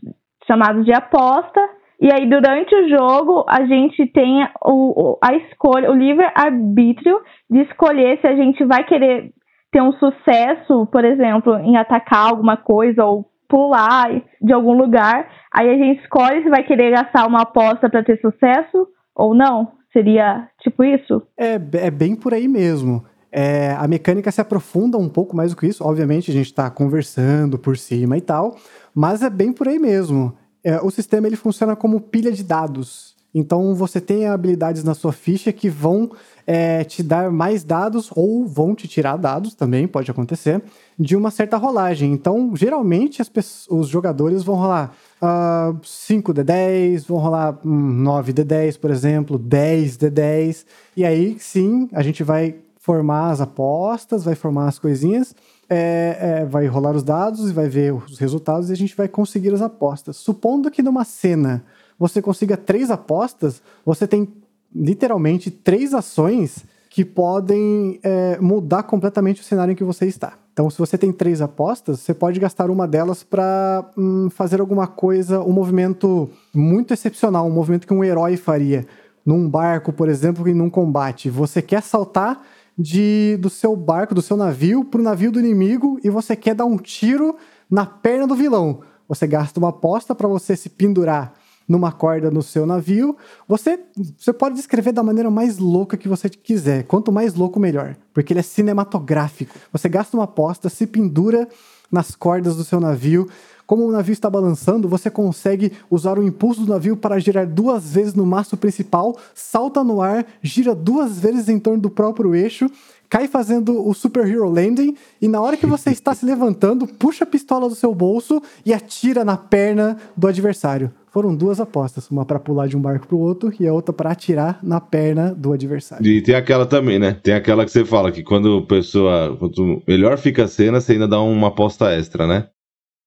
chamados 0.47 0.85
de 0.85 0.93
aposta, 0.93 1.59
e 1.99 2.11
aí 2.11 2.29
durante 2.29 2.75
o 2.75 2.89
jogo 2.89 3.45
a 3.47 3.65
gente 3.65 4.05
tem 4.07 4.47
o, 4.65 5.17
a 5.21 5.33
escolha, 5.35 5.91
o 5.91 5.95
livre-arbítrio 5.95 7.19
de 7.49 7.61
escolher 7.61 8.19
se 8.19 8.27
a 8.27 8.35
gente 8.35 8.63
vai 8.65 8.83
querer 8.83 9.31
ter 9.71 9.81
um 9.81 9.91
sucesso, 9.93 10.85
por 10.91 11.03
exemplo, 11.03 11.57
em 11.59 11.77
atacar 11.77 12.29
alguma 12.29 12.55
coisa 12.55 13.03
ou 13.03 13.25
pular 13.49 14.09
de 14.41 14.53
algum 14.53 14.73
lugar. 14.73 15.27
Aí 15.53 15.69
a 15.69 15.77
gente 15.77 16.01
escolhe 16.01 16.43
se 16.43 16.49
vai 16.49 16.63
querer 16.63 16.91
gastar 16.91 17.27
uma 17.27 17.41
aposta 17.41 17.89
para 17.89 18.03
ter 18.03 18.19
sucesso 18.19 18.87
ou 19.15 19.33
não. 19.35 19.71
Seria 19.91 20.47
tipo 20.61 20.83
isso? 20.83 21.21
É, 21.37 21.53
é 21.53 21.91
bem 21.91 22.15
por 22.15 22.33
aí 22.33 22.47
mesmo. 22.47 23.03
É, 23.31 23.71
a 23.71 23.87
mecânica 23.87 24.31
se 24.31 24.41
aprofunda 24.41 24.97
um 24.97 25.09
pouco 25.09 25.35
mais 25.35 25.51
do 25.51 25.57
que 25.57 25.67
isso. 25.67 25.83
Obviamente, 25.83 26.29
a 26.29 26.33
gente 26.33 26.47
está 26.47 26.69
conversando 26.69 27.57
por 27.57 27.77
cima 27.77 28.17
e 28.17 28.21
tal, 28.21 28.55
mas 28.93 29.23
é 29.23 29.29
bem 29.29 29.51
por 29.51 29.67
aí 29.67 29.79
mesmo. 29.79 30.35
É, 30.63 30.79
o 30.81 30.89
sistema 30.89 31.27
ele 31.27 31.35
funciona 31.35 31.75
como 31.75 31.99
pilha 31.99 32.31
de 32.31 32.43
dados. 32.43 33.13
Então, 33.35 33.73
você 33.73 33.99
tem 33.99 34.27
habilidades 34.27 34.83
na 34.83 34.93
sua 34.93 35.11
ficha 35.11 35.51
que 35.51 35.67
vão 35.67 36.11
é, 36.45 36.83
te 36.83 37.01
dar 37.01 37.31
mais 37.31 37.63
dados 37.63 38.11
ou 38.15 38.45
vão 38.45 38.75
te 38.75 38.87
tirar 38.87 39.17
dados 39.17 39.55
também, 39.55 39.87
pode 39.87 40.11
acontecer, 40.11 40.61
de 40.99 41.15
uma 41.15 41.31
certa 41.31 41.57
rolagem. 41.57 42.13
Então, 42.13 42.55
geralmente, 42.55 43.23
os 43.69 43.87
jogadores 43.87 44.43
vão 44.43 44.55
rolar 44.55 44.93
ah, 45.19 45.73
5D10, 45.81 47.07
vão 47.07 47.17
rolar 47.17 47.59
hum, 47.65 48.03
9D10, 48.03 48.79
por 48.79 48.91
exemplo, 48.91 49.39
10D10. 49.39 50.65
E 50.95 51.03
aí, 51.03 51.35
sim, 51.39 51.89
a 51.91 52.03
gente 52.03 52.23
vai 52.23 52.55
formar 52.77 53.31
as 53.31 53.41
apostas, 53.41 54.25
vai 54.25 54.35
formar 54.35 54.67
as 54.67 54.77
coisinhas, 54.77 55.33
é, 55.69 56.17
é, 56.19 56.45
vai 56.45 56.67
rolar 56.67 56.95
os 56.95 57.03
dados 57.03 57.49
e 57.49 57.53
vai 57.53 57.67
ver 57.67 57.93
os 57.93 58.17
resultados 58.19 58.69
e 58.69 58.73
a 58.73 58.75
gente 58.75 58.95
vai 58.95 59.07
conseguir 59.07 59.53
as 59.53 59.61
apostas. 59.61 60.17
Supondo 60.17 60.69
que 60.69 60.83
numa 60.83 61.03
cena 61.03 61.63
você 61.97 62.21
consiga 62.21 62.57
três 62.57 62.91
apostas, 62.91 63.61
você 63.85 64.07
tem 64.07 64.27
literalmente 64.75 65.51
três 65.51 65.93
ações 65.93 66.65
que 66.89 67.03
podem 67.03 67.99
é, 68.03 68.37
mudar 68.39 68.83
completamente 68.83 69.41
o 69.41 69.43
cenário 69.43 69.71
em 69.71 69.75
que 69.75 69.83
você 69.83 70.05
está. 70.05 70.33
Então, 70.53 70.69
se 70.69 70.77
você 70.77 70.95
tem 70.95 71.11
três 71.11 71.41
apostas, 71.41 71.99
você 71.99 72.13
pode 72.13 72.39
gastar 72.39 72.69
uma 72.69 72.87
delas 72.87 73.23
para 73.23 73.83
fazer 74.29 74.61
alguma 74.61 74.85
coisa, 74.85 75.41
um 75.41 75.51
movimento 75.51 76.29
muito 76.53 76.93
excepcional, 76.93 77.47
um 77.47 77.51
movimento 77.51 77.87
que 77.87 77.93
um 77.93 78.03
herói 78.03 78.37
faria 78.37 78.85
num 79.25 79.49
barco, 79.49 79.91
por 79.91 80.07
exemplo, 80.07 80.47
em 80.47 80.53
num 80.53 80.69
combate. 80.69 81.31
Você 81.31 81.63
quer 81.63 81.81
saltar 81.81 82.39
de, 82.77 83.37
do 83.39 83.49
seu 83.49 83.75
barco, 83.75 84.15
do 84.15 84.21
seu 84.21 84.35
navio, 84.35 84.83
para 84.83 84.99
o 84.99 85.03
navio 85.03 85.31
do 85.31 85.39
inimigo 85.39 85.99
e 86.03 86.09
você 86.09 86.35
quer 86.35 86.55
dar 86.55 86.65
um 86.65 86.77
tiro 86.77 87.35
na 87.69 87.85
perna 87.85 88.27
do 88.27 88.35
vilão. 88.35 88.81
Você 89.07 89.27
gasta 89.27 89.59
uma 89.59 89.69
aposta 89.69 90.15
para 90.15 90.27
você 90.27 90.55
se 90.55 90.69
pendurar 90.69 91.33
numa 91.67 91.91
corda 91.91 92.29
no 92.29 92.41
seu 92.41 92.65
navio. 92.65 93.15
Você, 93.47 93.79
você 94.17 94.33
pode 94.33 94.55
descrever 94.55 94.91
da 94.91 95.03
maneira 95.03 95.29
mais 95.29 95.57
louca 95.57 95.97
que 95.97 96.07
você 96.07 96.29
quiser. 96.29 96.83
Quanto 96.83 97.11
mais 97.11 97.35
louco, 97.35 97.59
melhor. 97.59 97.95
Porque 98.13 98.33
ele 98.33 98.39
é 98.39 98.43
cinematográfico. 98.43 99.55
Você 99.71 99.87
gasta 99.87 100.17
uma 100.17 100.25
aposta, 100.25 100.69
se 100.69 100.87
pendura 100.87 101.47
nas 101.91 102.15
cordas 102.15 102.55
do 102.55 102.63
seu 102.63 102.79
navio. 102.79 103.29
Como 103.65 103.87
o 103.87 103.91
navio 103.91 104.13
está 104.13 104.29
balançando, 104.29 104.87
você 104.87 105.09
consegue 105.09 105.71
usar 105.89 106.19
o 106.19 106.23
impulso 106.23 106.61
do 106.61 106.71
navio 106.71 106.97
para 106.97 107.19
girar 107.19 107.47
duas 107.47 107.93
vezes 107.93 108.13
no 108.13 108.25
mastro 108.25 108.57
principal, 108.57 109.17
salta 109.33 109.83
no 109.83 110.01
ar, 110.01 110.25
gira 110.41 110.75
duas 110.75 111.19
vezes 111.19 111.47
em 111.49 111.59
torno 111.59 111.79
do 111.79 111.89
próprio 111.89 112.35
eixo, 112.35 112.69
cai 113.09 113.27
fazendo 113.27 113.87
o 113.87 113.93
Super 113.93 114.27
Hero 114.27 114.49
Landing 114.49 114.95
e 115.21 115.27
na 115.27 115.39
hora 115.39 115.55
que 115.55 115.67
você 115.67 115.91
está 115.91 116.15
se 116.15 116.25
levantando, 116.25 116.87
puxa 116.87 117.23
a 117.23 117.27
pistola 117.27 117.69
do 117.69 117.75
seu 117.75 117.93
bolso 117.93 118.41
e 118.65 118.73
atira 118.73 119.23
na 119.23 119.37
perna 119.37 119.97
do 120.17 120.27
adversário. 120.27 120.91
Foram 121.13 121.35
duas 121.35 121.59
apostas, 121.59 122.09
uma 122.09 122.25
para 122.25 122.39
pular 122.39 122.67
de 122.67 122.75
um 122.75 122.81
barco 122.81 123.05
para 123.05 123.15
o 123.15 123.19
outro 123.19 123.53
e 123.59 123.67
a 123.67 123.71
outra 123.71 123.93
para 123.93 124.09
atirar 124.09 124.57
na 124.63 124.81
perna 124.81 125.31
do 125.31 125.53
adversário. 125.53 126.03
E 126.03 126.23
tem 126.23 126.33
aquela 126.33 126.65
também, 126.65 126.97
né? 126.97 127.15
Tem 127.21 127.35
aquela 127.35 127.63
que 127.65 127.71
você 127.71 127.85
fala 127.85 128.11
que 128.11 128.23
quando 128.23 128.57
a 128.57 128.65
pessoa. 128.65 129.37
Quanto 129.37 129.83
melhor 129.87 130.17
fica 130.17 130.45
a 130.45 130.47
cena, 130.47 130.81
você 130.81 130.93
ainda 130.93 131.07
dá 131.07 131.21
uma 131.21 131.49
aposta 131.49 131.91
extra, 131.91 132.25
né? 132.25 132.47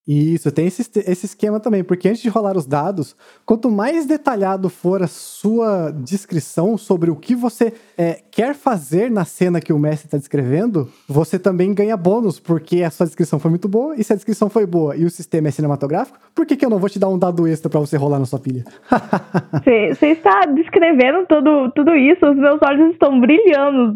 Isso, 0.06 0.52
tem 0.52 0.66
esse, 0.66 0.82
esse 1.00 1.26
esquema 1.26 1.58
também, 1.58 1.82
porque 1.82 2.08
antes 2.08 2.22
de 2.22 2.28
rolar 2.28 2.56
os 2.56 2.64
dados, 2.64 3.16
quanto 3.44 3.68
mais 3.68 4.06
detalhado 4.06 4.68
for 4.68 5.02
a 5.02 5.08
sua 5.08 5.90
descrição 5.90 6.78
sobre 6.78 7.10
o 7.10 7.16
que 7.16 7.34
você 7.34 7.72
é, 7.98 8.20
quer 8.30 8.54
fazer 8.54 9.10
na 9.10 9.24
cena 9.24 9.60
que 9.60 9.72
o 9.72 9.78
mestre 9.78 10.06
está 10.06 10.16
descrevendo, 10.16 10.88
você 11.08 11.40
também 11.40 11.74
ganha 11.74 11.96
bônus, 11.96 12.38
porque 12.38 12.84
a 12.84 12.90
sua 12.90 13.04
descrição 13.04 13.40
foi 13.40 13.50
muito 13.50 13.68
boa, 13.68 13.96
e 13.96 14.04
se 14.04 14.12
a 14.12 14.16
descrição 14.16 14.48
foi 14.48 14.64
boa 14.64 14.96
e 14.96 15.04
o 15.04 15.10
sistema 15.10 15.48
é 15.48 15.50
cinematográfico, 15.50 16.18
por 16.32 16.46
que, 16.46 16.54
que 16.54 16.64
eu 16.64 16.70
não 16.70 16.78
vou 16.78 16.88
te 16.88 17.00
dar 17.00 17.08
um 17.08 17.18
dado 17.18 17.48
extra 17.48 17.68
para 17.68 17.80
você 17.80 17.96
rolar 17.96 18.20
na 18.20 18.26
sua 18.26 18.38
pilha? 18.38 18.64
Você 19.66 20.08
está 20.08 20.42
descrevendo 20.46 21.26
tudo, 21.26 21.70
tudo 21.72 21.96
isso, 21.96 22.24
os 22.24 22.36
meus 22.36 22.60
olhos 22.62 22.92
estão 22.92 23.18
brilhando. 23.20 23.94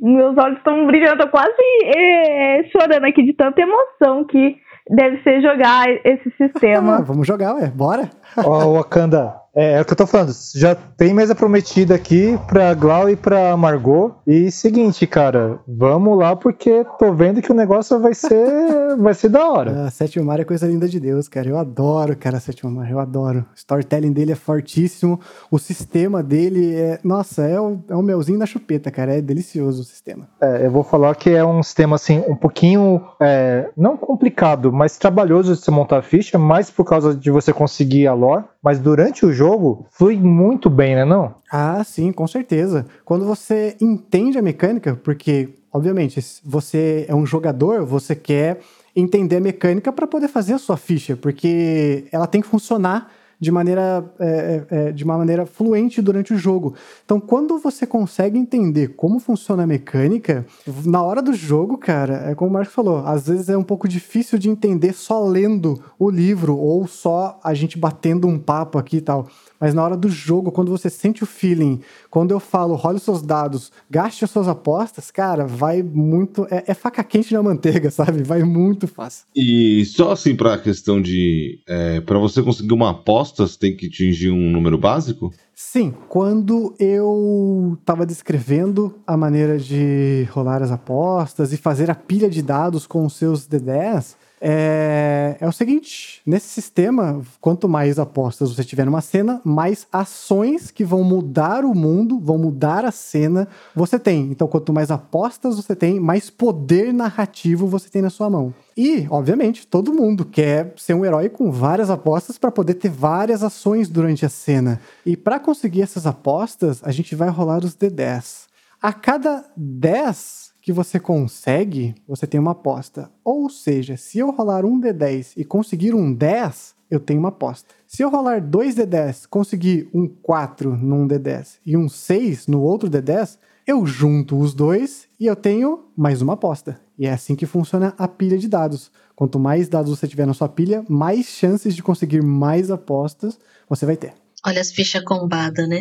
Meus 0.00 0.36
olhos 0.36 0.58
estão 0.58 0.86
brilhando, 0.86 1.22
eu 1.22 1.26
tô 1.26 1.28
quase 1.28 1.52
é, 1.84 2.64
chorando 2.70 3.04
aqui 3.04 3.22
de 3.22 3.32
tanta 3.34 3.60
emoção 3.60 4.24
que 4.24 4.56
deve 4.90 5.22
ser 5.22 5.40
jogar 5.42 5.88
esse 6.04 6.28
Ah, 6.28 6.32
sistema. 6.46 7.02
vamos 7.02 7.26
jogar, 7.26 7.54
ué, 7.54 7.66
bora? 7.74 8.08
Ó, 8.36 8.72
Wakanda, 8.72 9.34
é, 9.58 9.72
é 9.72 9.80
o 9.80 9.84
que 9.84 9.92
eu 9.92 9.96
tô 9.96 10.06
falando. 10.06 10.32
Já 10.54 10.74
tem 10.74 11.12
mesa 11.12 11.34
prometida 11.34 11.94
aqui 11.94 12.38
pra 12.46 12.72
Glau 12.74 13.10
e 13.10 13.16
pra 13.16 13.56
Margot. 13.56 14.14
E 14.24 14.52
seguinte, 14.52 15.04
cara, 15.04 15.58
vamos 15.66 16.16
lá 16.16 16.36
porque 16.36 16.86
tô 16.96 17.12
vendo 17.12 17.42
que 17.42 17.50
o 17.50 17.54
negócio 17.54 17.98
vai 17.98 18.14
ser, 18.14 18.46
vai 18.96 19.14
ser 19.14 19.28
da 19.28 19.50
hora. 19.50 19.86
Ah, 19.86 19.90
Sétimo 19.90 20.24
Mar 20.24 20.38
é 20.38 20.44
coisa 20.44 20.66
linda 20.66 20.88
de 20.88 21.00
Deus, 21.00 21.26
cara. 21.26 21.48
Eu 21.48 21.58
adoro, 21.58 22.16
cara, 22.16 22.38
Sétimo 22.38 22.70
Mar. 22.70 22.88
Eu 22.88 23.00
adoro. 23.00 23.40
O 23.52 23.56
storytelling 23.56 24.12
dele 24.12 24.30
é 24.32 24.36
fortíssimo. 24.36 25.18
O 25.50 25.58
sistema 25.58 26.22
dele 26.22 26.76
é. 26.76 27.00
Nossa, 27.02 27.42
é 27.42 27.60
o, 27.60 27.80
é 27.88 27.96
o 27.96 28.02
melzinho 28.02 28.38
da 28.38 28.46
chupeta, 28.46 28.92
cara. 28.92 29.16
É 29.16 29.20
delicioso 29.20 29.82
o 29.82 29.84
sistema. 29.84 30.28
É, 30.40 30.66
eu 30.66 30.70
vou 30.70 30.84
falar 30.84 31.14
que 31.16 31.30
é 31.30 31.44
um 31.44 31.62
sistema 31.64 31.96
assim, 31.96 32.22
um 32.28 32.36
pouquinho. 32.36 33.02
é, 33.20 33.70
não 33.76 33.96
complicado, 33.96 34.72
mas 34.72 34.96
trabalhoso 34.96 35.54
de 35.54 35.60
você 35.60 35.70
montar 35.70 35.98
a 35.98 36.02
ficha, 36.02 36.38
mais 36.38 36.70
por 36.70 36.84
causa 36.84 37.14
de 37.14 37.30
você 37.30 37.52
conseguir 37.52 38.06
a 38.06 38.14
lore. 38.14 38.44
Mas 38.62 38.78
durante 38.80 39.24
o 39.24 39.32
jogo, 39.32 39.86
flui 39.90 40.16
muito 40.16 40.68
bem, 40.68 40.94
né? 40.96 41.04
Não? 41.04 41.36
Ah, 41.50 41.82
sim, 41.84 42.12
com 42.12 42.26
certeza. 42.26 42.86
Quando 43.04 43.24
você 43.24 43.76
entende 43.80 44.36
a 44.38 44.42
mecânica, 44.42 44.96
porque, 44.96 45.50
obviamente, 45.72 46.20
você 46.44 47.06
é 47.08 47.14
um 47.14 47.24
jogador, 47.24 47.84
você 47.84 48.16
quer 48.16 48.60
entender 48.96 49.36
a 49.36 49.40
mecânica 49.40 49.92
para 49.92 50.06
poder 50.06 50.28
fazer 50.28 50.54
a 50.54 50.58
sua 50.58 50.76
ficha, 50.76 51.16
porque 51.16 52.06
ela 52.10 52.26
tem 52.26 52.40
que 52.40 52.48
funcionar 52.48 53.12
de 53.40 53.50
maneira 53.50 54.04
é, 54.18 54.64
é, 54.70 54.92
de 54.92 55.04
uma 55.04 55.16
maneira 55.16 55.46
fluente 55.46 56.02
durante 56.02 56.34
o 56.34 56.38
jogo. 56.38 56.74
Então, 57.04 57.20
quando 57.20 57.58
você 57.58 57.86
consegue 57.86 58.38
entender 58.38 58.88
como 58.96 59.18
funciona 59.18 59.62
a 59.62 59.66
mecânica, 59.66 60.46
na 60.84 61.02
hora 61.02 61.22
do 61.22 61.32
jogo, 61.32 61.78
cara, 61.78 62.30
é 62.30 62.34
como 62.34 62.50
o 62.50 62.52
Marcos 62.52 62.74
falou, 62.74 62.98
às 63.06 63.28
vezes 63.28 63.48
é 63.48 63.56
um 63.56 63.62
pouco 63.62 63.88
difícil 63.88 64.38
de 64.38 64.48
entender 64.48 64.92
só 64.92 65.24
lendo 65.24 65.80
o 65.98 66.10
livro 66.10 66.56
ou 66.56 66.86
só 66.86 67.38
a 67.42 67.54
gente 67.54 67.78
batendo 67.78 68.26
um 68.26 68.38
papo 68.38 68.78
aqui 68.78 68.96
e 68.96 69.00
tal. 69.00 69.28
Mas 69.60 69.74
na 69.74 69.82
hora 69.82 69.96
do 69.96 70.08
jogo, 70.08 70.52
quando 70.52 70.70
você 70.70 70.88
sente 70.88 71.22
o 71.22 71.26
feeling, 71.26 71.80
quando 72.10 72.30
eu 72.30 72.38
falo, 72.38 72.74
role 72.74 72.96
os 72.96 73.02
seus 73.02 73.22
dados, 73.22 73.72
gaste 73.90 74.24
as 74.24 74.30
suas 74.30 74.46
apostas, 74.46 75.10
cara, 75.10 75.46
vai 75.46 75.82
muito. 75.82 76.46
É, 76.50 76.64
é 76.68 76.74
faca 76.74 77.02
quente 77.02 77.34
na 77.34 77.42
manteiga, 77.42 77.90
sabe? 77.90 78.22
Vai 78.22 78.42
muito 78.42 78.86
fácil. 78.86 79.26
E 79.34 79.84
só 79.86 80.12
assim 80.12 80.36
pra 80.36 80.58
questão 80.58 81.02
de. 81.02 81.60
É, 81.66 82.00
para 82.00 82.18
você 82.18 82.42
conseguir 82.42 82.72
uma 82.72 82.90
aposta, 82.90 83.27
tem 83.58 83.76
que 83.76 83.86
atingir 83.86 84.30
um 84.30 84.50
número 84.50 84.78
básico? 84.78 85.32
Sim, 85.54 85.92
quando 86.08 86.74
eu 86.78 87.76
estava 87.80 88.06
descrevendo 88.06 88.94
a 89.06 89.16
maneira 89.16 89.58
de 89.58 90.26
rolar 90.30 90.62
as 90.62 90.70
apostas 90.70 91.52
e 91.52 91.56
fazer 91.56 91.90
a 91.90 91.94
pilha 91.94 92.30
de 92.30 92.42
dados 92.42 92.86
com 92.86 93.04
os 93.04 93.14
seus 93.14 93.48
D10, 93.48 94.14
é, 94.40 95.36
é 95.40 95.46
o 95.46 95.52
seguinte: 95.52 96.20
nesse 96.24 96.48
sistema, 96.48 97.20
quanto 97.40 97.68
mais 97.68 97.98
apostas 97.98 98.54
você 98.54 98.64
tiver 98.64 98.84
numa 98.84 99.00
cena, 99.00 99.40
mais 99.44 99.86
ações 99.92 100.70
que 100.70 100.84
vão 100.84 101.02
mudar 101.04 101.64
o 101.64 101.74
mundo, 101.74 102.18
vão 102.18 102.38
mudar 102.38 102.84
a 102.84 102.90
cena 102.90 103.48
você 103.74 103.98
tem. 103.98 104.30
Então, 104.30 104.48
quanto 104.48 104.72
mais 104.72 104.90
apostas 104.90 105.56
você 105.56 105.74
tem, 105.74 106.00
mais 106.00 106.30
poder 106.30 106.92
narrativo 106.92 107.66
você 107.66 107.88
tem 107.88 108.02
na 108.02 108.10
sua 108.10 108.30
mão. 108.30 108.54
E, 108.76 109.08
obviamente, 109.10 109.66
todo 109.66 109.92
mundo 109.92 110.24
quer 110.24 110.72
ser 110.76 110.94
um 110.94 111.04
herói 111.04 111.28
com 111.28 111.50
várias 111.50 111.90
apostas 111.90 112.38
para 112.38 112.52
poder 112.52 112.74
ter 112.74 112.88
várias 112.88 113.42
ações 113.42 113.88
durante 113.88 114.24
a 114.24 114.28
cena. 114.28 114.80
E 115.04 115.16
para 115.16 115.40
conseguir 115.40 115.82
essas 115.82 116.06
apostas, 116.06 116.80
a 116.84 116.92
gente 116.92 117.14
vai 117.16 117.28
rolar 117.28 117.64
os 117.64 117.74
D10. 117.74 118.46
A 118.80 118.92
cada 118.92 119.44
10 119.56 120.47
que 120.68 120.72
você 120.74 121.00
consegue, 121.00 121.94
você 122.06 122.26
tem 122.26 122.38
uma 122.38 122.50
aposta. 122.50 123.10
Ou 123.24 123.48
seja, 123.48 123.96
se 123.96 124.18
eu 124.18 124.30
rolar 124.30 124.66
um 124.66 124.78
D10 124.78 125.32
e 125.34 125.42
conseguir 125.42 125.94
um 125.94 126.12
10, 126.12 126.74
eu 126.90 127.00
tenho 127.00 127.20
uma 127.20 127.30
aposta. 127.30 127.74
Se 127.86 128.02
eu 128.02 128.10
rolar 128.10 128.42
dois 128.42 128.74
D10, 128.74 129.26
conseguir 129.30 129.88
um 129.94 130.06
4 130.06 130.76
num 130.76 131.08
D10 131.08 131.54
e 131.64 131.74
um 131.74 131.88
6 131.88 132.48
no 132.48 132.60
outro 132.60 132.90
D10, 132.90 133.38
eu 133.66 133.86
junto 133.86 134.38
os 134.38 134.52
dois 134.52 135.08
e 135.18 135.24
eu 135.24 135.34
tenho 135.34 135.86
mais 135.96 136.20
uma 136.20 136.34
aposta. 136.34 136.78
E 136.98 137.06
é 137.06 137.12
assim 137.12 137.34
que 137.34 137.46
funciona 137.46 137.94
a 137.96 138.06
pilha 138.06 138.36
de 138.36 138.46
dados. 138.46 138.90
Quanto 139.16 139.38
mais 139.38 139.70
dados 139.70 139.98
você 139.98 140.06
tiver 140.06 140.26
na 140.26 140.34
sua 140.34 140.50
pilha, 140.50 140.84
mais 140.86 141.28
chances 141.28 141.74
de 141.74 141.82
conseguir 141.82 142.22
mais 142.22 142.70
apostas 142.70 143.38
você 143.70 143.86
vai 143.86 143.96
ter. 143.96 144.12
Olha 144.44 144.60
as 144.60 144.70
fichas 144.70 145.02
combadas, 145.02 145.66
né? 145.66 145.80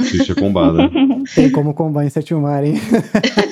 Ficha 0.00 0.34
combada. 0.34 0.88
Tem 1.34 1.50
como 1.50 1.74
combar 1.74 2.06
em 2.06 2.10
Sétimo 2.10 2.40
Mar, 2.40 2.64
hein? 2.64 2.74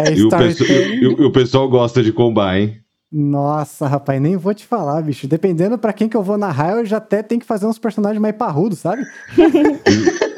É 0.00 0.14
E 0.16 0.22
o, 0.22 0.28
pessoal, 0.28 0.68
e 0.70 1.06
o- 1.06 1.22
e 1.22 1.24
o 1.24 1.32
pessoal 1.32 1.68
gosta 1.68 2.02
de 2.02 2.12
combar, 2.12 2.58
hein? 2.58 2.76
Nossa, 3.10 3.86
rapaz, 3.88 4.20
nem 4.20 4.36
vou 4.36 4.52
te 4.54 4.66
falar, 4.66 5.00
bicho. 5.02 5.26
Dependendo 5.26 5.78
pra 5.78 5.94
quem 5.94 6.08
que 6.08 6.16
eu 6.16 6.22
vou 6.22 6.36
narrar, 6.36 6.72
eu 6.76 6.84
já 6.84 6.98
até 6.98 7.22
tenho 7.22 7.40
que 7.40 7.46
fazer 7.46 7.66
uns 7.66 7.78
personagens 7.78 8.20
mais 8.20 8.36
parrudos, 8.36 8.78
sabe? 8.80 9.06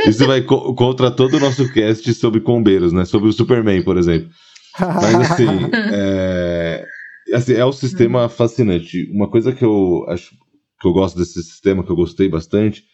Isso 0.06 0.24
vai 0.26 0.42
co- 0.42 0.72
contra 0.74 1.11
todo 1.11 1.34
o 1.36 1.40
nosso 1.40 1.68
cast 1.72 2.12
sobre 2.14 2.40
combeiros, 2.40 2.92
né? 2.92 3.04
Sobre 3.04 3.28
o 3.28 3.32
Superman, 3.32 3.82
por 3.82 3.96
exemplo. 3.98 4.28
Mas 4.78 5.20
assim, 5.32 5.46
é, 5.92 6.86
assim, 7.34 7.54
é 7.54 7.66
um 7.66 7.72
sistema 7.72 8.28
fascinante. 8.28 9.11
Uma 9.12 9.28
coisa 9.28 9.52
que 9.52 9.64
eu 9.64 10.04
acho 10.08 10.30
que 10.80 10.86
eu 10.88 10.92
gosto 10.92 11.18
desse 11.18 11.42
sistema, 11.42 11.82
que 11.84 11.90
eu 11.90 11.96
gostei 11.96 12.28
bastante, 12.28 12.84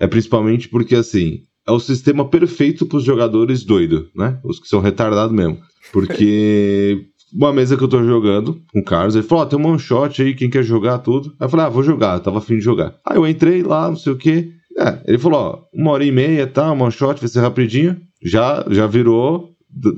é 0.00 0.06
principalmente 0.06 0.68
porque 0.68 0.94
assim, 0.96 1.42
é 1.66 1.70
o 1.72 1.80
sistema 1.80 2.28
perfeito 2.28 2.86
para 2.86 2.98
os 2.98 3.04
jogadores 3.04 3.64
doidos, 3.64 4.06
né? 4.14 4.38
Os 4.44 4.58
que 4.60 4.68
são 4.68 4.80
retardados 4.80 5.34
mesmo. 5.34 5.58
Porque 5.92 7.06
uma 7.34 7.52
mesa 7.52 7.76
que 7.76 7.82
eu 7.84 7.88
tô 7.88 8.02
jogando 8.04 8.60
com 8.72 8.80
o 8.80 8.84
Carlos, 8.84 9.14
ele 9.14 9.24
falou: 9.26 9.44
Ó, 9.44 9.46
tem 9.46 9.58
um 9.58 9.66
one 9.66 9.78
shot 9.78 10.22
aí, 10.22 10.34
quem 10.34 10.48
quer 10.50 10.62
jogar 10.62 10.98
tudo? 10.98 11.30
Aí 11.40 11.46
eu 11.46 11.48
falei: 11.48 11.66
Ah, 11.66 11.70
vou 11.70 11.82
jogar, 11.82 12.14
eu 12.16 12.20
tava 12.20 12.38
afim 12.38 12.54
de 12.56 12.60
jogar. 12.62 12.94
Aí 13.04 13.16
eu 13.16 13.26
entrei 13.26 13.62
lá, 13.62 13.88
não 13.88 13.96
sei 13.96 14.12
o 14.12 14.16
quê. 14.16 14.50
É, 14.78 15.00
ele 15.06 15.18
falou: 15.18 15.38
Ó, 15.40 15.58
uma 15.74 15.92
hora 15.92 16.04
e 16.04 16.12
meia, 16.12 16.46
tá? 16.46 16.70
Um 16.72 16.82
one 16.82 16.92
shot, 16.92 17.18
vai 17.20 17.28
ser 17.28 17.40
rapidinho. 17.40 17.96
Já, 18.22 18.64
já 18.70 18.86
virou. 18.86 19.50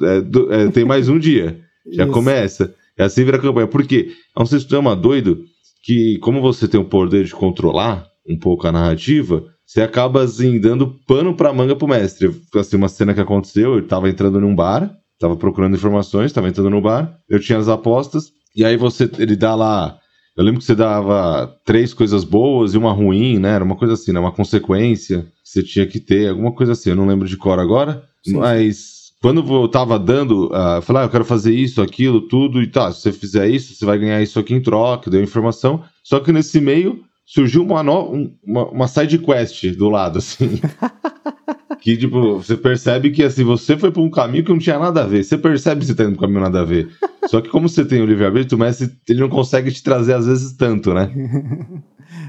é, 0.03 0.21
do- 0.21 0.53
é, 0.53 0.69
tem 0.71 0.85
mais 0.85 1.09
um 1.09 1.19
dia. 1.19 1.61
Já 1.91 2.05
Isso. 2.05 2.13
começa. 2.13 2.75
É 2.99 3.05
assim 3.05 3.25
vira 3.25 3.39
a 3.39 3.41
campanha. 3.41 3.67
Por 3.67 3.83
quê? 3.87 4.11
É 4.37 4.43
um 4.43 4.45
sistema 4.45 4.95
doido 4.95 5.43
que, 5.83 6.19
como 6.19 6.43
você 6.43 6.69
tem 6.69 6.79
o 6.79 6.85
poder 6.85 7.25
de 7.25 7.33
controlar 7.33 8.05
um 8.29 8.39
pouco 8.39 8.67
a 8.67 8.73
narrativa, 8.73 9.43
você 9.69 9.83
acaba 9.83 10.23
assim, 10.23 10.59
dando 10.59 10.99
pano 11.07 11.35
pra 11.35 11.53
manga 11.53 11.77
pro 11.77 11.87
mestre. 11.87 12.35
Assim, 12.57 12.77
uma 12.79 12.89
cena 12.89 13.13
que 13.13 13.21
aconteceu, 13.21 13.75
eu 13.75 13.87
tava 13.87 14.09
entrando 14.09 14.41
num 14.41 14.55
bar, 14.55 14.91
tava 15.21 15.37
procurando 15.37 15.77
informações, 15.77 16.33
tava 16.33 16.49
entrando 16.49 16.71
no 16.71 16.81
bar, 16.81 17.19
eu 17.29 17.39
tinha 17.39 17.59
as 17.59 17.69
apostas, 17.69 18.33
e 18.57 18.65
aí 18.65 18.79
você, 18.79 19.11
ele 19.19 19.37
dá 19.37 19.55
lá. 19.55 19.99
Eu 20.35 20.43
lembro 20.43 20.61
que 20.61 20.65
você 20.65 20.75
dava 20.75 21.55
três 21.67 21.93
coisas 21.93 22.25
boas 22.25 22.73
e 22.73 22.79
uma 22.79 22.93
ruim, 22.93 23.39
né? 23.39 23.51
Era 23.51 23.65
uma 23.65 23.77
coisa 23.77 23.93
assim, 23.93 24.11
né? 24.11 24.19
Uma 24.19 24.33
consequência 24.33 25.27
que 25.45 25.51
você 25.51 25.63
tinha 25.63 25.87
que 25.87 26.01
ter, 26.01 26.31
alguma 26.31 26.53
coisa 26.53 26.73
assim. 26.73 26.89
Eu 26.89 26.97
não 26.97 27.07
lembro 27.07 27.29
de 27.29 27.37
cor 27.37 27.59
agora, 27.59 28.03
Sim. 28.25 28.39
mas 28.39 29.13
quando 29.21 29.45
eu 29.53 29.69
tava 29.69 29.99
dando, 29.99 30.49
ah, 30.55 30.77
eu 30.77 30.83
falei, 30.83 31.03
ah, 31.03 31.05
eu 31.05 31.11
quero 31.11 31.27
fazer 31.27 31.53
isso, 31.53 31.83
aquilo, 31.83 32.23
tudo, 32.23 32.63
e 32.63 32.69
tá, 32.69 32.91
se 32.91 33.03
você 33.03 33.13
fizer 33.13 33.51
isso, 33.51 33.75
você 33.75 33.85
vai 33.85 33.99
ganhar 33.99 34.23
isso 34.23 34.39
aqui 34.39 34.55
em 34.55 34.63
troca, 34.63 35.11
deu 35.11 35.23
informação. 35.23 35.85
Só 36.03 36.21
que 36.21 36.33
nesse 36.33 36.59
meio 36.59 37.05
surgiu 37.31 37.63
uma, 37.63 37.83
no- 37.83 38.11
um- 38.11 38.35
uma, 38.43 38.71
uma 38.71 38.89
side 38.89 39.19
quest 39.19 39.67
do 39.77 39.91
lado, 39.91 40.19
assim. 40.19 40.59
que, 41.81 41.95
tipo, 41.97 42.39
você 42.39 42.57
percebe 42.57 43.11
que, 43.11 43.23
assim, 43.23 43.45
você 43.45 43.77
foi 43.77 43.93
por 43.93 44.01
um 44.03 44.11
caminho 44.11 44.45
que 44.45 44.51
não 44.51 44.59
tinha 44.59 44.79
nada 44.79 45.03
a 45.03 45.07
ver. 45.07 45.23
Você 45.23 45.37
percebe 45.37 45.83
que 45.83 45.87
você 45.87 45.95
tá 45.95 46.05
indo 46.05 46.13
por 46.13 46.19
um 46.19 46.21
caminho 46.23 46.41
nada 46.41 46.61
a 46.63 46.65
ver. 46.65 46.89
Só 47.29 47.43
que 47.43 47.51
como 47.51 47.69
você 47.69 47.85
tem 47.85 48.01
o 48.01 48.07
livre-arbítrio, 48.07 48.57
o 48.57 48.61
mestre, 48.61 48.91
ele 49.07 49.21
não 49.21 49.29
consegue 49.29 49.71
te 49.71 49.83
trazer, 49.83 50.15
às 50.15 50.27
vezes, 50.27 50.53
tanto, 50.57 50.93
né? 50.95 51.13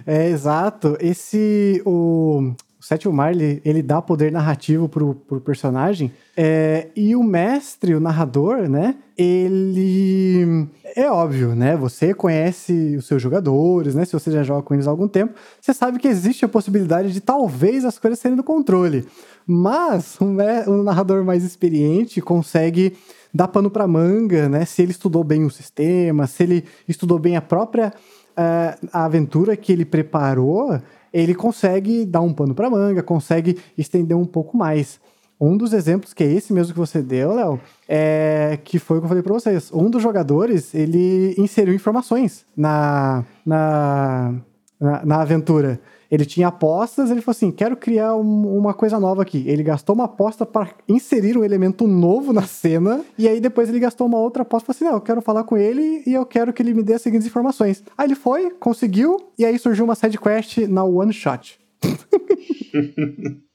É, 0.06 0.30
exato. 0.30 0.98
Esse. 1.00 1.82
O, 1.86 2.54
o 2.80 2.84
Sétimo 2.84 3.14
Mar, 3.14 3.32
ele, 3.32 3.62
ele 3.66 3.82
dá 3.82 4.02
poder 4.02 4.32
narrativo 4.32 4.88
pro, 4.88 5.14
pro 5.14 5.42
personagem. 5.42 6.14
É, 6.36 6.88
e 6.96 7.14
o 7.14 7.22
mestre, 7.22 7.94
o 7.94 8.00
narrador, 8.00 8.70
né? 8.70 8.96
Ele. 9.18 10.66
É 10.96 11.12
óbvio, 11.12 11.54
né? 11.54 11.76
Você 11.76 12.14
conhece 12.14 12.96
os 12.96 13.06
seus 13.06 13.22
jogadores, 13.22 13.96
né? 13.96 14.06
Se 14.06 14.14
você 14.14 14.32
já 14.32 14.44
joga 14.44 14.62
com 14.62 14.74
eles 14.74 14.88
há 14.88 14.92
algum 14.92 15.10
tempo, 15.10 15.34
você 15.60 15.74
sabe 15.74 16.00
que 16.00 16.08
existe 16.08 16.46
a 16.46 16.48
possibilidade 16.48 17.12
de 17.12 17.20
talvez 17.20 17.84
as 17.84 18.00
coisas 18.00 18.18
serem 18.18 18.38
do 18.38 18.44
controle. 18.44 19.06
Mas 19.46 20.16
um, 20.22 20.38
um 20.72 20.82
narrador 20.82 21.26
mais 21.26 21.44
experiente 21.44 22.22
consegue 22.22 22.96
dar 23.34 23.50
pano 23.50 23.70
pra 23.70 23.88
manga, 23.88 24.48
né? 24.48 24.64
Se 24.64 24.82
ele 24.82 24.92
estudou 24.92 25.26
bem 25.26 25.44
o 25.44 25.50
sistema, 25.50 26.28
se 26.28 26.44
ele 26.44 26.64
estudou 26.88 27.20
bem 27.20 27.36
a 27.36 27.42
própria 27.42 27.92
eh, 28.38 28.78
a 28.94 29.04
aventura 29.04 29.58
que 29.58 29.70
ele 29.70 29.84
preparou, 29.84 30.80
ele 31.14 31.34
consegue 31.34 32.06
dar 32.06 32.22
um 32.22 32.34
pano 32.34 32.54
pra 32.54 32.70
manga, 32.70 33.04
consegue 33.04 33.58
estender 33.78 34.16
um 34.16 34.26
pouco 34.26 34.58
mais. 34.58 35.00
Um 35.42 35.56
dos 35.56 35.72
exemplos, 35.72 36.14
que 36.14 36.24
é 36.24 36.32
esse 36.32 36.52
mesmo 36.52 36.74
que 36.74 36.80
você 36.80 37.02
deu, 37.02 37.34
Léo, 37.34 37.62
é 37.88 38.60
que 38.62 38.78
foi 38.78 38.98
o 38.98 39.00
que 39.00 39.06
eu 39.06 39.10
falei 39.10 39.24
pra 39.24 39.34
vocês. 39.34 39.72
Um 39.72 39.90
dos 39.90 40.04
jogadores, 40.04 40.76
ele 40.76 41.34
inseriu 41.38 41.74
informações 41.74 42.46
na, 42.58 43.24
na, 43.46 44.36
na, 44.78 45.06
na 45.06 45.22
aventura. 45.22 45.80
Ele 46.12 46.26
tinha 46.26 46.48
apostas, 46.48 47.12
ele 47.12 47.22
falou 47.22 47.36
assim: 47.36 47.52
quero 47.52 47.78
criar 47.78 48.16
um- 48.16 48.58
uma 48.58 48.74
coisa 48.74 49.00
nova 49.00 49.22
aqui. 49.22 49.44
Ele 49.48 49.62
gastou 49.62 49.94
uma 49.96 50.06
aposta 50.06 50.46
para 50.46 50.70
inserir 50.88 51.38
um 51.38 51.44
elemento 51.44 51.86
novo 51.88 52.34
na 52.34 52.44
cena, 52.44 53.02
e 53.18 53.28
aí 53.28 53.40
depois 53.40 53.70
ele 53.70 53.80
gastou 53.80 54.08
uma 54.08 54.18
outra 54.18 54.42
aposta 54.42 54.66
e 54.66 54.68
falou 54.74 54.78
assim: 54.78 54.86
não, 54.86 54.94
eu 55.00 55.02
quero 55.06 55.22
falar 55.22 55.44
com 55.44 55.56
ele 55.56 56.02
e 56.08 56.14
eu 56.14 56.26
quero 56.26 56.52
que 56.52 56.62
ele 56.64 56.74
me 56.74 56.82
dê 56.82 56.94
as 56.96 57.02
seguintes 57.02 57.28
informações. 57.28 57.84
Aí 57.98 58.08
ele 58.08 58.16
foi, 58.16 58.50
conseguiu, 58.52 59.18
e 59.38 59.46
aí 59.46 59.60
surgiu 59.60 59.86
uma 59.86 59.94
side 59.96 60.18
quest 60.18 60.58
na 60.68 60.84
One 60.84 61.14
Shot. 61.14 61.60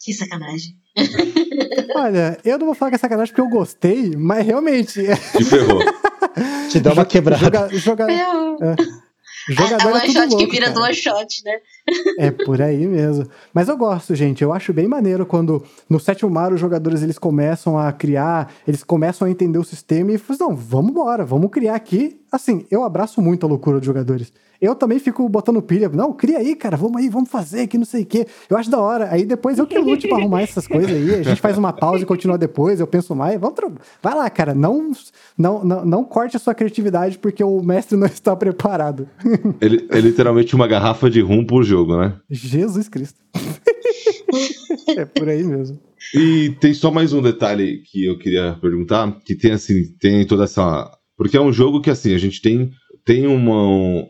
Que 0.00 0.14
sacanagem. 0.14 0.74
Olha, 1.96 2.38
eu 2.44 2.56
não 2.58 2.66
vou 2.66 2.74
falar 2.74 2.90
que 2.92 2.94
é 2.94 2.98
sacanagem 2.98 3.34
porque 3.34 3.40
eu 3.40 3.50
gostei, 3.50 4.12
mas 4.16 4.46
realmente. 4.46 5.02
Te 5.36 5.44
ferrou. 5.44 5.80
Te 6.70 6.80
dá 6.80 6.92
uma 6.92 7.04
quebrada. 7.04 7.44
Joga, 7.44 8.06
joga, 8.06 8.06
É, 8.12 8.76
jogador 9.48 9.88
é 9.88 9.90
é 9.90 10.02
one 10.02 10.06
tudo 10.06 10.12
shot 10.12 10.36
que 10.36 10.46
vira 10.46 10.66
cara. 10.66 10.74
duas 10.78 10.96
shot, 10.96 11.44
né? 11.44 11.60
É 12.18 12.30
por 12.30 12.60
aí 12.60 12.86
mesmo. 12.86 13.26
Mas 13.52 13.68
eu 13.68 13.76
gosto, 13.76 14.14
gente. 14.14 14.42
Eu 14.42 14.52
acho 14.52 14.72
bem 14.72 14.88
maneiro 14.88 15.24
quando 15.24 15.62
no 15.88 15.98
sétimo 16.00 16.30
mar 16.30 16.52
os 16.52 16.60
jogadores 16.60 17.02
eles 17.02 17.18
começam 17.18 17.78
a 17.78 17.92
criar, 17.92 18.52
eles 18.66 18.82
começam 18.82 19.26
a 19.26 19.30
entender 19.30 19.58
o 19.58 19.64
sistema 19.64 20.12
e 20.12 20.18
falam, 20.18 20.34
assim, 20.34 20.44
não, 20.44 20.56
vamos 20.56 20.90
embora, 20.90 21.24
vamos 21.24 21.50
criar 21.50 21.74
aqui. 21.74 22.20
Assim, 22.30 22.66
eu 22.70 22.82
abraço 22.82 23.22
muito 23.22 23.46
a 23.46 23.48
loucura 23.48 23.78
dos 23.78 23.86
jogadores. 23.86 24.32
Eu 24.60 24.74
também 24.74 24.98
fico 24.98 25.28
botando 25.28 25.62
pilha. 25.62 25.88
Não, 25.88 26.12
cria 26.12 26.38
aí, 26.38 26.56
cara, 26.56 26.76
vamos 26.76 27.00
aí, 27.00 27.08
vamos 27.08 27.30
fazer, 27.30 27.68
que 27.68 27.78
não 27.78 27.84
sei 27.84 28.02
o 28.02 28.06
quê. 28.06 28.26
Eu 28.50 28.56
acho 28.56 28.68
da 28.68 28.78
hora. 28.78 29.08
Aí 29.10 29.24
depois 29.24 29.56
eu 29.56 29.66
que 29.66 29.78
lute 29.78 30.08
pra 30.08 30.18
arrumar 30.18 30.42
essas 30.42 30.66
coisas 30.66 30.90
aí. 30.90 31.14
A 31.14 31.22
gente 31.22 31.40
faz 31.40 31.56
uma 31.56 31.72
pausa 31.72 32.02
e 32.02 32.06
continua 32.06 32.36
depois, 32.36 32.80
eu 32.80 32.86
penso 32.86 33.14
mais. 33.14 33.40
Vamos 33.40 33.58
Vai 34.02 34.14
lá, 34.14 34.28
cara, 34.28 34.54
não, 34.54 34.90
não, 35.36 35.64
não, 35.64 35.84
não 35.84 36.04
corte 36.04 36.36
a 36.36 36.40
sua 36.40 36.54
criatividade 36.54 37.18
porque 37.18 37.42
o 37.42 37.60
mestre 37.62 37.96
não 37.96 38.06
está 38.06 38.34
preparado. 38.34 39.08
Ele 39.60 39.86
é 39.90 40.00
literalmente 40.00 40.54
uma 40.54 40.66
garrafa 40.66 41.08
de 41.08 41.20
rum 41.20 41.44
por 41.44 41.62
jogo, 41.62 41.77
né? 41.86 42.18
Jesus 42.30 42.88
Cristo. 42.88 43.20
é 44.96 45.04
por 45.04 45.28
aí 45.28 45.42
mesmo. 45.44 45.78
E 46.14 46.50
tem 46.60 46.72
só 46.74 46.90
mais 46.90 47.12
um 47.12 47.20
detalhe 47.22 47.82
que 47.84 48.04
eu 48.04 48.18
queria 48.18 48.56
perguntar, 48.60 49.18
que 49.24 49.34
tem 49.34 49.52
assim, 49.52 49.82
tem 50.00 50.26
toda 50.26 50.44
essa, 50.44 50.90
porque 51.16 51.36
é 51.36 51.40
um 51.40 51.52
jogo 51.52 51.80
que 51.80 51.90
assim, 51.90 52.14
a 52.14 52.18
gente 52.18 52.40
tem 52.40 52.70
tem 53.04 53.26
uma 53.26 53.66
um, 53.66 54.06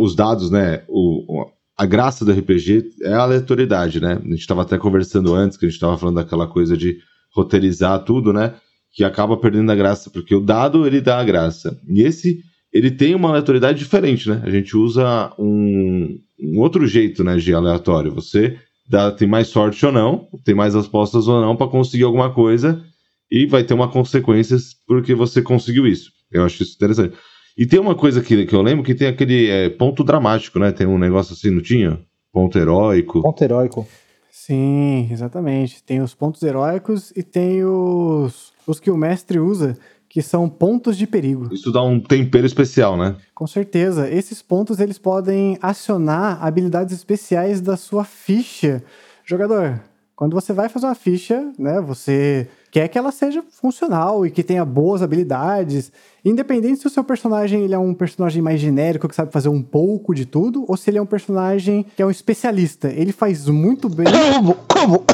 os 0.00 0.14
dados, 0.14 0.50
né, 0.50 0.84
o, 0.88 1.40
o- 1.42 1.46
a 1.76 1.86
graça 1.86 2.24
do 2.24 2.30
RPG 2.32 2.84
é 3.02 3.12
a 3.14 3.22
aleatoriedade, 3.22 3.98
né? 4.00 4.12
A 4.22 4.28
gente 4.28 4.40
estava 4.40 4.62
até 4.62 4.76
conversando 4.78 5.34
antes, 5.34 5.56
que 5.56 5.64
a 5.64 5.68
gente 5.68 5.76
estava 5.76 5.96
falando 5.98 6.16
daquela 6.16 6.46
coisa 6.46 6.76
de 6.76 6.98
roteirizar 7.34 8.04
tudo, 8.04 8.32
né? 8.32 8.54
Que 8.94 9.02
acaba 9.02 9.36
perdendo 9.38 9.72
a 9.72 9.74
graça, 9.74 10.10
porque 10.10 10.34
o 10.34 10.40
dado 10.40 10.86
ele 10.86 11.00
dá 11.00 11.18
a 11.18 11.24
graça. 11.24 11.76
E 11.88 12.02
esse 12.02 12.40
ele 12.72 12.90
tem 12.90 13.14
uma 13.14 13.30
aleatoriedade 13.30 13.78
diferente, 13.78 14.28
né? 14.28 14.42
A 14.44 14.50
gente 14.50 14.76
usa 14.76 15.32
um, 15.38 16.18
um 16.40 16.60
outro 16.60 16.86
jeito, 16.86 17.22
né, 17.22 17.36
de 17.36 17.54
aleatório. 17.54 18.14
Você 18.14 18.58
dá, 18.88 19.10
tem 19.10 19.28
mais 19.28 19.48
sorte 19.48 19.84
ou 19.84 19.92
não, 19.92 20.28
tem 20.44 20.54
mais 20.54 20.74
apostas 20.74 21.28
ou 21.28 21.40
não 21.40 21.56
para 21.56 21.68
conseguir 21.68 22.04
alguma 22.04 22.32
coisa 22.32 22.82
e 23.30 23.46
vai 23.46 23.64
ter 23.64 23.74
uma 23.74 23.88
consequência 23.88 24.56
porque 24.86 25.14
você 25.14 25.40
conseguiu 25.40 25.86
isso. 25.86 26.10
Eu 26.30 26.44
acho 26.44 26.62
isso 26.62 26.74
interessante. 26.74 27.16
E 27.56 27.66
tem 27.66 27.78
uma 27.78 27.94
coisa 27.94 28.22
que, 28.22 28.46
que 28.46 28.54
eu 28.54 28.62
lembro 28.62 28.84
que 28.84 28.94
tem 28.94 29.08
aquele 29.08 29.48
é, 29.48 29.68
ponto 29.68 30.02
dramático, 30.02 30.58
né? 30.58 30.72
Tem 30.72 30.86
um 30.86 30.98
negócio 30.98 31.34
assim, 31.34 31.50
não 31.50 31.62
tinha? 31.62 32.00
Ponto 32.32 32.58
heróico. 32.58 33.22
Ponto 33.22 33.42
heróico. 33.42 33.86
Sim, 34.30 35.08
exatamente. 35.10 35.82
Tem 35.82 36.00
os 36.00 36.14
pontos 36.14 36.42
heróicos 36.42 37.12
e 37.14 37.22
tem 37.22 37.62
os, 37.64 38.52
os 38.66 38.80
que 38.80 38.90
o 38.90 38.96
mestre 38.96 39.38
usa, 39.38 39.78
que 40.12 40.20
são 40.20 40.46
pontos 40.46 40.98
de 40.98 41.06
perigo. 41.06 41.48
Isso 41.50 41.72
dá 41.72 41.82
um 41.82 41.98
tempero 41.98 42.44
especial, 42.44 42.98
né? 42.98 43.16
Com 43.34 43.46
certeza. 43.46 44.10
Esses 44.10 44.42
pontos 44.42 44.78
eles 44.78 44.98
podem 44.98 45.56
acionar 45.62 46.44
habilidades 46.44 46.94
especiais 46.94 47.62
da 47.62 47.78
sua 47.78 48.04
ficha. 48.04 48.84
Jogador, 49.24 49.80
quando 50.14 50.34
você 50.34 50.52
vai 50.52 50.68
fazer 50.68 50.84
uma 50.84 50.94
ficha, 50.94 51.50
né, 51.58 51.80
você 51.80 52.46
quer 52.70 52.88
que 52.88 52.98
ela 52.98 53.10
seja 53.10 53.42
funcional 53.50 54.26
e 54.26 54.30
que 54.30 54.42
tenha 54.42 54.66
boas 54.66 55.00
habilidades. 55.00 55.90
Independente 56.22 56.80
se 56.80 56.86
o 56.86 56.90
seu 56.90 57.02
personagem 57.02 57.62
ele 57.62 57.74
é 57.74 57.78
um 57.78 57.94
personagem 57.94 58.42
mais 58.42 58.60
genérico 58.60 59.08
que 59.08 59.16
sabe 59.16 59.32
fazer 59.32 59.48
um 59.48 59.62
pouco 59.62 60.14
de 60.14 60.26
tudo, 60.26 60.66
ou 60.68 60.76
se 60.76 60.90
ele 60.90 60.98
é 60.98 61.02
um 61.02 61.06
personagem 61.06 61.86
que 61.96 62.02
é 62.02 62.06
um 62.06 62.10
especialista. 62.10 62.88
Ele 62.88 63.12
faz 63.12 63.48
muito 63.48 63.88
bem. 63.88 64.06
Combo! 64.06 64.58
Combo! 64.68 65.04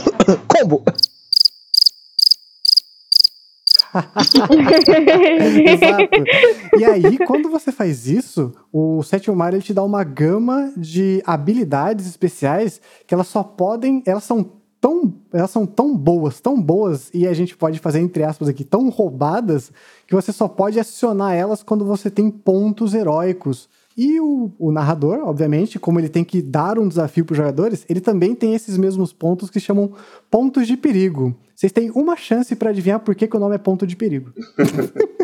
Combo! 0.48 0.82
Exato. 5.66 6.78
E 6.78 6.84
aí, 6.84 7.18
quando 7.18 7.50
você 7.50 7.72
faz 7.72 8.06
isso, 8.06 8.52
o 8.72 9.02
sétimo 9.02 9.36
Mario 9.36 9.56
ele 9.56 9.64
te 9.64 9.74
dá 9.74 9.82
uma 9.82 10.04
gama 10.04 10.72
de 10.76 11.22
habilidades 11.26 12.06
especiais 12.06 12.80
que 13.06 13.14
elas 13.14 13.28
só 13.28 13.42
podem, 13.42 14.02
elas 14.06 14.24
são 14.24 14.58
tão, 14.80 15.14
elas 15.32 15.50
são 15.50 15.66
tão 15.66 15.96
boas, 15.96 16.40
tão 16.40 16.60
boas 16.60 17.10
e 17.12 17.26
a 17.26 17.32
gente 17.34 17.56
pode 17.56 17.78
fazer 17.78 18.00
entre 18.00 18.22
aspas 18.22 18.48
aqui 18.48 18.64
tão 18.64 18.88
roubadas 18.88 19.72
que 20.06 20.14
você 20.14 20.32
só 20.32 20.46
pode 20.48 20.78
acionar 20.78 21.34
elas 21.34 21.62
quando 21.62 21.84
você 21.84 22.10
tem 22.10 22.30
pontos 22.30 22.94
heróicos. 22.94 23.68
E 23.98 24.20
o, 24.20 24.52
o 24.60 24.70
narrador, 24.70 25.18
obviamente, 25.24 25.76
como 25.76 25.98
ele 25.98 26.08
tem 26.08 26.22
que 26.22 26.40
dar 26.40 26.78
um 26.78 26.86
desafio 26.86 27.24
para 27.24 27.32
os 27.32 27.36
jogadores, 27.36 27.84
ele 27.88 28.00
também 28.00 28.32
tem 28.32 28.54
esses 28.54 28.78
mesmos 28.78 29.12
pontos 29.12 29.50
que 29.50 29.58
chamam 29.58 29.92
pontos 30.30 30.68
de 30.68 30.76
perigo. 30.76 31.36
Vocês 31.52 31.72
têm 31.72 31.90
uma 31.90 32.14
chance 32.14 32.54
para 32.54 32.70
adivinhar 32.70 33.00
por 33.00 33.16
que, 33.16 33.26
que 33.26 33.36
o 33.36 33.40
nome 33.40 33.56
é 33.56 33.58
ponto 33.58 33.84
de 33.84 33.96
perigo. 33.96 34.32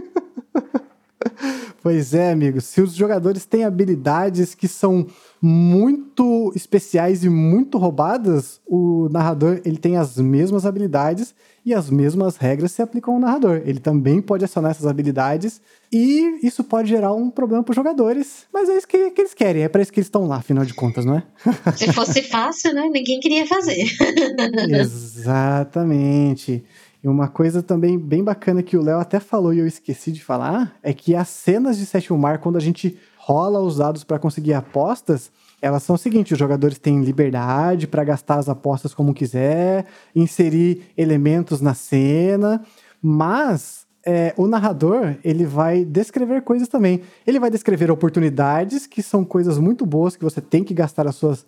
Pois 1.85 2.15
é, 2.15 2.33
amigos. 2.33 2.65
Se 2.65 2.81
os 2.81 2.95
jogadores 2.95 3.45
têm 3.45 3.63
habilidades 3.63 4.55
que 4.55 4.67
são 4.67 5.07
muito 5.39 6.51
especiais 6.57 7.23
e 7.23 7.29
muito 7.29 7.77
roubadas, 7.77 8.59
o 8.67 9.11
narrador 9.11 9.61
ele 9.67 9.77
tem 9.77 9.99
as 9.99 10.17
mesmas 10.17 10.65
habilidades 10.65 11.35
e 11.63 11.75
as 11.75 11.91
mesmas 11.91 12.39
regras 12.39 12.73
se 12.73 12.81
aplicam 12.81 13.13
ao 13.13 13.21
narrador. 13.21 13.61
Ele 13.67 13.79
também 13.79 14.23
pode 14.23 14.47
acionar 14.47 14.71
essas 14.71 14.87
habilidades 14.87 15.61
e 15.93 16.39
isso 16.43 16.65
pode 16.65 16.89
gerar 16.89 17.13
um 17.13 17.29
problema 17.29 17.63
para 17.63 17.73
os 17.73 17.77
jogadores. 17.77 18.47
Mas 18.51 18.71
é 18.71 18.79
isso 18.79 18.89
que, 18.89 19.11
que 19.11 19.21
eles 19.21 19.35
querem, 19.35 19.65
é 19.65 19.69
para 19.69 19.83
isso 19.83 19.93
que 19.93 20.01
eles 20.01 20.07
estão 20.07 20.27
lá, 20.27 20.37
afinal 20.37 20.65
de 20.65 20.73
contas, 20.73 21.05
não 21.05 21.19
é? 21.19 21.23
Se 21.77 21.93
fosse 21.93 22.23
fácil, 22.23 22.73
né? 22.73 22.89
Ninguém 22.89 23.21
queria 23.21 23.47
fazer. 23.47 23.85
Exatamente. 24.73 26.65
E 27.05 27.09
uma 27.09 27.29
coisa 27.29 27.63
também 27.63 27.99
bem 27.99 28.25
bacana 28.25 28.63
que 28.63 28.79
o 28.79 28.83
Léo 28.83 28.99
até 28.99 29.21
falou 29.21 29.53
e 29.53 29.59
eu 29.59 29.67
esqueci 29.67 30.11
de 30.11 30.25
falar 30.25 30.75
é 30.83 30.95
que 30.95 31.15
as 31.15 31.29
cenas 31.29 31.77
de 31.77 31.85
sétimo 31.85 32.19
mar, 32.19 32.39
quando 32.39 32.57
a 32.57 32.61
gente 32.61 32.99
rola 33.19 33.61
os 33.61 33.77
dados 33.77 34.03
para 34.03 34.19
conseguir 34.19 34.55
apostas, 34.55 35.31
elas 35.61 35.83
são 35.83 35.97
o 35.97 35.99
seguinte: 35.99 36.33
os 36.33 36.39
jogadores 36.39 36.79
têm 36.79 37.05
liberdade 37.05 37.87
para 37.87 38.03
gastar 38.05 38.39
as 38.39 38.49
apostas 38.49 38.95
como 38.95 39.13
quiser, 39.13 39.85
inserir 40.17 40.81
elementos 40.97 41.61
na 41.61 41.75
cena, 41.75 42.65
mas 43.03 43.87
é, 44.03 44.33
o 44.39 44.47
narrador 44.47 45.15
ele 45.23 45.45
vai 45.45 45.85
descrever 45.85 46.41
coisas 46.41 46.69
também. 46.69 47.03
Ele 47.27 47.39
vai 47.39 47.51
descrever 47.51 47.91
oportunidades 47.91 48.87
que 48.87 49.03
são 49.03 49.27
coisas 49.27 49.59
muito 49.59 49.85
boas 49.85 50.17
que 50.17 50.25
você 50.25 50.41
tem 50.41 50.65
que 50.65 50.73
gastar 50.73 51.07
as 51.07 51.17
suas, 51.17 51.47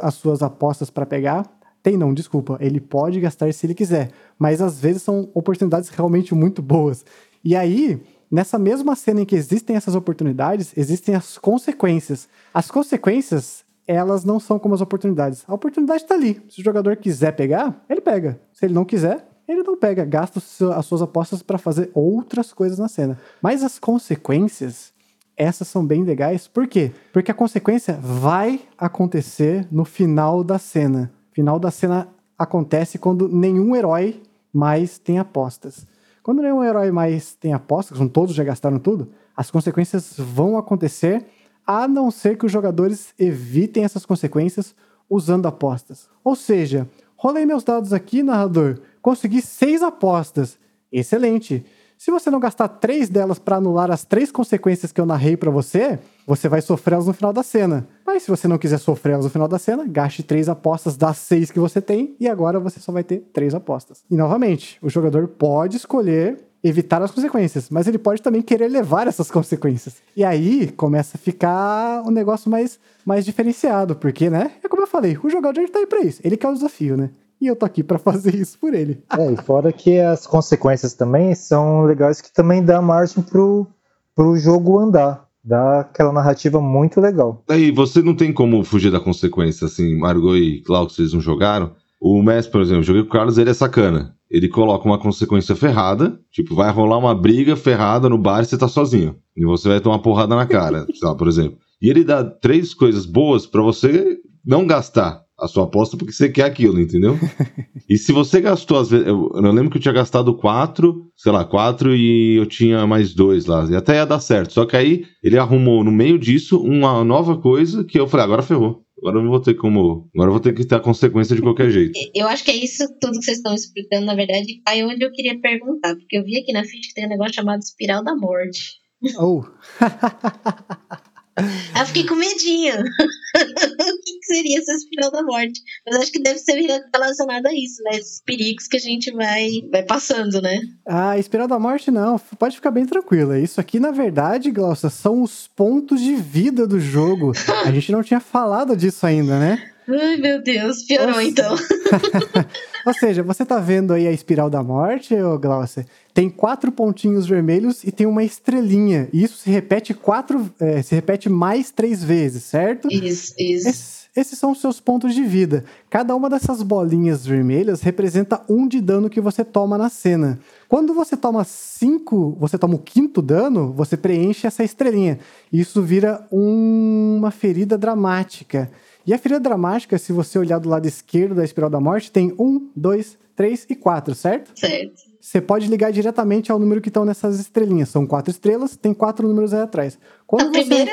as 0.00 0.14
suas 0.14 0.42
apostas 0.42 0.90
para 0.90 1.04
pegar. 1.04 1.44
Tem 1.82 1.96
não, 1.96 2.14
desculpa. 2.14 2.56
Ele 2.60 2.80
pode 2.80 3.20
gastar 3.20 3.52
se 3.52 3.66
ele 3.66 3.74
quiser, 3.74 4.10
mas 4.38 4.62
às 4.62 4.80
vezes 4.80 5.02
são 5.02 5.28
oportunidades 5.34 5.88
realmente 5.88 6.34
muito 6.34 6.62
boas. 6.62 7.04
E 7.44 7.56
aí, 7.56 8.00
nessa 8.30 8.58
mesma 8.58 8.94
cena 8.94 9.22
em 9.22 9.24
que 9.24 9.34
existem 9.34 9.74
essas 9.74 9.96
oportunidades, 9.96 10.72
existem 10.76 11.14
as 11.14 11.36
consequências. 11.36 12.28
As 12.54 12.70
consequências, 12.70 13.64
elas 13.86 14.24
não 14.24 14.38
são 14.38 14.60
como 14.60 14.74
as 14.74 14.80
oportunidades. 14.80 15.42
A 15.48 15.54
oportunidade 15.54 16.04
está 16.04 16.14
ali. 16.14 16.40
Se 16.48 16.60
o 16.60 16.64
jogador 16.64 16.96
quiser 16.96 17.32
pegar, 17.32 17.84
ele 17.90 18.00
pega. 18.00 18.40
Se 18.52 18.64
ele 18.64 18.74
não 18.74 18.84
quiser, 18.84 19.26
ele 19.48 19.64
não 19.64 19.76
pega. 19.76 20.04
Gasta 20.04 20.38
as 20.38 20.86
suas 20.86 21.02
apostas 21.02 21.42
para 21.42 21.58
fazer 21.58 21.90
outras 21.94 22.52
coisas 22.52 22.78
na 22.78 22.86
cena. 22.86 23.18
Mas 23.42 23.64
as 23.64 23.76
consequências, 23.80 24.92
essas 25.36 25.66
são 25.66 25.84
bem 25.84 26.04
legais. 26.04 26.46
Por 26.46 26.68
quê? 26.68 26.92
Porque 27.12 27.32
a 27.32 27.34
consequência 27.34 27.98
vai 28.00 28.60
acontecer 28.78 29.66
no 29.68 29.84
final 29.84 30.44
da 30.44 30.60
cena 30.60 31.10
final 31.32 31.58
da 31.58 31.70
cena 31.70 32.08
acontece 32.38 32.98
quando 32.98 33.28
nenhum 33.28 33.74
herói 33.74 34.22
mais 34.52 34.98
tem 34.98 35.18
apostas. 35.18 35.86
Quando 36.22 36.42
nenhum 36.42 36.62
herói 36.62 36.90
mais 36.90 37.34
tem 37.34 37.52
apostas, 37.52 37.98
quando 37.98 38.10
todos 38.10 38.34
já 38.34 38.44
gastaram 38.44 38.78
tudo, 38.78 39.10
as 39.36 39.50
consequências 39.50 40.14
vão 40.16 40.56
acontecer, 40.56 41.24
a 41.66 41.88
não 41.88 42.10
ser 42.10 42.36
que 42.36 42.46
os 42.46 42.52
jogadores 42.52 43.14
evitem 43.18 43.84
essas 43.84 44.04
consequências 44.06 44.74
usando 45.08 45.46
apostas. 45.46 46.08
Ou 46.22 46.36
seja, 46.36 46.88
rolei 47.16 47.44
meus 47.44 47.64
dados 47.64 47.92
aqui, 47.92 48.22
narrador, 48.22 48.78
consegui 49.00 49.40
seis 49.42 49.82
apostas. 49.82 50.58
Excelente. 50.92 51.64
Se 51.98 52.10
você 52.10 52.30
não 52.30 52.40
gastar 52.40 52.68
três 52.68 53.08
delas 53.08 53.38
para 53.38 53.56
anular 53.56 53.90
as 53.90 54.04
três 54.04 54.30
consequências 54.30 54.92
que 54.92 55.00
eu 55.00 55.06
narrei 55.06 55.36
para 55.36 55.50
você, 55.50 55.98
você 56.26 56.48
vai 56.48 56.60
sofrer 56.60 56.94
elas 56.94 57.06
no 57.06 57.12
final 57.12 57.32
da 57.32 57.42
cena. 57.42 57.86
Mas 58.06 58.22
se 58.22 58.30
você 58.30 58.46
não 58.46 58.58
quiser 58.58 58.78
sofrer 58.78 59.12
elas 59.12 59.24
no 59.24 59.30
final 59.30 59.48
da 59.48 59.58
cena, 59.58 59.84
gaste 59.86 60.22
três 60.22 60.48
apostas 60.48 60.96
das 60.96 61.18
seis 61.18 61.50
que 61.50 61.58
você 61.58 61.80
tem 61.80 62.16
e 62.18 62.28
agora 62.28 62.60
você 62.60 62.80
só 62.80 62.92
vai 62.92 63.04
ter 63.04 63.18
três 63.32 63.54
apostas. 63.54 64.02
E 64.10 64.16
novamente, 64.16 64.78
o 64.82 64.88
jogador 64.88 65.28
pode 65.28 65.76
escolher 65.76 66.38
evitar 66.64 67.02
as 67.02 67.10
consequências, 67.10 67.68
mas 67.70 67.88
ele 67.88 67.98
pode 67.98 68.22
também 68.22 68.40
querer 68.40 68.68
levar 68.68 69.08
essas 69.08 69.30
consequências. 69.30 69.96
E 70.16 70.24
aí 70.24 70.70
começa 70.72 71.16
a 71.16 71.20
ficar 71.20 72.02
um 72.06 72.10
negócio 72.10 72.48
mais, 72.50 72.78
mais 73.04 73.24
diferenciado, 73.24 73.96
porque, 73.96 74.30
né? 74.30 74.52
É 74.62 74.68
como 74.68 74.82
eu 74.82 74.86
falei, 74.86 75.18
o 75.22 75.28
jogador 75.28 75.68
tá 75.68 75.80
aí 75.80 75.86
pra 75.86 76.00
isso. 76.00 76.20
Ele 76.22 76.36
quer 76.36 76.48
o 76.48 76.54
desafio, 76.54 76.96
né? 76.96 77.10
e 77.42 77.48
eu 77.48 77.56
tô 77.56 77.66
aqui 77.66 77.82
para 77.82 77.98
fazer 77.98 78.34
isso 78.36 78.56
por 78.58 78.72
ele. 78.72 79.02
É, 79.18 79.32
e 79.32 79.36
fora 79.36 79.72
que 79.72 79.98
as 79.98 80.26
consequências 80.26 80.94
também 80.94 81.34
são 81.34 81.82
legais 81.82 82.20
que 82.20 82.32
também 82.32 82.64
dá 82.64 82.80
margem 82.80 83.22
pro, 83.22 83.66
pro 84.14 84.36
jogo 84.36 84.78
andar. 84.78 85.26
Dá 85.44 85.80
aquela 85.80 86.12
narrativa 86.12 86.60
muito 86.60 87.00
legal. 87.00 87.42
Aí 87.48 87.70
você 87.70 88.00
não 88.00 88.14
tem 88.14 88.32
como 88.32 88.62
fugir 88.62 88.90
da 88.90 89.00
consequência, 89.00 89.66
assim, 89.66 89.96
Margot 89.98 90.36
e 90.36 90.62
Klaus, 90.62 90.94
vocês 90.94 91.12
não 91.12 91.20
jogaram. 91.20 91.72
O 92.00 92.22
Messi, 92.22 92.50
por 92.50 92.60
exemplo, 92.60 92.82
joguei 92.82 93.02
com 93.02 93.08
o 93.08 93.12
Carlos, 93.12 93.38
ele 93.38 93.50
é 93.50 93.54
sacana. 93.54 94.16
Ele 94.30 94.48
coloca 94.48 94.84
uma 94.84 94.98
consequência 94.98 95.54
ferrada, 95.54 96.18
tipo, 96.30 96.54
vai 96.54 96.70
rolar 96.72 96.98
uma 96.98 97.14
briga 97.14 97.54
ferrada 97.54 98.08
no 98.08 98.18
bar 98.18 98.42
e 98.42 98.46
você 98.46 98.56
tá 98.56 98.66
sozinho. 98.66 99.16
E 99.36 99.44
você 99.44 99.68
vai 99.68 99.80
tomar 99.80 99.98
porrada 99.98 100.34
na 100.34 100.46
cara, 100.46 100.86
sei 100.94 101.08
lá, 101.08 101.14
por 101.14 101.28
exemplo. 101.28 101.58
E 101.80 101.90
ele 101.90 102.02
dá 102.02 102.24
três 102.24 102.72
coisas 102.72 103.04
boas 103.04 103.46
para 103.46 103.62
você 103.62 104.18
não 104.44 104.66
gastar 104.66 105.22
a 105.42 105.48
sua 105.48 105.64
aposta 105.64 105.96
porque 105.96 106.12
você 106.12 106.28
quer 106.28 106.44
aquilo, 106.44 106.80
entendeu? 106.80 107.18
e 107.90 107.98
se 107.98 108.12
você 108.12 108.40
gastou, 108.40 108.78
às 108.78 108.90
vezes, 108.90 109.06
eu, 109.06 109.30
eu 109.34 109.52
lembro 109.52 109.70
que 109.70 109.76
eu 109.76 109.82
tinha 109.82 109.92
gastado 109.92 110.36
quatro, 110.36 111.10
sei 111.16 111.32
lá, 111.32 111.44
quatro 111.44 111.94
e 111.96 112.36
eu 112.36 112.46
tinha 112.46 112.86
mais 112.86 113.12
dois 113.12 113.46
lá, 113.46 113.66
e 113.68 113.74
até 113.74 113.96
ia 113.96 114.06
dar 114.06 114.20
certo. 114.20 114.52
Só 114.52 114.64
que 114.64 114.76
aí 114.76 115.04
ele 115.22 115.36
arrumou 115.36 115.82
no 115.82 115.90
meio 115.90 116.16
disso 116.16 116.62
uma 116.62 117.02
nova 117.02 117.36
coisa 117.36 117.82
que 117.82 117.98
eu 117.98 118.06
falei, 118.06 118.24
agora 118.24 118.42
ferrou. 118.42 118.82
Agora 118.98 119.18
eu 119.18 119.22
não 119.24 119.30
vou 119.30 119.40
ter 119.40 119.54
como. 119.54 120.08
Agora 120.14 120.28
eu 120.28 120.32
vou 120.32 120.40
ter 120.40 120.54
que 120.54 120.64
ter 120.64 120.76
a 120.76 120.80
consequência 120.80 121.34
de 121.34 121.42
qualquer 121.42 121.72
jeito. 121.72 121.98
Eu 122.14 122.28
acho 122.28 122.44
que 122.44 122.52
é 122.52 122.56
isso 122.56 122.86
tudo 123.00 123.18
que 123.18 123.24
vocês 123.24 123.38
estão 123.38 123.52
explicando, 123.52 124.06
na 124.06 124.14
verdade, 124.14 124.62
aí 124.64 124.84
onde 124.84 125.04
eu 125.04 125.10
queria 125.10 125.40
perguntar. 125.40 125.96
Porque 125.96 126.18
eu 126.18 126.22
vi 126.22 126.38
aqui 126.38 126.52
na 126.52 126.62
ficha 126.62 126.88
que 126.88 126.94
tem 126.94 127.06
um 127.06 127.08
negócio 127.08 127.34
chamado 127.34 127.58
espiral 127.58 128.04
da 128.04 128.14
morte. 128.14 128.74
Oh! 129.18 129.42
Aí 131.36 131.80
eu 131.80 131.86
fiquei 131.86 132.06
com 132.06 132.14
medinho. 132.14 132.74
o 132.80 134.00
que, 134.04 134.18
que, 134.18 134.26
seria 134.26 134.58
essa 134.58 134.72
espiral 134.72 135.10
da 135.10 135.22
morte? 135.22 135.60
Mas 135.86 136.00
acho 136.00 136.12
que 136.12 136.22
deve 136.22 136.38
ser 136.38 136.60
relacionado 136.92 137.46
a 137.46 137.54
isso, 137.54 137.82
né? 137.84 137.96
Esses 137.98 138.22
perigos 138.22 138.66
que 138.66 138.76
a 138.76 138.80
gente 138.80 139.10
vai, 139.12 139.48
vai 139.70 139.82
passando, 139.82 140.42
né? 140.42 140.60
Ah, 140.86 141.18
espiral 141.18 141.48
da 141.48 141.58
morte 141.58 141.90
não. 141.90 142.18
Pode 142.38 142.56
ficar 142.56 142.70
bem 142.70 142.86
tranquila. 142.86 143.38
Isso 143.38 143.60
aqui, 143.60 143.80
na 143.80 143.90
verdade, 143.90 144.50
Glaucia, 144.50 144.90
são 144.90 145.22
os 145.22 145.48
pontos 145.48 146.00
de 146.00 146.14
vida 146.14 146.66
do 146.66 146.78
jogo. 146.78 147.32
a 147.64 147.70
gente 147.72 147.90
não 147.92 148.02
tinha 148.02 148.20
falado 148.20 148.76
disso 148.76 149.06
ainda, 149.06 149.38
né? 149.38 149.70
Ai, 149.88 150.16
meu 150.16 150.42
Deus, 150.42 150.84
piorou 150.84 151.16
Ou 151.16 151.20
então. 151.20 151.56
Ou 152.84 152.92
seja, 152.94 153.22
você 153.22 153.44
tá 153.44 153.58
vendo 153.58 153.92
aí 153.92 154.06
a 154.06 154.12
espiral 154.12 154.50
da 154.50 154.62
morte, 154.62 155.14
ô 155.14 155.38
Glaucia? 155.38 155.86
Tem 156.12 156.28
quatro 156.28 156.70
pontinhos 156.70 157.26
vermelhos 157.26 157.84
e 157.84 157.92
tem 157.92 158.06
uma 158.06 158.24
estrelinha. 158.24 159.08
E 159.12 159.22
isso 159.22 159.38
se 159.38 159.50
repete 159.50 159.94
quatro. 159.94 160.50
É, 160.60 160.82
se 160.82 160.94
repete 160.94 161.28
mais 161.28 161.70
três 161.70 162.02
vezes, 162.02 162.42
certo? 162.44 162.88
Isso, 162.92 163.34
isso. 163.38 163.68
Esse, 163.68 164.02
esses 164.14 164.38
são 164.38 164.52
os 164.52 164.60
seus 164.60 164.78
pontos 164.78 165.14
de 165.14 165.24
vida. 165.24 165.64
Cada 165.88 166.14
uma 166.14 166.28
dessas 166.28 166.62
bolinhas 166.62 167.24
vermelhas 167.24 167.80
representa 167.80 168.42
um 168.46 168.68
de 168.68 168.80
dano 168.80 169.08
que 169.08 169.22
você 169.22 169.42
toma 169.42 169.78
na 169.78 169.88
cena. 169.88 170.38
Quando 170.68 170.92
você 170.92 171.16
toma 171.16 171.44
cinco, 171.44 172.36
você 172.38 172.58
toma 172.58 172.74
o 172.74 172.78
quinto 172.78 173.22
dano, 173.22 173.72
você 173.72 173.96
preenche 173.96 174.46
essa 174.46 174.62
estrelinha. 174.62 175.18
Isso 175.50 175.80
vira 175.80 176.26
um, 176.30 177.16
uma 177.16 177.30
ferida 177.30 177.78
dramática. 177.78 178.70
E 179.06 179.12
a 179.12 179.18
ferida 179.18 179.40
dramática, 179.40 179.98
se 179.98 180.12
você 180.12 180.38
olhar 180.38 180.58
do 180.58 180.68
lado 180.68 180.86
esquerdo 180.86 181.34
da 181.34 181.44
espiral 181.44 181.70
da 181.70 181.80
morte, 181.80 182.10
tem 182.10 182.34
um, 182.38 182.68
dois, 182.74 183.18
três 183.34 183.66
e 183.68 183.74
quatro, 183.74 184.14
certo? 184.14 184.58
Certo. 184.58 185.12
Você 185.20 185.40
pode 185.40 185.68
ligar 185.68 185.92
diretamente 185.92 186.50
ao 186.50 186.58
número 186.58 186.80
que 186.80 186.88
estão 186.88 187.04
nessas 187.04 187.38
estrelinhas. 187.38 187.88
São 187.88 188.06
quatro 188.06 188.30
estrelas, 188.30 188.76
tem 188.76 188.92
quatro 188.92 189.26
números 189.28 189.54
aí 189.54 189.62
atrás. 189.62 189.98
Quando 190.26 190.48
a 190.48 190.52
você... 190.52 190.64
primeira, 190.64 190.92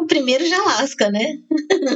o 0.00 0.06
primeiro 0.06 0.44
já 0.46 0.62
lasca, 0.64 1.10
né? 1.10 1.38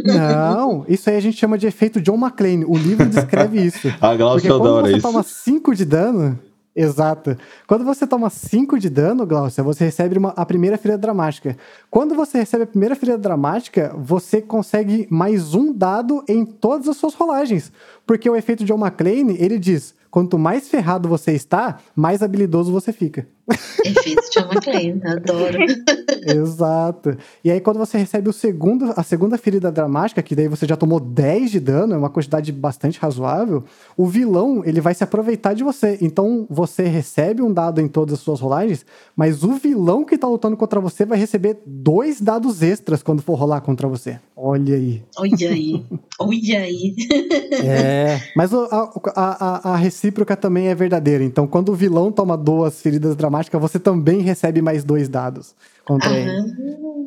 Não, 0.04 0.84
isso 0.88 1.10
aí 1.10 1.16
a 1.16 1.20
gente 1.20 1.36
chama 1.36 1.58
de 1.58 1.66
efeito 1.66 2.00
John 2.00 2.16
McClane. 2.16 2.64
O 2.64 2.76
livro 2.76 3.06
descreve 3.08 3.60
isso. 3.66 3.88
a 4.00 4.14
Glaucia 4.14 4.48
Porque 4.48 4.48
quando 4.48 4.68
adora 4.70 4.86
você 4.88 4.96
isso. 4.96 5.02
toma 5.02 5.22
cinco 5.22 5.74
de 5.74 5.84
dano, 5.84 6.38
Exato. 6.74 7.36
Quando 7.66 7.84
você 7.84 8.06
toma 8.06 8.30
5 8.30 8.78
de 8.78 8.88
dano, 8.88 9.26
Glaucia, 9.26 9.62
você 9.62 9.84
recebe 9.84 10.16
uma, 10.16 10.30
a 10.30 10.46
primeira 10.46 10.78
ferida 10.78 10.96
dramática. 10.96 11.56
Quando 11.90 12.14
você 12.14 12.38
recebe 12.38 12.64
a 12.64 12.66
primeira 12.66 12.96
ferida 12.96 13.18
dramática, 13.18 13.94
você 13.96 14.40
consegue 14.40 15.06
mais 15.10 15.54
um 15.54 15.72
dado 15.72 16.24
em 16.26 16.46
todas 16.46 16.88
as 16.88 16.96
suas 16.96 17.14
rolagens. 17.14 17.70
Porque 18.06 18.28
o 18.28 18.34
efeito 18.34 18.64
de 18.64 18.72
John 18.72 18.80
McClane, 18.80 19.36
ele 19.38 19.58
diz: 19.58 19.94
quanto 20.10 20.38
mais 20.38 20.68
ferrado 20.68 21.10
você 21.10 21.32
está, 21.32 21.78
mais 21.94 22.22
habilidoso 22.22 22.72
você 22.72 22.90
fica. 22.90 23.26
Efeito 23.84 24.22
John 24.32 24.48
McClane, 24.52 25.00
adoro. 25.04 25.58
Exato. 26.24 27.16
E 27.44 27.50
aí, 27.50 27.60
quando 27.60 27.78
você 27.78 27.98
recebe 27.98 28.28
o 28.28 28.32
segundo, 28.32 28.92
a 28.96 29.02
segunda 29.02 29.36
ferida 29.36 29.72
dramática, 29.72 30.22
que 30.22 30.36
daí 30.36 30.46
você 30.46 30.66
já 30.66 30.76
tomou 30.76 31.00
10 31.00 31.50
de 31.50 31.60
dano, 31.60 31.94
é 31.94 31.96
uma 31.96 32.08
quantidade 32.08 32.52
bastante 32.52 33.00
razoável, 33.00 33.64
o 33.96 34.06
vilão 34.06 34.62
ele 34.64 34.80
vai 34.80 34.94
se 34.94 35.02
aproveitar 35.02 35.54
de 35.54 35.64
você. 35.64 35.98
Então, 36.00 36.46
você 36.48 36.84
recebe 36.84 37.42
um 37.42 37.52
dado 37.52 37.80
em 37.80 37.88
todas 37.88 38.14
as 38.14 38.20
suas 38.20 38.40
rolagens, 38.40 38.86
mas 39.16 39.42
o 39.42 39.54
vilão 39.54 40.04
que 40.04 40.16
tá 40.16 40.28
lutando 40.28 40.56
contra 40.56 40.80
você 40.80 41.04
vai 41.04 41.18
receber 41.18 41.58
dois 41.66 42.20
dados 42.20 42.62
extras 42.62 43.02
quando 43.02 43.22
for 43.22 43.34
rolar 43.34 43.60
contra 43.60 43.88
você. 43.88 44.18
Olha 44.36 44.76
aí. 44.76 45.02
Olha 45.16 45.50
aí. 45.50 45.84
Olha 46.18 46.60
aí. 46.60 46.94
É. 47.64 48.20
Mas 48.36 48.52
a, 48.54 48.90
a, 49.14 49.70
a, 49.70 49.72
a 49.72 49.76
recíproca 49.76 50.36
também 50.36 50.68
é 50.68 50.74
verdadeira. 50.74 51.24
Então, 51.24 51.46
quando 51.46 51.70
o 51.70 51.74
vilão 51.74 52.12
toma 52.12 52.36
duas 52.36 52.80
feridas 52.80 53.16
dramáticas, 53.16 53.31
você 53.58 53.78
também 53.78 54.20
recebe 54.20 54.60
mais 54.60 54.84
dois 54.84 55.08
dados 55.08 55.54
contra 55.84 56.10
ele. 56.10 56.30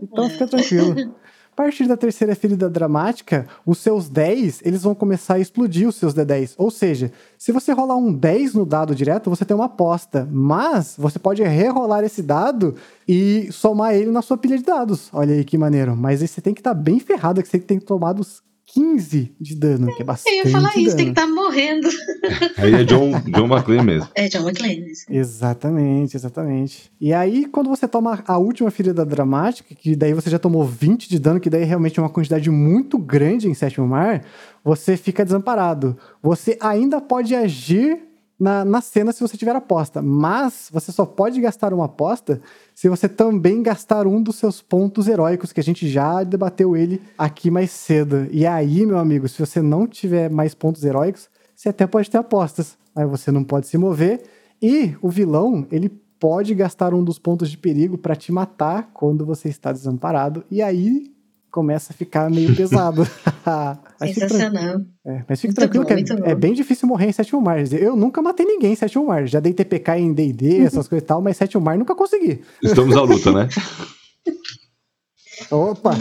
Então 0.02 0.30
fica 0.30 0.48
tranquilo. 0.48 1.16
A 1.52 1.64
partir 1.64 1.88
da 1.88 1.96
terceira 1.96 2.36
ferida 2.36 2.70
dramática, 2.70 3.48
os 3.66 3.78
seus 3.78 4.10
10, 4.10 4.62
eles 4.66 4.84
vão 4.84 4.94
começar 4.94 5.36
a 5.36 5.40
explodir 5.40 5.88
os 5.88 5.96
seus 5.96 6.14
D10. 6.14 6.54
Ou 6.58 6.70
seja, 6.70 7.14
se 7.38 7.54
você 7.54 7.72
rolar 7.72 7.96
um 7.96 8.12
10 8.12 8.56
no 8.56 8.66
dado 8.66 8.94
direto, 8.94 9.30
você 9.30 9.46
tem 9.46 9.56
uma 9.56 9.68
aposta. 9.68 10.28
Mas 10.30 10.96
você 10.98 11.18
pode 11.18 11.42
rerolar 11.42 12.04
esse 12.04 12.22
dado 12.22 12.76
e 13.08 13.48
somar 13.54 13.96
ele 13.96 14.12
na 14.12 14.22
sua 14.22 14.38
pilha 14.38 14.58
de 14.58 14.66
dados. 14.66 15.10
Olha 15.14 15.34
aí 15.34 15.46
que 15.46 15.58
maneiro. 15.58 15.96
Mas 15.96 16.22
aí 16.22 16.28
você 16.28 16.42
tem 16.42 16.54
que 16.54 16.60
estar 16.60 16.74
bem 16.74 17.00
ferrado, 17.00 17.42
que 17.42 17.48
você 17.48 17.58
tem 17.58 17.80
que 17.80 17.86
tomar 17.86 18.20
os 18.20 18.44
15 18.68 19.36
de 19.40 19.56
dano, 19.56 19.88
que 19.88 20.02
é 20.02 20.02
Eu 20.02 20.06
bastante 20.06 20.36
ia 20.36 20.50
falar 20.50 20.76
isso, 20.78 20.96
tem 20.98 21.08
que 21.08 21.12
dano. 21.14 21.28
estar 21.28 21.28
morrendo. 21.28 21.88
Aí 22.58 22.74
é 22.74 22.84
John, 22.84 23.12
John 23.22 23.46
McClane 23.46 23.84
mesmo. 23.84 24.10
É 24.16 24.28
John 24.28 24.40
McClane. 24.48 24.92
isso. 24.92 25.06
Exatamente, 25.10 26.18
exatamente. 26.18 26.92
E 27.00 27.14
aí, 27.14 27.46
quando 27.46 27.70
você 27.70 27.88
toma 27.88 28.24
a 28.28 28.38
última 28.38 28.72
ferida 28.72 29.06
dramática, 29.06 29.74
que 29.76 29.96
daí 29.96 30.14
você 30.14 30.30
já 30.30 30.40
tomou 30.40 30.66
20 30.66 31.08
de 31.08 31.20
dano, 31.20 31.40
que 31.40 31.50
daí 31.50 31.64
realmente 31.64 32.00
é 32.00 32.04
uma 32.04 32.10
quantidade 32.10 32.50
muito 32.50 32.98
grande 32.98 33.48
em 33.48 33.54
sétimo 33.54 33.88
mar, 33.88 34.24
você 34.64 34.98
fica 34.98 35.24
desamparado. 35.24 35.96
Você 36.22 36.58
ainda 36.60 37.00
pode 37.00 37.36
agir 37.36 38.00
na, 38.40 38.66
na 38.66 38.82
cena 38.82 39.12
se 39.12 39.22
você 39.22 39.38
tiver 39.38 39.56
aposta, 39.56 40.02
mas 40.02 40.70
você 40.72 40.92
só 40.92 41.06
pode 41.06 41.40
gastar 41.40 41.74
uma 41.74 41.86
aposta 41.86 42.42
se 42.74 42.90
você 42.90 43.08
também 43.08 43.64
gastar 43.64 44.06
um 44.06 44.22
dos 44.22 44.36
seus 44.36 44.62
pontos 44.62 45.08
heróicos, 45.08 45.54
que 45.54 45.60
a 45.60 45.64
gente 45.64 45.88
já 45.88 46.24
debateu 46.24 46.76
ele 46.76 47.02
aqui 47.18 47.50
mais 47.50 47.72
cedo. 47.72 48.28
E 48.32 48.46
aí, 48.46 48.86
meu 48.86 48.98
amigo, 48.98 49.28
se 49.28 49.40
você 49.40 49.62
não 49.62 49.88
tiver 49.88 50.30
mais 50.30 50.54
pontos 50.54 50.84
heróicos, 50.84 51.30
você 51.56 51.70
até 51.70 51.88
pode 51.88 52.10
ter 52.10 52.18
apostas, 52.18 52.78
mas 52.94 53.10
você 53.10 53.32
não 53.32 53.44
pode 53.44 53.68
se 53.68 53.78
mover. 53.78 54.22
E 54.62 54.96
o 55.02 55.10
vilão, 55.10 55.66
ele 55.72 55.90
pode 56.20 56.54
gastar 56.54 56.94
um 56.94 57.04
dos 57.04 57.18
pontos 57.18 57.50
de 57.50 57.58
perigo 57.58 57.98
para 57.98 58.16
te 58.16 58.32
matar 58.32 58.90
quando 58.94 59.26
você 59.26 59.48
está 59.48 59.72
desamparado. 59.72 60.44
E 60.52 60.62
aí 60.62 61.15
começa 61.56 61.94
a 61.94 61.96
ficar 61.96 62.30
meio 62.30 62.54
pesado. 62.54 63.04
Sensacional. 63.98 64.82
é, 65.08 65.24
mas 65.28 65.40
fique 65.40 65.54
Muito 65.54 65.72
tranquilo 65.72 65.86
bom, 65.86 66.22
que 66.24 66.30
é, 66.30 66.32
é 66.32 66.36
bem 66.36 66.54
difícil 66.54 66.86
morrer 66.86 67.08
em 67.08 67.12
sétimo 67.14 67.42
mar. 67.42 67.60
Eu 67.72 67.96
nunca 67.96 68.22
matei 68.22 68.46
ninguém 68.46 68.74
em 68.74 68.76
sétimo 68.76 69.08
mar. 69.08 69.26
Já 69.26 69.40
dei 69.40 69.54
TPK 69.54 69.98
em 69.98 70.14
D&D, 70.14 70.60
Uhum. 70.60 70.66
essas 70.66 70.90
coisas 70.90 71.06
e 71.06 71.08
tal, 71.08 71.22
mas 71.22 71.38
sétimo 71.38 71.64
mar 71.64 71.78
nunca 71.78 71.96
consegui. 71.96 72.42
Estamos 72.62 72.98
à 72.98 73.04
luta, 73.04 73.32
né? 73.32 73.48
Opa! 75.52 75.92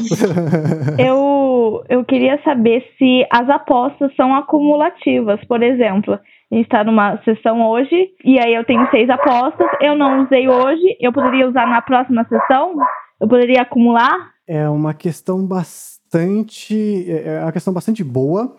Eu, 0.98 1.84
eu 1.88 2.04
queria 2.04 2.40
saber 2.42 2.84
se 2.98 3.26
as 3.30 3.48
apostas 3.48 4.14
são 4.16 4.34
acumulativas. 4.34 5.40
Por 5.46 5.62
exemplo, 5.62 6.14
a 6.14 6.54
gente 6.54 6.64
está 6.66 6.84
numa 6.84 7.18
sessão 7.24 7.60
hoje, 7.68 8.10
e 8.24 8.38
aí 8.38 8.54
eu 8.54 8.64
tenho 8.64 8.88
seis 8.90 9.08
apostas, 9.10 9.66
eu 9.80 9.96
não 9.96 10.24
usei 10.24 10.48
hoje, 10.48 10.96
eu 11.00 11.12
poderia 11.12 11.48
usar 11.48 11.66
na 11.66 11.82
próxima 11.82 12.24
sessão? 12.28 12.76
Eu 13.24 13.28
poderia 13.28 13.62
acumular? 13.62 14.34
É 14.46 14.68
uma 14.68 14.92
questão 14.92 15.46
bastante. 15.46 17.10
É 17.10 17.40
uma 17.40 17.52
questão 17.52 17.72
bastante 17.72 18.04
boa. 18.04 18.54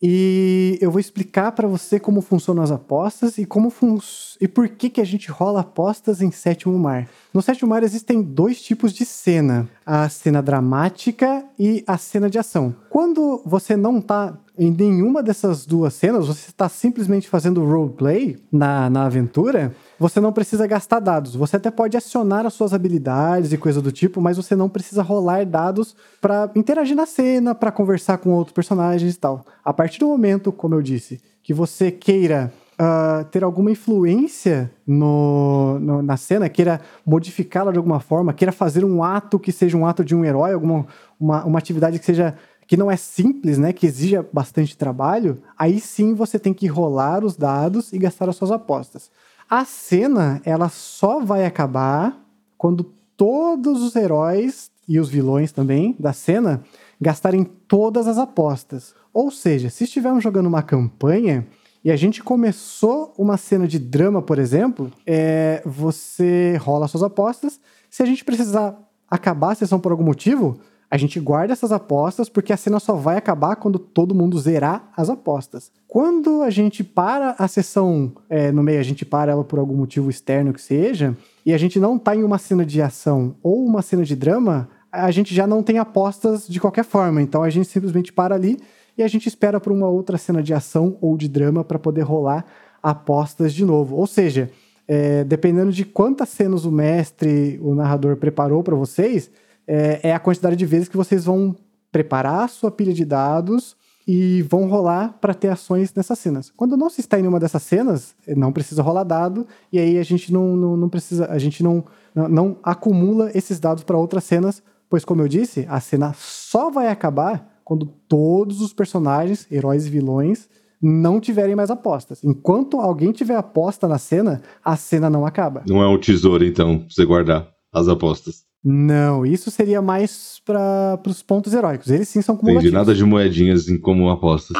E 0.00 0.78
eu 0.80 0.90
vou 0.90 0.98
explicar 0.98 1.52
para 1.52 1.68
você 1.68 2.00
como 2.00 2.22
funcionam 2.22 2.62
as 2.62 2.70
apostas 2.70 3.36
e 3.36 3.44
como 3.44 3.68
fun 3.68 3.98
e 4.40 4.48
por 4.48 4.66
que, 4.68 4.88
que 4.88 5.00
a 5.02 5.04
gente 5.04 5.30
rola 5.30 5.60
apostas 5.60 6.22
em 6.22 6.30
Sétimo 6.30 6.78
Mar. 6.78 7.06
No 7.34 7.42
Sétimo 7.42 7.68
Mar 7.68 7.82
existem 7.82 8.22
dois 8.22 8.62
tipos 8.62 8.94
de 8.94 9.04
cena: 9.04 9.68
a 9.84 10.08
cena 10.08 10.40
dramática 10.40 11.44
e 11.58 11.84
a 11.86 11.98
cena 11.98 12.30
de 12.30 12.38
ação. 12.38 12.74
Quando 12.98 13.40
você 13.46 13.76
não 13.76 14.00
tá 14.00 14.36
em 14.58 14.72
nenhuma 14.72 15.22
dessas 15.22 15.64
duas 15.64 15.94
cenas, 15.94 16.26
você 16.26 16.50
está 16.50 16.68
simplesmente 16.68 17.28
fazendo 17.28 17.64
roleplay 17.64 18.36
na, 18.50 18.90
na 18.90 19.04
aventura, 19.06 19.72
você 20.00 20.18
não 20.20 20.32
precisa 20.32 20.66
gastar 20.66 20.98
dados. 20.98 21.36
Você 21.36 21.54
até 21.54 21.70
pode 21.70 21.96
acionar 21.96 22.44
as 22.44 22.54
suas 22.54 22.74
habilidades 22.74 23.52
e 23.52 23.56
coisa 23.56 23.80
do 23.80 23.92
tipo, 23.92 24.20
mas 24.20 24.36
você 24.36 24.56
não 24.56 24.68
precisa 24.68 25.00
rolar 25.00 25.46
dados 25.46 25.94
para 26.20 26.50
interagir 26.56 26.96
na 26.96 27.06
cena, 27.06 27.54
para 27.54 27.70
conversar 27.70 28.18
com 28.18 28.30
outros 28.30 28.52
personagens 28.52 29.14
e 29.14 29.16
tal. 29.16 29.44
A 29.64 29.72
partir 29.72 30.00
do 30.00 30.08
momento, 30.08 30.50
como 30.50 30.74
eu 30.74 30.82
disse, 30.82 31.20
que 31.40 31.54
você 31.54 31.92
queira 31.92 32.52
ah, 32.76 33.24
ter 33.30 33.44
alguma 33.44 33.70
influência 33.70 34.70
no, 34.86 35.78
no- 35.80 36.02
na 36.02 36.16
cena, 36.16 36.48
queira 36.48 36.80
modificá-la 37.06 37.70
de 37.72 37.78
alguma 37.78 38.00
forma, 38.00 38.32
queira 38.32 38.52
fazer 38.52 38.84
um 38.84 39.02
ato 39.04 39.38
que 39.38 39.52
seja 39.52 39.76
um 39.76 39.86
ato 39.86 40.04
de 40.04 40.14
um 40.16 40.24
herói, 40.24 40.52
alguma 40.52 40.84
uma, 41.18 41.44
uma 41.44 41.58
atividade 41.58 41.98
que 41.98 42.04
seja 42.04 42.36
que 42.68 42.76
não 42.76 42.90
é 42.90 42.96
simples, 42.96 43.56
né, 43.56 43.72
que 43.72 43.86
exija 43.86 44.28
bastante 44.30 44.76
trabalho, 44.76 45.42
aí 45.58 45.80
sim 45.80 46.12
você 46.12 46.38
tem 46.38 46.52
que 46.52 46.66
rolar 46.66 47.24
os 47.24 47.34
dados 47.34 47.94
e 47.94 47.98
gastar 47.98 48.28
as 48.28 48.36
suas 48.36 48.52
apostas. 48.52 49.10
A 49.48 49.64
cena, 49.64 50.42
ela 50.44 50.68
só 50.68 51.18
vai 51.18 51.46
acabar 51.46 52.22
quando 52.58 52.84
todos 53.16 53.82
os 53.82 53.96
heróis 53.96 54.70
e 54.86 55.00
os 55.00 55.08
vilões 55.08 55.50
também 55.50 55.96
da 55.98 56.12
cena 56.12 56.62
gastarem 57.00 57.42
todas 57.42 58.06
as 58.06 58.18
apostas. 58.18 58.94
Ou 59.14 59.30
seja, 59.30 59.70
se 59.70 59.84
estivermos 59.84 60.22
jogando 60.22 60.46
uma 60.46 60.62
campanha 60.62 61.46
e 61.82 61.90
a 61.90 61.96
gente 61.96 62.22
começou 62.22 63.14
uma 63.16 63.38
cena 63.38 63.66
de 63.66 63.78
drama, 63.78 64.20
por 64.20 64.38
exemplo, 64.38 64.92
é, 65.06 65.62
você 65.64 66.58
rola 66.60 66.86
suas 66.86 67.02
apostas. 67.02 67.58
Se 67.88 68.02
a 68.02 68.06
gente 68.06 68.22
precisar 68.26 68.78
acabar 69.10 69.52
a 69.52 69.54
sessão 69.54 69.80
por 69.80 69.90
algum 69.90 70.04
motivo, 70.04 70.60
a 70.90 70.96
gente 70.96 71.20
guarda 71.20 71.52
essas 71.52 71.70
apostas 71.70 72.28
porque 72.28 72.52
a 72.52 72.56
cena 72.56 72.80
só 72.80 72.94
vai 72.94 73.16
acabar 73.16 73.56
quando 73.56 73.78
todo 73.78 74.14
mundo 74.14 74.38
zerar 74.38 74.90
as 74.96 75.10
apostas. 75.10 75.70
Quando 75.86 76.42
a 76.42 76.50
gente 76.50 76.82
para 76.82 77.34
a 77.38 77.46
sessão 77.46 78.12
é, 78.28 78.50
no 78.50 78.62
meio, 78.62 78.80
a 78.80 78.82
gente 78.82 79.04
para 79.04 79.32
ela 79.32 79.44
por 79.44 79.58
algum 79.58 79.74
motivo 79.74 80.08
externo 80.08 80.52
que 80.52 80.62
seja, 80.62 81.16
e 81.44 81.52
a 81.52 81.58
gente 81.58 81.78
não 81.78 81.98
tá 81.98 82.16
em 82.16 82.22
uma 82.22 82.38
cena 82.38 82.64
de 82.64 82.80
ação 82.80 83.34
ou 83.42 83.64
uma 83.64 83.82
cena 83.82 84.04
de 84.04 84.16
drama, 84.16 84.68
a 84.90 85.10
gente 85.10 85.34
já 85.34 85.46
não 85.46 85.62
tem 85.62 85.78
apostas 85.78 86.46
de 86.48 86.58
qualquer 86.58 86.84
forma. 86.84 87.20
Então 87.20 87.42
a 87.42 87.50
gente 87.50 87.68
simplesmente 87.68 88.12
para 88.12 88.34
ali 88.34 88.58
e 88.96 89.02
a 89.02 89.08
gente 89.08 89.28
espera 89.28 89.60
por 89.60 89.72
uma 89.72 89.88
outra 89.88 90.16
cena 90.16 90.42
de 90.42 90.54
ação 90.54 90.96
ou 91.00 91.16
de 91.16 91.28
drama 91.28 91.62
para 91.62 91.78
poder 91.78 92.02
rolar 92.02 92.46
apostas 92.82 93.52
de 93.52 93.64
novo. 93.64 93.96
Ou 93.96 94.06
seja, 94.06 94.50
é, 94.86 95.22
dependendo 95.22 95.70
de 95.70 95.84
quantas 95.84 96.30
cenas 96.30 96.64
o 96.64 96.72
mestre, 96.72 97.60
o 97.62 97.74
narrador 97.74 98.16
preparou 98.16 98.62
para 98.62 98.74
vocês, 98.74 99.30
é, 99.68 100.08
é 100.08 100.14
a 100.14 100.18
quantidade 100.18 100.56
de 100.56 100.64
vezes 100.64 100.88
que 100.88 100.96
vocês 100.96 101.24
vão 101.24 101.54
preparar 101.92 102.44
a 102.44 102.48
sua 102.48 102.70
pilha 102.70 102.92
de 102.92 103.04
dados 103.04 103.76
e 104.06 104.40
vão 104.42 104.66
rolar 104.66 105.18
para 105.20 105.34
ter 105.34 105.48
ações 105.48 105.92
nessas 105.94 106.18
cenas. 106.18 106.50
Quando 106.56 106.78
não 106.78 106.88
se 106.88 107.02
está 107.02 107.18
em 107.18 107.22
nenhuma 107.22 107.38
dessas 107.38 107.62
cenas, 107.62 108.14
não 108.26 108.50
precisa 108.50 108.82
rolar 108.82 109.04
dado, 109.04 109.46
e 109.70 109.78
aí 109.78 109.98
a 109.98 110.02
gente 110.02 110.32
não, 110.32 110.56
não, 110.56 110.76
não 110.78 110.88
precisa, 110.88 111.30
a 111.30 111.38
gente 111.38 111.62
não, 111.62 111.84
não, 112.14 112.26
não 112.26 112.56
acumula 112.62 113.30
esses 113.34 113.60
dados 113.60 113.84
para 113.84 113.98
outras 113.98 114.24
cenas, 114.24 114.62
pois 114.88 115.04
como 115.04 115.20
eu 115.20 115.28
disse, 115.28 115.66
a 115.68 115.78
cena 115.78 116.14
só 116.16 116.70
vai 116.70 116.88
acabar 116.88 117.60
quando 117.62 117.84
todos 118.08 118.62
os 118.62 118.72
personagens, 118.72 119.46
heróis 119.52 119.86
e 119.86 119.90
vilões, 119.90 120.48
não 120.80 121.20
tiverem 121.20 121.54
mais 121.54 121.70
apostas. 121.70 122.24
Enquanto 122.24 122.80
alguém 122.80 123.12
tiver 123.12 123.36
aposta 123.36 123.86
na 123.86 123.98
cena, 123.98 124.40
a 124.64 124.74
cena 124.74 125.10
não 125.10 125.26
acaba. 125.26 125.64
Não 125.68 125.82
é 125.82 125.88
um 125.88 125.98
tesouro, 125.98 126.46
então, 126.46 126.78
pra 126.78 126.86
você 126.88 127.04
guardar 127.04 127.50
as 127.70 127.88
apostas. 127.88 128.47
Não, 128.70 129.24
isso 129.24 129.50
seria 129.50 129.80
mais 129.80 130.42
para 130.44 131.00
os 131.06 131.22
pontos 131.22 131.54
heróicos. 131.54 131.90
Eles 131.90 132.06
sim 132.06 132.20
são 132.20 132.34
Entendi 132.34 132.46
cumulativos. 132.46 132.74
nada 132.74 132.94
de 132.94 133.02
moedinhas 133.02 133.66
em 133.66 133.78
como 133.78 134.10
apostas. 134.10 134.54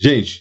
Gente, 0.00 0.40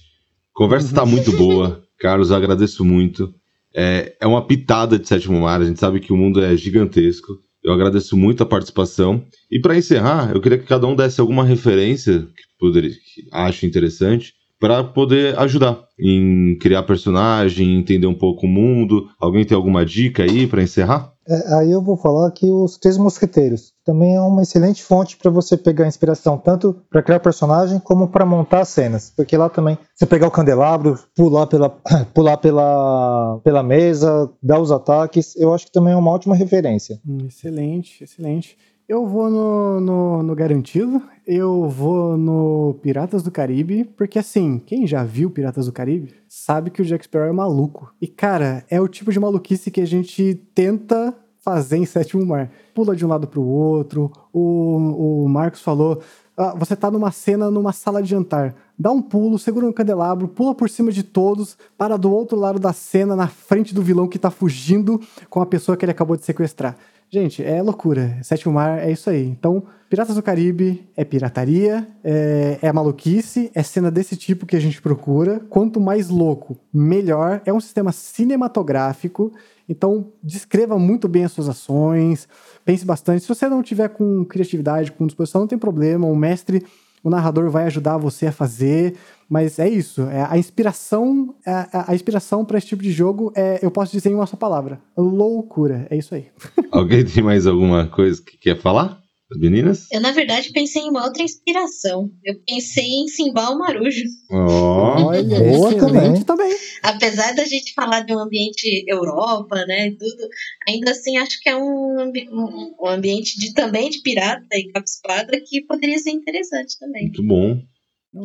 conversa 0.54 0.96
tá 0.96 1.06
muito 1.06 1.34
boa. 1.34 1.84
Carlos, 2.00 2.32
agradeço 2.32 2.86
muito. 2.86 3.36
É, 3.76 4.16
é 4.22 4.26
uma 4.26 4.48
pitada 4.48 4.98
de 4.98 5.06
sétimo 5.06 5.42
mar. 5.42 5.60
A 5.60 5.66
gente 5.66 5.78
sabe 5.78 6.00
que 6.00 6.14
o 6.14 6.16
mundo 6.16 6.42
é 6.42 6.56
gigantesco. 6.56 7.34
Eu 7.62 7.74
agradeço 7.74 8.16
muito 8.16 8.44
a 8.44 8.46
participação. 8.46 9.26
E 9.52 9.60
para 9.60 9.76
encerrar, 9.78 10.32
eu 10.34 10.40
queria 10.40 10.58
que 10.58 10.66
cada 10.66 10.88
um 10.88 10.96
desse 10.96 11.20
alguma 11.20 11.44
referência 11.44 12.20
que 12.20 12.44
poderia, 12.58 12.92
que 12.92 13.28
acho 13.34 13.66
interessante 13.66 14.32
para 14.58 14.86
poder 14.86 15.38
ajudar 15.40 15.84
em 16.00 16.58
criar 16.60 16.84
personagem, 16.84 17.78
entender 17.78 18.08
um 18.08 18.14
pouco 18.14 18.46
o 18.46 18.50
mundo. 18.50 19.10
Alguém 19.20 19.44
tem 19.44 19.54
alguma 19.54 19.86
dica 19.86 20.24
aí 20.24 20.48
para 20.48 20.64
encerrar? 20.64 21.14
É, 21.28 21.56
aí 21.56 21.72
eu 21.72 21.82
vou 21.82 21.98
falar 21.98 22.30
que 22.32 22.50
os 22.50 22.78
Três 22.78 22.98
Mosqueteiros 22.98 23.74
também 23.84 24.16
é 24.16 24.22
uma 24.22 24.44
excelente 24.44 24.84
fonte 24.84 25.18
para 25.18 25.32
você 25.32 25.58
pegar 25.58 25.88
inspiração, 25.88 26.38
tanto 26.38 26.76
para 26.90 27.04
criar 27.04 27.20
personagem 27.20 27.80
como 27.80 28.08
para 28.08 28.26
montar 28.26 28.66
cenas. 28.66 29.12
Porque 29.16 29.38
lá 29.38 29.50
também, 29.50 29.78
você 29.94 30.06
pegar 30.06 30.28
o 30.28 30.32
candelabro, 30.32 31.00
pular 31.16 31.48
pela, 31.48 31.70
pular 32.14 32.38
pela, 32.38 33.40
pela 33.44 33.64
mesa, 33.64 34.30
dar 34.42 34.60
os 34.60 34.72
ataques, 34.72 35.36
eu 35.36 35.54
acho 35.54 35.66
que 35.66 35.72
também 35.72 35.94
é 35.94 35.98
uma 35.98 36.12
ótima 36.12 36.36
referência. 36.36 37.00
Hum, 37.08 37.26
excelente, 37.28 38.04
excelente. 38.04 38.58
Eu 38.88 39.08
vou 39.08 39.32
no, 39.32 39.82
no, 39.82 40.22
no, 40.22 40.36
Garantido, 40.36 41.02
eu 41.26 41.68
vou 41.68 42.16
no 42.16 42.76
Piratas 42.84 43.24
do 43.24 43.32
Caribe, 43.32 43.84
porque 43.84 44.20
assim, 44.20 44.62
quem 44.64 44.86
já 44.86 45.04
viu 45.04 45.32
Piratas 45.32 45.66
do 45.66 45.72
Caribe 45.72 46.14
sabe 46.30 46.70
que 46.70 46.84
o 46.84 46.86
Jack 46.86 47.06
Sparrow 47.06 47.28
é 47.28 47.32
maluco. 47.32 47.92
E 48.00 48.06
cara, 48.06 48.64
é 48.70 48.80
o 48.80 48.88
tipo 48.88 49.12
de 49.12 49.20
maluquice 49.20 49.72
que 49.72 49.82
a 49.82 49.88
gente 49.88 50.36
tenta 50.54 51.16
fazer 51.40 51.78
em 51.78 51.86
Sétimo 51.86 52.24
Mar. 52.24 52.52
Pula 52.76 52.96
de 52.96 53.04
um 53.04 53.10
lado 53.10 53.26
pro 53.26 53.42
outro, 53.42 54.12
o, 54.32 55.24
o 55.24 55.30
Marcos 55.30 55.62
falou, 55.62 56.04
ah, 56.38 56.54
você 56.56 56.76
tá 56.76 56.92
numa 56.92 57.10
cena 57.10 57.50
numa 57.50 57.72
sala 57.72 58.04
de 58.04 58.10
jantar, 58.10 58.54
dá 58.78 58.92
um 58.92 59.02
pulo, 59.02 59.40
segura 59.40 59.66
um 59.66 59.74
candelabro, 59.74 60.28
pula 60.28 60.54
por 60.54 60.70
cima 60.70 60.92
de 60.92 61.02
todos, 61.02 61.58
para 61.76 61.98
do 61.98 62.12
outro 62.12 62.38
lado 62.38 62.60
da 62.60 62.74
cena, 62.74 63.16
na 63.16 63.28
frente 63.28 63.74
do 63.74 63.82
vilão 63.82 64.08
que 64.08 64.20
tá 64.20 64.30
fugindo 64.30 65.02
com 65.28 65.42
a 65.42 65.46
pessoa 65.46 65.76
que 65.76 65.84
ele 65.86 65.92
acabou 65.92 66.16
de 66.16 66.24
sequestrar. 66.24 66.78
Gente, 67.16 67.42
é 67.42 67.62
loucura. 67.62 68.18
Sétimo 68.24 68.54
Mar 68.54 68.78
é 68.78 68.92
isso 68.92 69.10
aí. 69.10 69.26
Então, 69.26 69.64
Piratas 69.90 70.18
do 70.18 70.22
Caribe 70.22 70.86
é 70.98 71.06
pirataria, 71.06 71.88
é, 72.04 72.60
é 72.62 72.74
maluquice, 72.74 73.50
é 73.56 73.64
cena 73.64 73.90
desse 73.90 74.18
tipo 74.18 74.46
que 74.46 74.54
a 74.54 74.60
gente 74.60 74.82
procura. 74.82 75.40
Quanto 75.50 75.80
mais 75.80 76.10
louco, 76.10 76.58
melhor. 76.74 77.42
É 77.46 77.54
um 77.54 77.60
sistema 77.62 77.94
cinematográfico. 77.94 79.32
Então, 79.70 80.12
descreva 80.22 80.78
muito 80.78 81.08
bem 81.08 81.24
as 81.24 81.32
suas 81.32 81.48
ações, 81.48 82.28
pense 82.66 82.84
bastante. 82.84 83.22
Se 83.22 83.30
você 83.30 83.48
não 83.48 83.64
tiver 83.64 83.88
com 83.88 84.26
criatividade, 84.26 84.92
com 84.92 85.08
disposição, 85.08 85.40
não 85.40 85.48
tem 85.48 85.58
problema. 85.58 86.06
O 86.06 86.18
mestre, 86.18 86.66
o 87.02 87.10
narrador 87.10 87.50
vai 87.50 87.64
ajudar 87.68 87.98
você 87.98 88.28
a 88.28 88.32
fazer. 88.34 88.96
Mas 89.30 89.60
é 89.60 89.68
isso. 89.68 90.04
É 90.04 90.28
a 90.30 90.38
inspiração, 90.38 91.36
é, 91.46 91.52
a, 91.52 91.92
a 91.92 91.96
inspiração 91.96 92.46
para 92.46 92.58
esse 92.58 92.68
tipo 92.68 92.84
de 92.84 92.92
jogo 92.92 93.32
é, 93.36 93.60
eu 93.62 93.72
posso 93.72 93.92
dizer 93.92 94.10
em 94.10 94.16
uma 94.16 94.28
só 94.28 94.38
palavra: 94.38 94.82
loucura. 94.96 95.88
É 95.90 95.98
isso 95.98 96.14
aí. 96.16 96.28
Alguém 96.72 97.04
tem 97.06 97.24
mais 97.24 97.48
alguma 97.48 97.88
coisa 97.88 98.22
que 98.22 98.38
quer 98.38 98.58
falar? 98.58 99.04
Meninas? 99.38 99.88
Eu, 99.92 100.00
na 100.00 100.12
verdade, 100.12 100.52
pensei 100.52 100.84
em 100.84 100.90
uma 100.90 101.04
outra 101.04 101.24
inspiração. 101.24 102.12
Eu 102.24 102.36
pensei 102.46 102.86
em 102.86 103.08
Simbal 103.08 103.58
Marujo. 103.58 104.04
Oh, 104.30 105.08
Olha, 105.08 105.40
boa 105.40 105.74
também. 105.76 106.24
também. 106.24 106.56
Apesar 106.84 107.34
da 107.34 107.44
gente 107.44 107.74
falar 107.74 108.02
de 108.02 108.14
um 108.14 108.20
ambiente 108.20 108.86
Europa, 108.88 109.66
né, 109.66 109.90
tudo, 109.92 110.30
ainda 110.68 110.92
assim 110.92 111.18
acho 111.18 111.42
que 111.42 111.50
é 111.50 111.58
um, 111.58 112.12
um, 112.32 112.76
um 112.80 112.88
ambiente 112.88 113.38
de, 113.40 113.54
também 113.54 113.90
de 113.90 114.02
pirata 114.02 114.46
e 114.54 114.72
capa-espada 114.72 115.42
que 115.44 115.62
poderia 115.62 115.98
ser 115.98 116.12
interessante 116.12 116.78
também. 116.80 117.06
Muito 117.06 117.24
bom. 117.24 117.62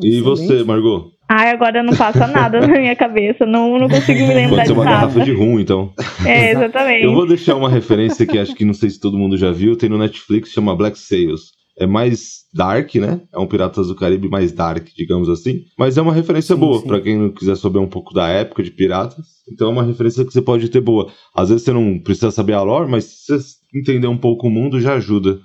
E 0.03 0.21
você, 0.21 0.63
Margot? 0.63 1.13
Ai, 1.29 1.51
agora 1.51 1.81
não 1.83 1.97
passa 1.97 2.27
nada 2.27 2.61
na 2.61 2.79
minha 2.79 2.97
cabeça. 2.97 3.47
Não, 3.47 3.79
não 3.79 3.89
consigo 3.89 4.27
me 4.27 4.35
lembrar 4.35 4.57
Pode 4.57 4.67
ser 4.67 4.73
uma 4.73 4.85
de 4.85 4.91
garrafa 4.91 5.21
de 5.21 5.33
rum, 5.33 5.61
então. 5.61 5.93
É, 6.27 6.51
exatamente. 6.51 7.05
Eu 7.05 7.15
vou 7.15 7.27
deixar 7.27 7.55
uma 7.55 7.69
referência 7.69 8.27
que 8.27 8.37
acho 8.37 8.55
que 8.55 8.65
não 8.65 8.75
sei 8.75 8.91
se 8.91 8.99
todo 8.99 9.17
mundo 9.17 9.37
já 9.37 9.53
viu. 9.53 9.77
Tem 9.77 9.89
no 9.89 9.97
Netflix, 9.97 10.51
chama 10.51 10.75
Black 10.75 10.99
Sails. 10.99 11.53
É 11.79 11.87
mais 11.87 12.41
dark, 12.53 12.95
né? 12.97 13.21
É 13.33 13.39
um 13.39 13.47
Piratas 13.47 13.87
do 13.87 13.95
Caribe 13.95 14.29
mais 14.29 14.53
dark, 14.53 14.89
digamos 14.97 15.29
assim. 15.29 15.63
Mas 15.79 15.97
é 15.97 16.03
uma 16.03 16.13
referência 16.13 16.55
sim, 16.55 16.61
boa 16.61 16.83
para 16.83 17.01
quem 17.01 17.17
não 17.17 17.31
quiser 17.31 17.57
saber 17.57 17.79
um 17.79 17.89
pouco 17.89 18.13
da 18.13 18.29
época 18.29 18.63
de 18.63 18.73
piratas. 18.73 19.25
Então 19.51 19.69
é 19.69 19.71
uma 19.71 19.85
referência 19.85 20.25
que 20.25 20.33
você 20.33 20.43
pode 20.43 20.69
ter 20.69 20.81
boa. 20.81 21.13
Às 21.35 21.49
vezes 21.49 21.65
você 21.65 21.73
não 21.73 21.99
precisa 21.99 22.33
saber 22.33 22.55
a 22.55 22.63
lore, 22.63 22.91
mas 22.91 23.05
se 23.05 23.33
você 23.39 23.57
entender 23.73 24.09
um 24.09 24.19
pouco 24.19 24.49
o 24.49 24.51
mundo 24.51 24.81
já 24.81 24.95
ajuda. 24.95 25.39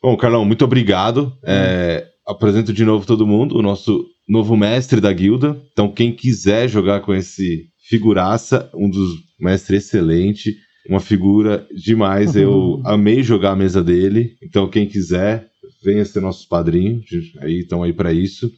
Bom, 0.00 0.16
Carlão, 0.16 0.44
muito 0.44 0.64
obrigado. 0.64 1.32
Hum. 1.38 1.46
É, 1.46 2.06
apresento 2.26 2.72
de 2.72 2.84
novo 2.84 3.06
todo 3.06 3.26
mundo, 3.26 3.56
o 3.56 3.62
nosso 3.62 4.06
novo 4.28 4.56
mestre 4.56 5.00
da 5.00 5.12
guilda. 5.12 5.56
Então, 5.72 5.90
quem 5.90 6.12
quiser 6.12 6.68
jogar 6.68 7.00
com 7.00 7.14
esse 7.14 7.66
figuraça, 7.88 8.68
um 8.74 8.90
dos 8.90 9.14
mestres 9.38 9.84
excelente, 9.84 10.56
uma 10.88 11.00
figura 11.00 11.66
demais. 11.74 12.34
Uhum. 12.34 12.42
Eu 12.42 12.82
amei 12.84 13.22
jogar 13.22 13.52
a 13.52 13.56
mesa 13.56 13.82
dele. 13.82 14.36
Então, 14.42 14.68
quem 14.68 14.86
quiser, 14.86 15.48
venha 15.84 16.04
ser 16.04 16.20
nosso 16.20 16.48
padrinho. 16.48 17.00
Aí 17.40 17.60
estão 17.60 17.82
aí 17.82 17.92
para 17.92 18.12
isso. 18.12 18.50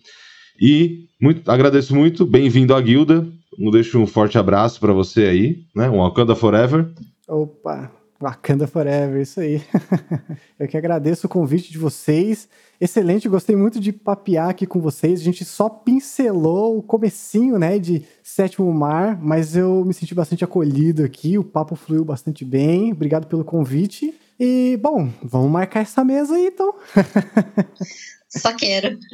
E 0.61 1.07
muito, 1.21 1.49
agradeço 1.51 1.95
muito. 1.95 2.25
Bem-vindo 2.25 2.75
à 2.75 2.81
guilda. 2.81 3.27
Eu 3.59 3.71
deixo 3.71 3.99
um 3.99 4.07
forte 4.07 4.39
abraço 4.39 4.81
para 4.81 4.93
você 4.93 5.25
aí, 5.25 5.59
né? 5.75 5.91
Um 5.91 5.99
Wakanda 5.99 6.35
Forever. 6.35 6.89
Opa, 7.29 7.93
Wakanda 8.21 8.67
Forever, 8.67 9.23
isso 9.23 9.41
aí. 9.41 9.63
Eu 10.59 10.67
que 10.67 10.77
agradeço 10.77 11.27
o 11.27 11.31
convite 11.31 11.71
de 11.71 11.79
vocês. 11.79 12.49
Excelente, 12.81 13.29
gostei 13.29 13.55
muito 13.55 13.79
de 13.79 13.93
papear 13.93 14.49
aqui 14.49 14.67
com 14.67 14.81
vocês. 14.81 15.21
A 15.21 15.25
gente 15.25 15.45
só 15.45 15.69
pincelou 15.69 16.77
o 16.79 16.83
comecinho, 16.83 17.59
né, 17.59 17.79
de 17.79 18.05
Sétimo 18.23 18.73
Mar, 18.73 19.19
mas 19.21 19.57
eu 19.57 19.85
me 19.85 19.95
senti 19.95 20.15
bastante 20.15 20.45
acolhido 20.45 21.05
aqui, 21.05 21.39
o 21.39 21.45
papo 21.45 21.77
fluiu 21.77 22.05
bastante 22.05 22.45
bem. 22.45 22.93
Obrigado 22.93 23.27
pelo 23.27 23.45
convite. 23.45 24.15
E, 24.39 24.79
bom, 24.81 25.11
vamos 25.23 25.51
marcar 25.51 25.81
essa 25.81 26.05
mesa 26.05 26.35
aí, 26.35 26.47
então. 26.47 26.75
Só 28.31 28.55
quero. 28.55 28.99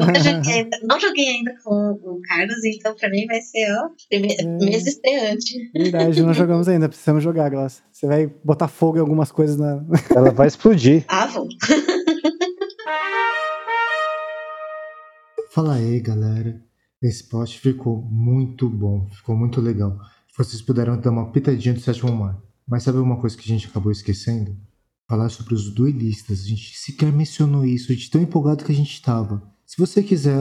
não, 0.00 0.14
joguei 0.22 0.52
ainda, 0.54 0.78
não, 0.82 1.00
joguei 1.00 1.28
ainda, 1.28 1.54
com 1.62 1.90
o 2.02 2.20
Carlos, 2.26 2.64
então 2.64 2.94
pra 2.94 3.10
mim 3.10 3.26
vai 3.26 3.42
ser, 3.42 3.66
ó, 3.72 3.90
é. 4.10 4.18
mês 4.64 4.86
estreante. 4.86 5.70
Verdade, 5.74 6.22
não 6.22 6.32
jogamos 6.32 6.66
ainda, 6.66 6.88
precisamos 6.88 7.22
jogar, 7.22 7.50
Glaucia. 7.50 7.84
Você 7.92 8.06
vai 8.06 8.26
botar 8.42 8.68
fogo 8.68 8.96
em 8.96 9.00
algumas 9.00 9.30
coisas 9.30 9.58
na. 9.58 9.84
Ela 10.16 10.30
vai 10.30 10.46
explodir. 10.48 11.04
Ah, 11.08 11.26
vou. 11.26 11.46
Fala 15.50 15.74
aí, 15.74 16.00
galera. 16.00 16.60
Esse 17.02 17.28
post 17.28 17.60
ficou 17.60 18.02
muito 18.10 18.68
bom, 18.68 19.06
ficou 19.10 19.36
muito 19.36 19.60
legal. 19.60 19.98
Vocês 20.36 20.62
puderam 20.62 20.98
dar 20.98 21.10
uma 21.10 21.30
pitadinha 21.30 21.74
do 21.74 21.80
sétimo 21.80 22.12
mar. 22.12 22.42
Mas 22.66 22.82
sabe 22.82 22.98
uma 22.98 23.20
coisa 23.20 23.36
que 23.36 23.42
a 23.44 23.54
gente 23.54 23.68
acabou 23.68 23.92
esquecendo? 23.92 24.56
Falar 25.08 25.28
sobre 25.28 25.54
os 25.54 25.70
duelistas. 25.70 26.40
A 26.40 26.48
gente 26.48 26.76
sequer 26.76 27.12
mencionou 27.12 27.64
isso, 27.64 27.94
de 27.94 28.10
tão 28.10 28.20
empolgado 28.20 28.64
que 28.64 28.72
a 28.72 28.74
gente 28.74 28.92
estava. 28.92 29.42
Se 29.66 29.78
você 29.78 30.02
quiser 30.02 30.36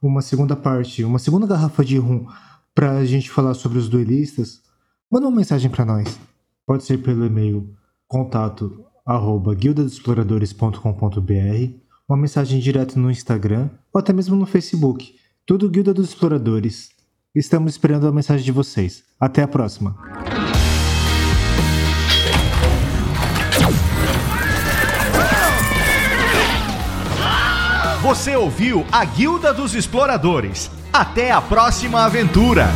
uma 0.00 0.22
segunda 0.22 0.56
parte, 0.56 1.04
uma 1.04 1.18
segunda 1.18 1.46
garrafa 1.46 1.84
de 1.84 1.98
rum 1.98 2.26
para 2.74 2.98
a 2.98 3.04
gente 3.04 3.30
falar 3.30 3.54
sobre 3.54 3.78
os 3.78 3.88
duelistas, 3.88 4.60
manda 5.10 5.26
uma 5.26 5.36
mensagem 5.36 5.70
para 5.70 5.84
nós. 5.84 6.18
Pode 6.66 6.84
ser 6.84 6.98
pelo 6.98 7.24
e-mail 7.24 7.74
contato 8.06 8.84
arroba 9.04 9.54
guildadoexploradores.com.br, 9.54 11.74
uma 12.08 12.18
mensagem 12.18 12.60
direta 12.60 12.98
no 12.98 13.10
Instagram 13.10 13.70
ou 13.92 13.98
até 13.98 14.12
mesmo 14.12 14.36
no 14.36 14.46
Facebook. 14.46 15.14
Tudo 15.46 15.70
Guilda 15.70 15.94
dos 15.94 16.08
Exploradores. 16.08 16.90
Estamos 17.34 17.72
esperando 17.72 18.06
a 18.06 18.12
mensagem 18.12 18.44
de 18.44 18.52
vocês. 18.52 19.04
Até 19.20 19.42
a 19.42 19.48
próxima! 19.48 20.35
Você 28.06 28.36
ouviu 28.36 28.86
a 28.92 29.04
Guilda 29.04 29.52
dos 29.52 29.74
Exploradores. 29.74 30.70
Até 30.92 31.32
a 31.32 31.42
próxima 31.42 32.04
aventura! 32.04 32.68